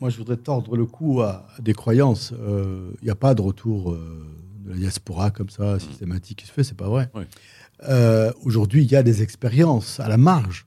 moi, 0.00 0.10
je 0.10 0.16
voudrais 0.18 0.38
tordre 0.38 0.76
le 0.76 0.86
cou 0.86 1.20
à, 1.20 1.46
des 1.60 1.72
croyances. 1.72 2.34
Il 2.36 3.04
n'y 3.04 3.10
a 3.10 3.14
pas 3.14 3.36
de 3.36 3.42
retour 3.42 3.96
de 4.66 4.72
la 4.72 4.76
diaspora 4.76 5.30
comme 5.30 5.48
ça, 5.50 5.78
systématique 5.78 6.38
qui 6.40 6.46
se 6.46 6.52
fait, 6.52 6.64
c'est 6.64 6.76
pas 6.76 6.88
vrai. 6.88 7.10
Euh, 7.88 8.32
Aujourd'hui, 8.42 8.82
il 8.84 8.90
y 8.90 8.96
a 8.96 9.02
des 9.02 9.22
expériences 9.22 10.00
à 10.00 10.08
la 10.08 10.16
marge, 10.16 10.66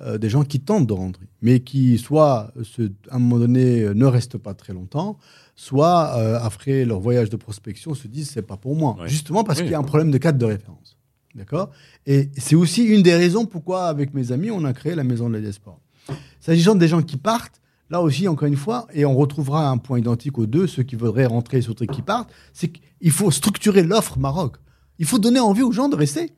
euh, 0.00 0.18
des 0.18 0.28
gens 0.30 0.44
qui 0.44 0.60
tentent 0.60 0.86
de 0.86 0.92
rentrer, 0.92 1.26
mais 1.42 1.60
qui, 1.60 1.98
soit, 1.98 2.52
se, 2.62 2.82
à 3.10 3.16
un 3.16 3.18
moment 3.18 3.38
donné, 3.38 3.80
euh, 3.82 3.94
ne 3.94 4.04
restent 4.06 4.38
pas 4.38 4.54
très 4.54 4.72
longtemps, 4.72 5.18
soit, 5.56 6.16
euh, 6.18 6.38
après 6.40 6.84
leur 6.84 7.00
voyage 7.00 7.30
de 7.30 7.36
prospection, 7.36 7.94
se 7.94 8.06
disent 8.06 8.30
c'est 8.30 8.42
pas 8.42 8.56
pour 8.56 8.76
moi. 8.76 8.96
Justement 9.06 9.42
parce 9.44 9.58
Oui. 9.58 9.64
qu'il 9.64 9.72
y 9.72 9.74
a 9.74 9.78
un 9.78 9.82
problème 9.82 10.10
de 10.10 10.18
cadre 10.18 10.38
de 10.38 10.44
référence. 10.44 10.96
D'accord? 11.34 11.70
Et 12.06 12.30
c'est 12.36 12.54
aussi 12.56 12.84
une 12.84 13.02
des 13.02 13.14
raisons 13.14 13.44
pourquoi, 13.46 13.86
avec 13.86 14.14
mes 14.14 14.32
amis, 14.32 14.50
on 14.50 14.64
a 14.64 14.72
créé 14.72 14.94
la 14.94 15.04
Maison 15.04 15.28
de 15.28 15.34
la 15.34 15.40
Diaspora. 15.40 15.78
S'agissant 16.40 16.74
des 16.74 16.88
gens 16.88 17.02
qui 17.02 17.16
partent, 17.16 17.60
là 17.90 18.00
aussi, 18.02 18.28
encore 18.28 18.48
une 18.48 18.56
fois, 18.56 18.86
et 18.92 19.04
on 19.04 19.14
retrouvera 19.16 19.68
un 19.68 19.78
point 19.78 19.98
identique 19.98 20.38
aux 20.38 20.46
deux, 20.46 20.66
ceux 20.66 20.82
qui 20.82 20.96
voudraient 20.96 21.26
rentrer 21.26 21.58
et 21.58 21.62
ceux 21.62 21.74
qui 21.74 22.02
partent, 22.02 22.30
c'est 22.52 22.68
qu'il 22.68 23.10
faut 23.10 23.30
structurer 23.30 23.82
l'offre 23.82 24.18
Maroc. 24.18 24.56
Il 24.98 25.06
faut 25.06 25.18
donner 25.18 25.40
envie 25.40 25.62
aux 25.62 25.72
gens 25.72 25.88
de 25.88 25.96
rester. 25.96 26.32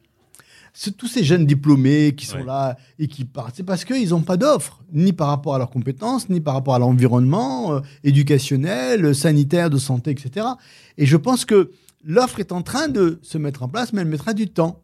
Tous 0.97 1.09
ces 1.09 1.25
jeunes 1.25 1.47
diplômés 1.47 2.15
qui 2.17 2.27
sont 2.27 2.39
Ouais. 2.39 2.45
là 2.45 2.77
et 3.01 3.09
qui 3.09 3.25
partent, 3.25 3.55
c'est 3.57 3.65
parce 3.65 3.85
qu'ils 3.85 4.11
n'ont 4.11 4.21
pas 4.23 4.37
d'offre, 4.37 4.81
ni 4.93 5.13
par 5.13 5.27
rapport 5.27 5.57
à 5.57 5.59
leurs 5.59 5.71
compétences, 5.71 6.29
ni 6.29 6.41
par 6.41 6.55
rapport 6.55 6.75
à 6.77 6.79
l'environnement 6.79 7.73
euh, 7.75 7.81
éducationnel, 8.05 9.13
sanitaire, 9.15 9.69
de 9.71 9.79
santé, 9.79 10.13
etc. 10.13 10.47
Et 10.97 11.07
je 11.07 11.17
pense 11.17 11.45
que 11.45 11.73
l'offre 12.05 12.39
est 12.39 12.53
en 12.53 12.63
train 12.63 12.87
de 12.87 13.19
se 13.23 13.37
mettre 13.39 13.65
en 13.65 13.69
place, 13.69 13.93
mais 13.93 14.03
elle 14.03 14.09
mettra 14.09 14.33
du 14.33 14.49
temps. 14.49 14.81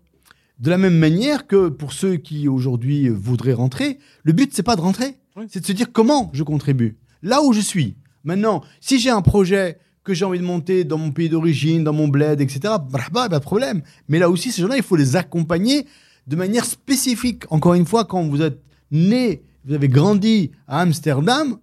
De 0.58 0.70
la 0.70 0.78
même 0.78 0.96
manière 0.98 1.46
que 1.46 1.68
pour 1.68 1.92
ceux 1.92 2.16
qui 2.16 2.48
aujourd'hui 2.48 3.08
voudraient 3.08 3.52
rentrer, 3.52 3.98
le 4.24 4.32
but 4.32 4.50
c'est 4.54 4.62
pas 4.64 4.74
de 4.74 4.80
rentrer, 4.80 5.16
Oui. 5.36 5.46
c'est 5.50 5.60
de 5.60 5.66
se 5.66 5.72
dire 5.72 5.92
comment 5.92 6.30
je 6.32 6.42
contribue. 6.42 6.96
Là 7.22 7.42
où 7.42 7.52
je 7.52 7.60
suis. 7.60 7.96
Maintenant, 8.24 8.62
si 8.80 8.98
j'ai 8.98 9.10
un 9.10 9.22
projet 9.22 9.78
que 10.02 10.14
j'ai 10.14 10.24
envie 10.24 10.38
de 10.38 10.44
monter 10.44 10.84
dans 10.84 10.98
mon 10.98 11.10
pays 11.10 11.28
d'origine, 11.28 11.84
dans 11.84 11.92
mon 11.92 12.08
bled, 12.08 12.40
etc., 12.40 12.74
brahba, 12.88 13.28
pas 13.28 13.38
de 13.38 13.44
problème. 13.44 13.82
Mais 14.08 14.18
là 14.18 14.30
aussi, 14.30 14.52
ces 14.52 14.62
gens-là, 14.62 14.76
il 14.76 14.82
faut 14.82 14.96
les 14.96 15.16
accompagner 15.16 15.86
de 16.26 16.36
manière 16.36 16.64
spécifique. 16.64 17.44
Encore 17.50 17.74
une 17.74 17.86
fois, 17.86 18.04
quand 18.04 18.26
vous 18.26 18.42
êtes 18.42 18.62
né, 18.90 19.42
vous 19.64 19.74
avez 19.74 19.88
grandi 19.88 20.52
à 20.68 20.80
Amsterdam, 20.80 21.58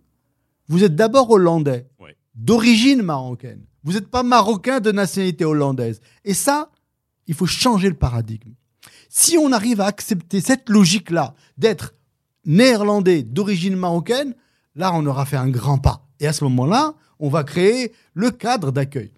vous 0.68 0.84
êtes 0.84 0.96
d'abord 0.96 1.32
hollandais, 1.32 1.88
d'origine 2.36 3.02
marocaine. 3.02 3.62
Vous 3.84 3.94
n'êtes 3.94 4.08
pas 4.08 4.24
marocain 4.24 4.80
de 4.80 4.92
nationalité 4.92 5.46
hollandaise. 5.46 6.02
Et 6.24 6.34
ça, 6.34 6.70
il 7.28 7.34
faut 7.34 7.46
changer 7.46 7.90
le 7.90 7.96
paradigme. 7.96 8.52
Si 9.10 9.38
on 9.38 9.52
arrive 9.52 9.82
à 9.82 9.86
accepter 9.86 10.42
cette 10.42 10.70
logique-là 10.70 11.36
d'être 11.58 11.94
néerlandais 12.46 13.24
d'origine 13.24 13.76
marocaine, 13.76 14.36
là, 14.76 14.92
on 14.94 15.06
aura 15.06 15.26
fait 15.26 15.38
un 15.38 15.50
grand 15.50 15.78
pas. 15.78 16.08
Et 16.20 16.28
à 16.28 16.34
ce 16.34 16.44
moment-là, 16.46 16.94
on 17.20 17.30
va 17.30 17.44
créer 17.44 17.92
le 18.14 18.32
cadre 18.32 18.72
d'accueil. 18.72 19.12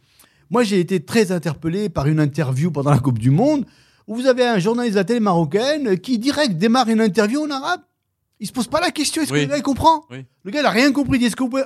Moi, 0.49 0.63
j'ai 0.63 0.79
été 0.79 1.03
très 1.03 1.31
interpellé 1.31 1.89
par 1.89 2.07
une 2.07 2.19
interview 2.19 2.71
pendant 2.71 2.91
la 2.91 2.99
Coupe 2.99 3.19
du 3.19 3.31
Monde 3.31 3.65
où 4.07 4.15
vous 4.15 4.27
avez 4.27 4.45
un 4.45 4.59
journaliste 4.59 4.93
de 4.93 4.99
la 4.99 5.03
télé 5.05 5.19
marocaine 5.19 5.97
qui 5.99 6.19
direct 6.19 6.57
démarre 6.57 6.87
une 6.89 7.01
interview 7.01 7.43
en 7.43 7.49
arabe. 7.49 7.81
Il 8.39 8.45
se 8.47 8.51
pose 8.51 8.67
pas 8.67 8.79
la 8.81 8.91
question, 8.91 9.21
est-ce 9.23 9.31
Oui. 9.33 9.39
que 9.39 9.43
le 9.45 9.49
gars 9.51 9.57
il 9.57 9.63
comprend 9.63 10.03
Oui. 10.11 10.25
Le 10.43 10.51
gars, 10.51 10.59
il 10.59 10.65
a 10.65 10.69
rien 10.69 10.91
compris. 10.91 11.15
Il 11.17 11.19
dit, 11.19 11.25
est-ce 11.25 11.35
que 11.35 11.43
vous 11.43 11.49
pouvez- 11.49 11.63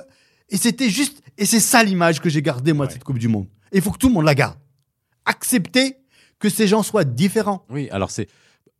Et 0.48 0.56
c'était 0.56 0.88
juste, 0.88 1.20
et 1.36 1.44
c'est 1.44 1.60
ça 1.60 1.82
l'image 1.84 2.20
que 2.20 2.30
j'ai 2.30 2.40
gardée, 2.42 2.72
moi, 2.72 2.86
de 2.86 2.92
cette 2.92 3.04
Coupe 3.04 3.18
du 3.18 3.28
Monde. 3.28 3.46
Et 3.72 3.76
il 3.78 3.82
faut 3.82 3.90
que 3.90 3.98
tout 3.98 4.08
le 4.08 4.14
monde 4.14 4.24
la 4.24 4.34
garde. 4.34 4.56
Accepter 5.26 5.96
que 6.38 6.48
ces 6.48 6.66
gens 6.66 6.82
soient 6.82 7.04
différents. 7.04 7.64
Oui, 7.70 7.88
alors 7.90 8.10
c'est. 8.10 8.28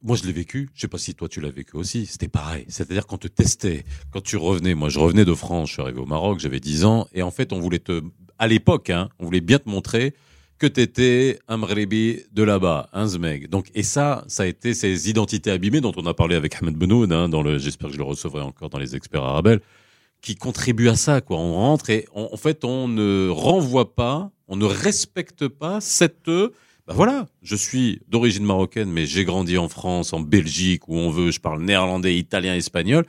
Moi, 0.02 0.16
je 0.16 0.24
l'ai 0.24 0.32
vécu. 0.32 0.70
Je 0.74 0.80
sais 0.80 0.88
pas 0.88 0.98
si 0.98 1.14
toi, 1.14 1.28
tu 1.28 1.40
l'as 1.40 1.50
vécu 1.50 1.76
aussi. 1.76 2.06
C'était 2.06 2.28
pareil. 2.28 2.64
C'est-à-dire 2.68 3.06
qu'on 3.06 3.18
te 3.18 3.28
testait. 3.28 3.84
Quand 4.10 4.22
tu 4.22 4.36
revenais, 4.36 4.74
moi, 4.74 4.88
je 4.88 4.98
revenais 4.98 5.24
de 5.24 5.34
France. 5.34 5.68
Je 5.68 5.74
suis 5.74 5.82
arrivé 5.82 6.00
au 6.00 6.06
Maroc. 6.06 6.40
J'avais 6.40 6.60
10 6.60 6.84
ans. 6.84 7.06
Et 7.12 7.22
en 7.22 7.30
fait, 7.30 7.52
on 7.52 7.60
voulait 7.60 7.80
te. 7.80 8.02
À 8.38 8.46
l'époque, 8.46 8.88
hein, 8.88 9.10
on 9.18 9.26
voulait 9.26 9.42
bien 9.42 9.58
te 9.58 9.68
montrer 9.68 10.14
que 10.60 10.66
tu 10.66 10.80
étais 10.80 11.38
un 11.48 11.56
Mghribi 11.56 12.20
de 12.32 12.42
là-bas, 12.42 12.90
un 12.92 13.06
Zmeg. 13.06 13.48
Donc, 13.48 13.70
et 13.74 13.82
ça, 13.82 14.24
ça 14.28 14.42
a 14.42 14.46
été 14.46 14.74
ces 14.74 15.08
identités 15.08 15.50
abîmées 15.50 15.80
dont 15.80 15.92
on 15.96 16.04
a 16.04 16.12
parlé 16.12 16.36
avec 16.36 16.54
Ahmed 16.56 16.76
Benoud, 16.76 17.10
hein, 17.12 17.30
dans 17.30 17.42
le, 17.42 17.58
j'espère 17.58 17.88
que 17.88 17.94
je 17.94 17.98
le 17.98 18.04
recevrai 18.04 18.42
encore 18.42 18.68
dans 18.68 18.78
les 18.78 18.94
experts 18.94 19.24
arabes, 19.24 19.58
qui 20.20 20.36
contribuent 20.36 20.90
à 20.90 20.96
ça, 20.96 21.22
quoi. 21.22 21.38
On 21.38 21.54
rentre 21.54 21.88
et 21.88 22.06
en 22.14 22.36
fait, 22.36 22.62
on 22.64 22.88
ne 22.88 23.30
renvoie 23.30 23.94
pas, 23.94 24.30
on 24.48 24.56
ne 24.56 24.66
respecte 24.66 25.48
pas 25.48 25.80
cette, 25.80 26.30
bah 26.90 26.96
voilà, 26.96 27.28
je 27.40 27.54
suis 27.54 28.00
d'origine 28.08 28.44
marocaine, 28.44 28.90
mais 28.90 29.06
j'ai 29.06 29.24
grandi 29.24 29.56
en 29.56 29.68
France, 29.68 30.12
en 30.12 30.18
Belgique, 30.18 30.88
où 30.88 30.96
on 30.96 31.08
veut, 31.08 31.30
je 31.30 31.38
parle 31.38 31.62
néerlandais, 31.62 32.16
italien, 32.18 32.56
espagnol. 32.56 33.06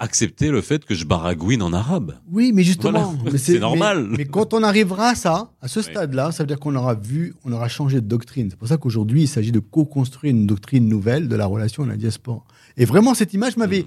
Accepter 0.00 0.50
le 0.50 0.60
fait 0.62 0.84
que 0.84 0.94
je 0.96 1.04
baragouine 1.04 1.62
en 1.62 1.72
arabe. 1.72 2.18
Oui, 2.28 2.50
mais 2.52 2.64
justement, 2.64 3.12
Voilà. 3.22 3.38
C'est 3.38 3.60
normal. 3.60 4.08
Mais, 4.10 4.18
mais 4.18 4.24
quand 4.24 4.52
on 4.52 4.64
arrivera 4.64 5.10
à 5.10 5.14
ça, 5.14 5.52
à 5.62 5.68
ce 5.68 5.80
stade-là, 5.80 6.32
ça 6.32 6.42
veut 6.42 6.48
dire 6.48 6.58
qu'on 6.58 6.74
aura 6.74 6.94
vu, 6.94 7.34
on 7.44 7.52
aura 7.52 7.68
changé 7.68 8.00
de 8.00 8.06
doctrine. 8.06 8.48
C'est 8.50 8.56
pour 8.58 8.66
ça 8.66 8.78
qu'aujourd'hui, 8.78 9.22
il 9.22 9.28
s'agit 9.28 9.52
de 9.52 9.60
co-construire 9.60 10.32
une 10.34 10.48
doctrine 10.48 10.88
nouvelle 10.88 11.28
de 11.28 11.36
la 11.36 11.46
relation 11.46 11.84
à 11.84 11.86
la 11.86 11.96
diaspora. 11.96 12.42
Et 12.76 12.84
vraiment, 12.84 13.14
cette 13.14 13.32
image 13.32 13.56
m'avait 13.56 13.86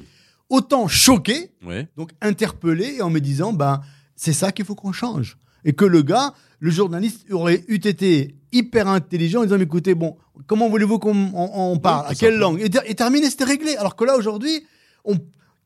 autant 0.49 0.87
choqué, 0.87 1.51
Ouais. 1.65 1.89
donc 1.97 2.11
interpellé, 2.21 3.01
en 3.01 3.09
me 3.09 3.19
disant, 3.19 3.51
ben, 3.51 3.81
c'est 4.15 4.33
ça 4.33 4.53
qu'il 4.53 4.63
faut 4.63 4.75
qu'on 4.75 4.93
change. 4.93 5.37
Et 5.65 5.73
que 5.73 5.85
le 5.85 6.01
gars, 6.01 6.33
le 6.59 6.71
journaliste, 6.71 7.25
aurait 7.31 7.63
eu 7.67 7.75
été 7.75 8.35
hyper 8.51 8.87
intelligent 8.87 9.39
en 9.41 9.43
disant, 9.43 9.59
écoutez, 9.59 9.95
bon, 9.95 10.15
comment 10.47 10.69
voulez-vous 10.69 10.99
qu'on 10.99 11.15
on, 11.33 11.71
on 11.73 11.77
parle? 11.79 12.05
À 12.07 12.15
quelle 12.15 12.37
langue? 12.37 12.59
Et, 12.61 12.69
et 12.89 12.95
terminé, 12.95 13.29
c'était 13.29 13.43
réglé. 13.45 13.75
Alors 13.77 13.95
que 13.95 14.03
là, 14.05 14.15
aujourd'hui, 14.15 14.63
on, 15.05 15.15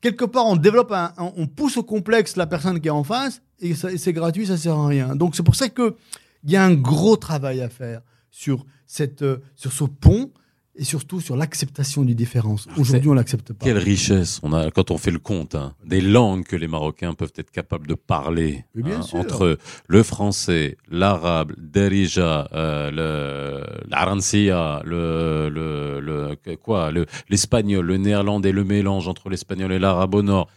quelque 0.02 0.26
part, 0.26 0.46
on 0.46 0.56
développe 0.56 0.92
un, 0.92 1.12
un- 1.18 1.32
on 1.36 1.48
pousse 1.48 1.78
au 1.78 1.84
complexe 1.84 2.36
la 2.36 2.48
personne 2.48 2.80
qui 2.80 2.88
est 2.88 2.92
en 2.92 3.04
face 3.04 3.42
et, 3.60 3.74
c'est 3.76 4.14
gratuit, 4.14 4.48
ça 4.48 4.58
sert 4.58 4.76
à 4.76 4.88
rien. 4.88 5.16
Donc 5.16 5.36
c'est 5.36 5.44
pour 5.44 5.56
ça 5.56 5.70
que 5.70 5.96
il 6.44 6.52
y 6.52 6.56
a 6.56 6.64
un 6.64 6.76
gros 6.76 7.18
travail 7.18 7.62
à 7.62 7.70
faire 7.70 8.02
sur 8.30 8.66
cette, 8.86 9.24
euh, 9.24 9.38
sur 9.56 9.72
ce 9.74 9.84
pont 9.84 10.32
et 10.78 10.84
surtout 10.84 11.20
sur 11.20 11.36
l'acceptation 11.36 12.04
du 12.04 12.16
différence. 12.16 12.68
Aujourd'hui, 12.78 13.10
on 13.10 13.14
l'accepte 13.14 13.54
pas. 13.54 13.66
Quelle 13.66 13.78
richesse 13.78 14.40
on 14.44 14.54
a 14.54 14.70
quand 14.72 14.92
on 14.92 14.98
fait 14.98 15.12
le 15.12 15.20
compte 15.20 15.56
hein, 15.56 15.74
des 15.84 16.02
langues 16.02 16.44
que 16.44 16.56
les 16.56 16.68
Marocains 16.68 17.14
peuvent 17.14 17.34
être 17.36 17.52
capables 17.52 17.88
de 17.88 17.96
parler 17.96 18.66
bien 18.76 19.00
hein, 19.00 19.02
sûr. 19.02 19.20
entre 19.20 19.58
le 19.88 20.04
français, 20.04 20.78
l'arabe, 20.90 21.54
Darija, 21.58 22.48
euh, 22.54 22.92
le 22.92 23.88
l'Aransia, 23.90 24.82
le, 24.86 25.50
le, 25.50 26.00
le 26.00 26.56
quoi, 26.56 26.92
le 26.92 27.06
l'espagnol, 27.30 27.86
le 27.86 27.98
néerlandais, 27.98 28.52
le 28.52 28.64
mélange 28.64 29.08
entre 29.08 29.30
l'espagnol 29.30 29.72
et 29.72 29.80
l'arabe 29.80 30.16
au 30.16 30.22
nord, 30.22 30.48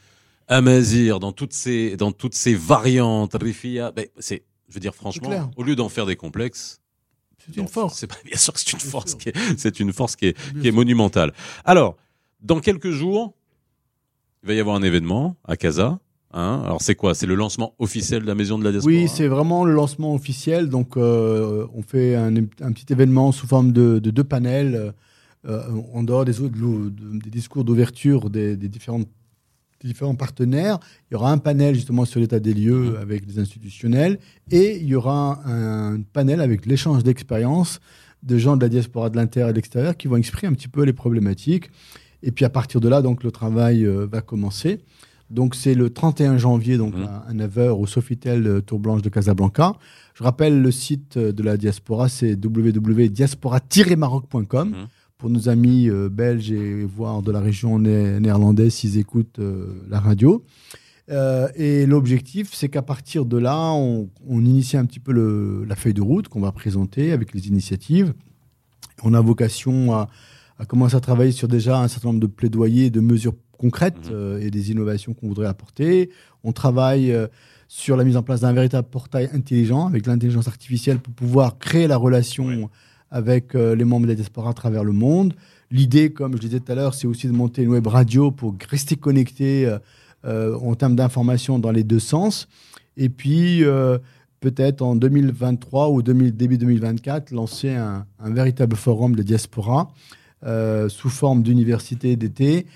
Amazir 0.49 1.21
dans 1.21 1.33
toutes 1.33 1.53
ces 1.53 1.97
dans 1.97 2.13
toutes 2.13 2.35
ces 2.35 2.55
variantes, 2.55 3.37
Rifia, 3.41 3.93
ben, 3.93 4.07
c'est 4.19 4.45
je 4.69 4.75
veux 4.75 4.81
dire 4.81 4.95
franchement, 4.95 5.51
au 5.57 5.63
lieu 5.63 5.77
d'en 5.77 5.89
faire 5.89 6.07
des 6.07 6.17
complexes, 6.17 6.80
C'est 7.55 7.61
une 7.61 7.69
force. 7.69 7.99
C'est 7.99 8.07
pas 8.07 8.17
bien 8.25 8.37
sûr 8.37 8.53
que 8.53 8.61
c'est 8.61 8.73
une 8.73 8.81
force 8.81 9.15
qui 9.15 9.29
est, 9.31 9.35
c'est 9.57 9.81
une 9.81 9.93
force 9.93 10.17
qui 10.17 10.27
est, 10.27 10.37
Bien 10.53 10.63
qui 10.63 10.69
est 10.69 10.71
sûr. 10.71 10.75
monumentale. 10.77 11.33
Alors, 11.65 11.97
dans 12.43 12.61
quelques 12.61 12.91
jours, 12.91 13.35
il 14.43 14.49
va 14.49 14.55
y 14.55 14.61
avoir 14.61 14.77
un 14.77 14.83
événement 14.83 15.37
à 15.47 15.57
Casa. 15.57 15.99
Hein 16.33 16.63
Alors 16.65 16.81
c'est 16.81 16.95
quoi? 16.95 17.15
C'est 17.15 17.27
le 17.27 17.35
lancement 17.35 17.75
officiel 17.81 18.23
de 18.23 18.27
la 18.29 18.35
Maison 18.37 18.57
de 18.59 18.63
la 18.65 18.71
Diaspora? 18.71 18.95
Oui, 18.95 19.09
c'est 19.09 19.27
vraiment 19.27 19.65
le 19.65 19.73
lancement 19.73 20.15
officiel. 20.15 20.69
Donc, 20.69 20.97
euh, 20.97 21.67
on 21.75 21.83
fait 21.83 22.15
un, 22.15 22.35
un 22.37 22.73
petit 22.73 22.87
événement 22.91 23.33
sous 23.33 23.47
forme 23.49 23.73
de, 23.73 23.99
de 23.99 24.11
deux 24.11 24.23
panels, 24.25 24.95
euh, 25.47 25.63
en 25.93 26.03
dehors 26.05 26.25
des, 26.25 26.41
autres- 26.41 26.55
de- 26.57 27.19
des 27.19 27.31
discours 27.31 27.65
d'ouverture 27.65 28.31
des, 28.31 28.57
des 28.57 28.69
différentes- 28.69 29.09
différents 29.87 30.15
partenaires. 30.15 30.79
Il 31.11 31.15
y 31.15 31.17
aura 31.17 31.33
un 31.33 31.39
panel 31.39 31.75
justement 31.75 32.05
sur 32.05 32.21
l'état 32.21 32.39
des 32.41 32.53
lieux 32.55 32.97
avec 33.01 33.27
les 33.27 33.39
institutionnels 33.39 34.19
et 34.51 34.77
il 34.77 34.87
y 34.87 34.95
aura 34.95 35.41
un, 35.47 36.01
panel 36.13 36.41
avec 36.41 36.67
l'échange 36.67 37.03
d'expériences 37.03 37.81
de 38.23 38.37
gens 38.37 38.57
de 38.57 38.63
la 38.63 38.69
diaspora 38.69 39.09
de 39.11 39.17
l'intérieur 39.17 39.49
et 39.49 39.53
de 39.53 39.57
l'extérieur 39.57 39.97
qui 39.97 40.07
vont 40.09 40.17
exprimer 40.17 40.51
un 40.53 40.55
petit 40.55 40.69
peu 40.69 40.83
les 40.83 40.93
problématiques. 40.93 41.71
Et 42.23 42.33
puis 42.33 42.45
à 42.45 42.51
partir 42.51 42.81
de 42.81 42.89
là, 42.89 43.01
donc 43.01 43.25
le 43.25 43.31
travail 43.31 43.87
euh, 43.87 44.07
va 44.11 44.21
commencer. 44.21 44.81
Donc 45.31 45.55
c'est 45.55 45.75
le 45.75 45.89
31 45.91 46.37
janvier, 46.39 46.77
donc 46.77 46.95
Mhm. 46.95 47.09
à 47.29 47.33
9h 47.33 47.71
au 47.71 47.87
Sofitel 47.87 48.47
euh, 48.47 48.61
Tour 48.61 48.79
Blanche 48.81 49.01
de 49.01 49.09
Casablanca. 49.09 49.73
Je 50.15 50.23
rappelle 50.25 50.61
le 50.61 50.71
site 50.71 51.17
euh, 51.17 51.33
de 51.33 51.43
la 51.43 51.57
diaspora, 51.57 52.11
c'est 52.11 52.35
www.diaspora-maroc.com. 52.35 54.69
Mhm. 54.69 54.87
Pour 55.21 55.29
nos 55.29 55.51
amis 55.51 55.89
euh, 55.91 56.09
belges 56.09 56.51
et 56.51 56.85
voire 56.85 57.21
de 57.21 57.31
la 57.31 57.41
région 57.41 57.79
né- 57.79 58.19
néerlandaise, 58.21 58.73
s'ils 58.73 58.97
écoutent 58.97 59.39
euh, 59.39 59.67
la 59.91 60.01
radio. 60.01 60.43
Euh, 61.11 61.49
et 61.57 61.85
l'objectif, 61.85 62.51
c'est 62.55 62.69
qu'à 62.71 62.81
partir 62.83 63.27
de 63.27 63.37
là, 63.37 63.71
on, 63.73 64.09
on 64.27 64.45
initie 64.45 64.79
un 64.79 64.87
petit 64.87 65.01
peu 65.01 65.13
le- 65.13 65.65
la 65.69 65.77
feuille 65.77 65.93
de 65.93 66.01
route 66.01 66.29
qu'on 66.29 66.41
va 66.41 66.53
présenter 66.53 67.13
avec 67.13 67.35
les 67.35 67.49
initiatives. 67.49 68.15
On 69.03 69.13
a 69.13 69.21
vocation 69.21 69.93
à, 69.93 70.09
à 70.59 70.65
commencer 70.65 70.97
à 70.97 71.01
travailler 71.01 71.33
sur 71.33 71.49
déjà 71.49 71.79
un 71.83 71.89
certain 71.89 72.09
nombre 72.09 72.21
de 72.21 72.27
plaidoyers, 72.27 72.89
de 72.91 73.01
mesures 73.01 73.35
concrètes 73.59 74.09
euh, 74.11 74.41
et 74.41 74.51
des 74.51 74.71
innovations 74.71 75.13
qu'on 75.13 75.29
voudrait 75.29 75.49
apporter. 75.49 76.09
On 76.45 76.53
travaille 76.53 77.15
sur 77.69 77.97
la 77.97 78.05
mise 78.05 78.17
en 78.17 78.23
place 78.23 78.41
d'un 78.41 78.55
véritable 78.55 78.89
portail 78.89 79.29
intelligent 79.35 79.87
avec 79.87 80.07
l'intelligence 80.07 80.49
artificielle 80.49 80.99
pour 80.99 81.13
pouvoir 81.13 81.59
créer 81.59 81.87
la 81.89 81.99
relation. 81.99 82.71
Avec 83.11 83.55
euh, 83.55 83.75
les 83.75 83.85
membres 83.85 84.07
de 84.07 84.13
la 84.13 84.15
diaspora 84.15 84.51
à 84.51 84.55
travers 84.55 84.85
le 84.85 84.93
monde. 84.93 85.35
L'idée, 85.71 86.13
comme 86.13 86.35
je 86.35 86.39
disais 86.39 86.61
tout 86.61 86.73
à 86.73 86.75
l'heure, 86.75 86.95
c'est 86.95 87.07
aussi 87.07 87.27
de 87.27 87.33
monter 87.33 87.63
une 87.63 87.71
web 87.71 87.87
radio 87.87 88.31
pour 88.31 88.55
rester 88.69 88.97
connecté 88.97 89.67
euh, 89.67 89.79
euh, 90.25 90.57
en 90.59 90.75
termes 90.75 90.97
d'information 90.97 91.59
dans 91.59 91.73
les 91.73 91.85
deux 91.85 91.99
sens. 91.99 92.49
Et 92.97 93.09
puis, 93.09 93.63
peut-être 94.41 94.83
en 94.83 94.95
2023 94.95 95.89
ou 95.91 96.03
2000 96.03 96.37
début 96.37 96.59
2024, 96.59 97.31
lancer 97.31 97.71
un, 97.71 98.05
véritable 98.19 98.77
forum 98.77 99.15
de 99.15 99.23
diaspora 99.23 99.91
sous 100.89 101.09
forme 101.09 101.43
d'université 101.43 102.17
d'été 102.17 102.67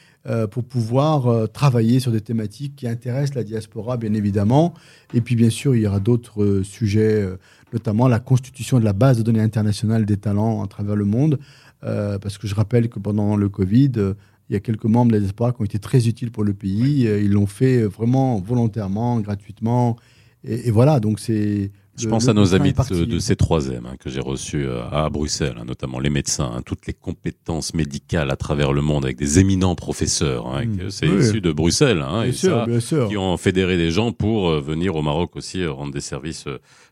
pour 0.50 0.64
pouvoir 0.64 1.50
travailler 1.50 2.00
sur 2.00 2.10
des 2.10 2.22
thématiques 2.22 2.76
qui 2.76 2.88
intéressent 2.88 3.34
la 3.34 3.44
diaspora, 3.44 3.98
bien 3.98 4.14
évidemment. 4.14 4.72
Et 5.12 5.20
puis, 5.20 5.34
bien 5.34 5.50
sûr, 5.50 5.74
il 5.74 5.82
y 5.82 5.86
aura 5.86 6.00
d'autres 6.00 6.62
sujets, 6.62 7.28
notamment 7.74 8.08
la 8.08 8.20
constitution 8.20 8.78
de 8.80 8.84
la 8.84 8.94
base 8.94 9.18
de 9.18 9.22
données 9.22 9.40
internationale 9.42 10.06
des 10.06 10.16
talents 10.16 10.62
à 10.64 10.66
travers 10.68 10.96
le 10.96 11.04
monde. 11.04 11.38
Euh, 11.84 12.18
parce 12.18 12.38
que 12.38 12.46
je 12.46 12.54
rappelle 12.54 12.88
que 12.88 12.98
pendant 12.98 13.36
le 13.36 13.48
Covid, 13.50 13.92
euh, 13.98 14.14
il 14.48 14.54
y 14.54 14.56
a 14.56 14.60
quelques 14.60 14.84
membres 14.84 15.10
de 15.10 15.16
la 15.16 15.20
diaspora 15.20 15.52
qui 15.52 15.60
ont 15.60 15.64
été 15.66 15.78
très 15.78 16.06
utiles 16.08 16.30
pour 16.30 16.44
le 16.44 16.54
pays. 16.54 17.06
Euh, 17.06 17.20
Ils 17.20 17.32
l'ont 17.32 17.46
fait 17.46 17.82
vraiment 17.82 18.40
volontairement, 18.40 19.20
gratuitement. 19.20 19.96
Et, 20.44 20.68
et 20.68 20.70
voilà, 20.70 21.00
donc 21.00 21.18
c'est. 21.20 21.72
Je 21.96 22.08
pense 22.08 22.26
à 22.26 22.32
nos 22.32 22.56
amis 22.56 22.72
de, 22.72 23.04
de 23.04 23.18
C3M 23.20 23.86
hein, 23.86 23.94
que 24.00 24.10
j'ai 24.10 24.18
reçus 24.20 24.66
à 24.90 25.08
Bruxelles, 25.10 25.54
hein, 25.60 25.64
notamment 25.64 26.00
les 26.00 26.10
médecins, 26.10 26.50
hein, 26.52 26.60
toutes 26.66 26.88
les 26.88 26.92
compétences 26.92 27.72
médicales 27.72 28.32
à 28.32 28.36
travers 28.36 28.72
le 28.72 28.82
monde 28.82 29.04
avec 29.04 29.16
des 29.16 29.38
éminents 29.38 29.76
professeurs. 29.76 30.48
Hein, 30.48 30.64
Mm. 30.66 30.76
que 30.76 30.88
c'est 30.90 31.06
Oui. 31.08 31.20
issu 31.24 31.40
de 31.40 31.52
Bruxelles. 31.52 31.98
Bien 31.98 32.22
et 32.24 32.32
sûr, 32.32 32.50
ça, 32.50 32.66
bien 32.66 32.80
sûr. 32.80 33.08
qui 33.08 33.16
ont 33.16 33.36
fédéré 33.36 33.76
des 33.76 33.92
gens 33.92 34.10
pour 34.10 34.48
euh, 34.48 34.60
venir 34.60 34.96
au 34.96 35.02
Maroc 35.02 35.36
aussi 35.36 35.60
euh, 35.62 35.70
rendre 35.70 35.92
des 35.92 36.00
services 36.00 36.46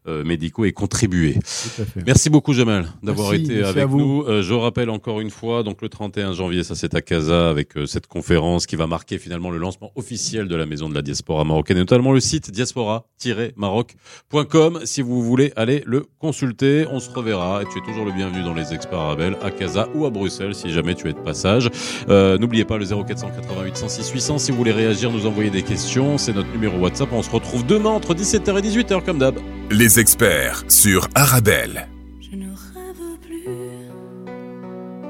médicaux 0.07 0.65
et 0.65 0.73
contribuer. 0.73 1.35
Tout 1.35 1.83
à 1.83 1.85
fait. 1.85 2.03
Merci 2.07 2.31
beaucoup 2.31 2.53
Jamal 2.53 2.87
d'avoir 3.03 3.35
été 3.35 3.63
avec 3.63 3.83
à 3.83 3.87
vous. 3.87 3.99
nous. 3.99 4.23
Euh, 4.27 4.43
je 4.43 4.55
rappelle 4.55 4.91
encore 4.91 5.21
une 5.21 5.31
fois, 5.31 5.63
donc 5.63 5.83
le 5.83 5.89
31 5.89 6.33
janvier, 6.33 6.63
ça 6.65 6.75
c'est 6.75 6.95
à 6.95 7.03
Casa 7.03 7.49
avec 7.51 7.77
euh, 7.77 7.87
cette 7.87 8.07
conférence 8.07 8.67
qui 8.67 8.77
va 8.77 8.87
marquer 8.87 9.19
finalement 9.19 9.51
le 9.51 9.59
lancement 9.59 9.93
officiel 9.97 10.49
de 10.49 10.57
la 10.57 10.67
maison 10.67 10.89
de 10.89 10.95
la 10.95 11.03
diaspora 11.03 11.45
marocaine 11.45 11.77
et 11.77 11.81
notamment 11.81 12.13
le 12.13 12.21
site 12.21 12.51
diaspora-maroc.com 12.51 14.81
si 14.85 15.03
vous 15.03 15.23
voulez 15.23 15.53
aller 15.57 15.83
le 15.87 16.05
consulter. 16.19 16.87
On 16.91 17.01
se 17.01 17.11
reverra 17.11 17.63
et 17.63 17.67
tu 17.67 17.79
es 17.79 17.83
toujours 17.87 18.05
le 18.05 18.13
bienvenu 18.13 18.43
dans 18.43 18.55
les 18.55 18.73
experts 18.73 18.99
Arabelle 18.99 19.37
à 19.43 19.51
Casa 19.51 19.89
ou 19.95 20.07
à 20.07 20.11
Bruxelles 20.11 20.55
si 20.55 20.71
jamais 20.73 20.95
tu 20.95 21.09
es 21.09 21.13
de 21.13 21.19
passage. 21.19 21.71
Euh, 22.09 22.39
N'oubliez 22.39 22.65
pas 22.65 22.79
le 22.79 22.85
0488 22.85 23.77
106 23.77 24.11
800 24.11 24.39
si 24.39 24.51
vous 24.51 24.57
voulez 24.59 24.73
réagir, 24.73 25.11
nous 25.11 25.27
envoyer 25.27 25.51
des 25.51 25.63
questions. 25.63 26.19
C'est 26.19 26.33
notre 26.33 26.51
numéro 26.53 26.79
WhatsApp. 26.79 27.09
On 27.13 27.23
se 27.23 27.31
retrouve 27.31 27.67
demain 27.67 27.91
entre 27.91 28.15
17h 28.15 28.59
et 28.59 28.63
18h 28.63 29.05
comme 29.05 29.19
d'hab. 29.19 29.37
Les 29.71 29.92
experts 29.99 30.65
sur 30.69 31.09
Arabelle. 31.15 31.89
Je 32.21 32.37
ne 32.37 32.49
rêve 32.49 33.19
plus, 33.21 33.45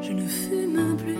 je 0.00 0.12
ne 0.12 0.26
fume 0.26 0.96
plus, 0.96 1.18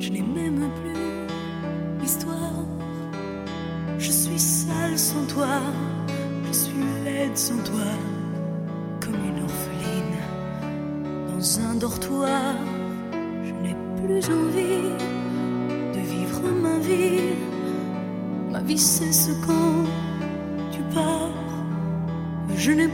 je 0.00 0.10
n'ai 0.10 0.22
même 0.22 0.70
plus 0.80 2.00
l'histoire. 2.00 2.64
Je 3.98 4.10
suis 4.10 4.38
seule 4.38 4.98
sans 4.98 5.24
toi, 5.26 5.60
je 6.48 6.52
suis 6.52 6.72
laide 7.04 7.36
sans 7.36 7.58
toi, 7.58 7.92
comme 9.00 9.14
une 9.14 9.42
orpheline 9.42 10.18
dans 11.28 11.60
un 11.60 11.74
dortoir. 11.76 12.56
Je 13.44 13.52
n'ai 13.62 13.76
plus 14.02 14.24
envie 14.32 14.90
de 15.94 16.00
vivre 16.00 16.42
ma 16.62 16.78
vie, 16.78 17.36
ma 18.50 18.60
vie 18.60 18.78
cesse 18.78 19.30
quand 19.46 19.84
tu 20.72 20.80
pars. 20.94 21.43
Je 22.64 22.72
n'ai 22.72 22.88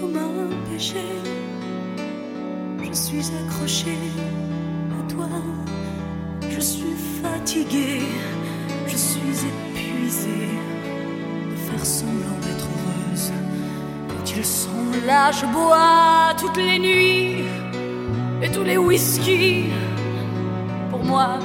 comme 0.00 0.16
un 0.16 0.72
péché, 0.72 1.04
je 2.82 2.92
suis 2.92 3.30
accroché 3.40 3.96
à 4.98 5.12
toi. 5.12 5.28
Je 6.50 6.60
suis 6.60 6.96
fatiguée, 7.22 8.02
je 8.88 8.96
suis 8.96 9.46
épuisée 9.46 10.50
de 11.48 11.56
faire 11.56 11.84
semblant 11.84 12.38
d'être 12.42 12.66
heureuse. 12.66 13.30
Quand 14.08 14.36
ils 14.36 14.44
sont 14.44 15.06
là, 15.06 15.30
je 15.30 15.46
bois 15.46 16.34
toutes 16.40 16.56
les 16.56 16.80
nuits 16.80 17.44
et 18.42 18.50
tous 18.50 18.64
les 18.64 18.78
whisky. 18.78 19.66
Pour 20.90 21.04
moi, 21.04 21.38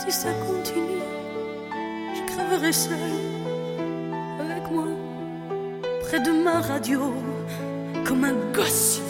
si 0.00 0.12
ça 0.12 0.30
continue, 0.46 1.02
je 2.14 2.32
crèverai 2.32 2.72
seul 2.72 2.98
avec 4.40 4.70
moi, 4.70 4.86
près 6.02 6.20
de 6.20 6.30
ma 6.30 6.60
radio, 6.60 7.12
comme 8.06 8.24
un 8.24 8.34
gosse. 8.52 9.02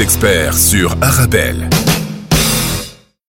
experts 0.00 0.58
sur 0.58 0.96
Arabelle. 1.00 1.65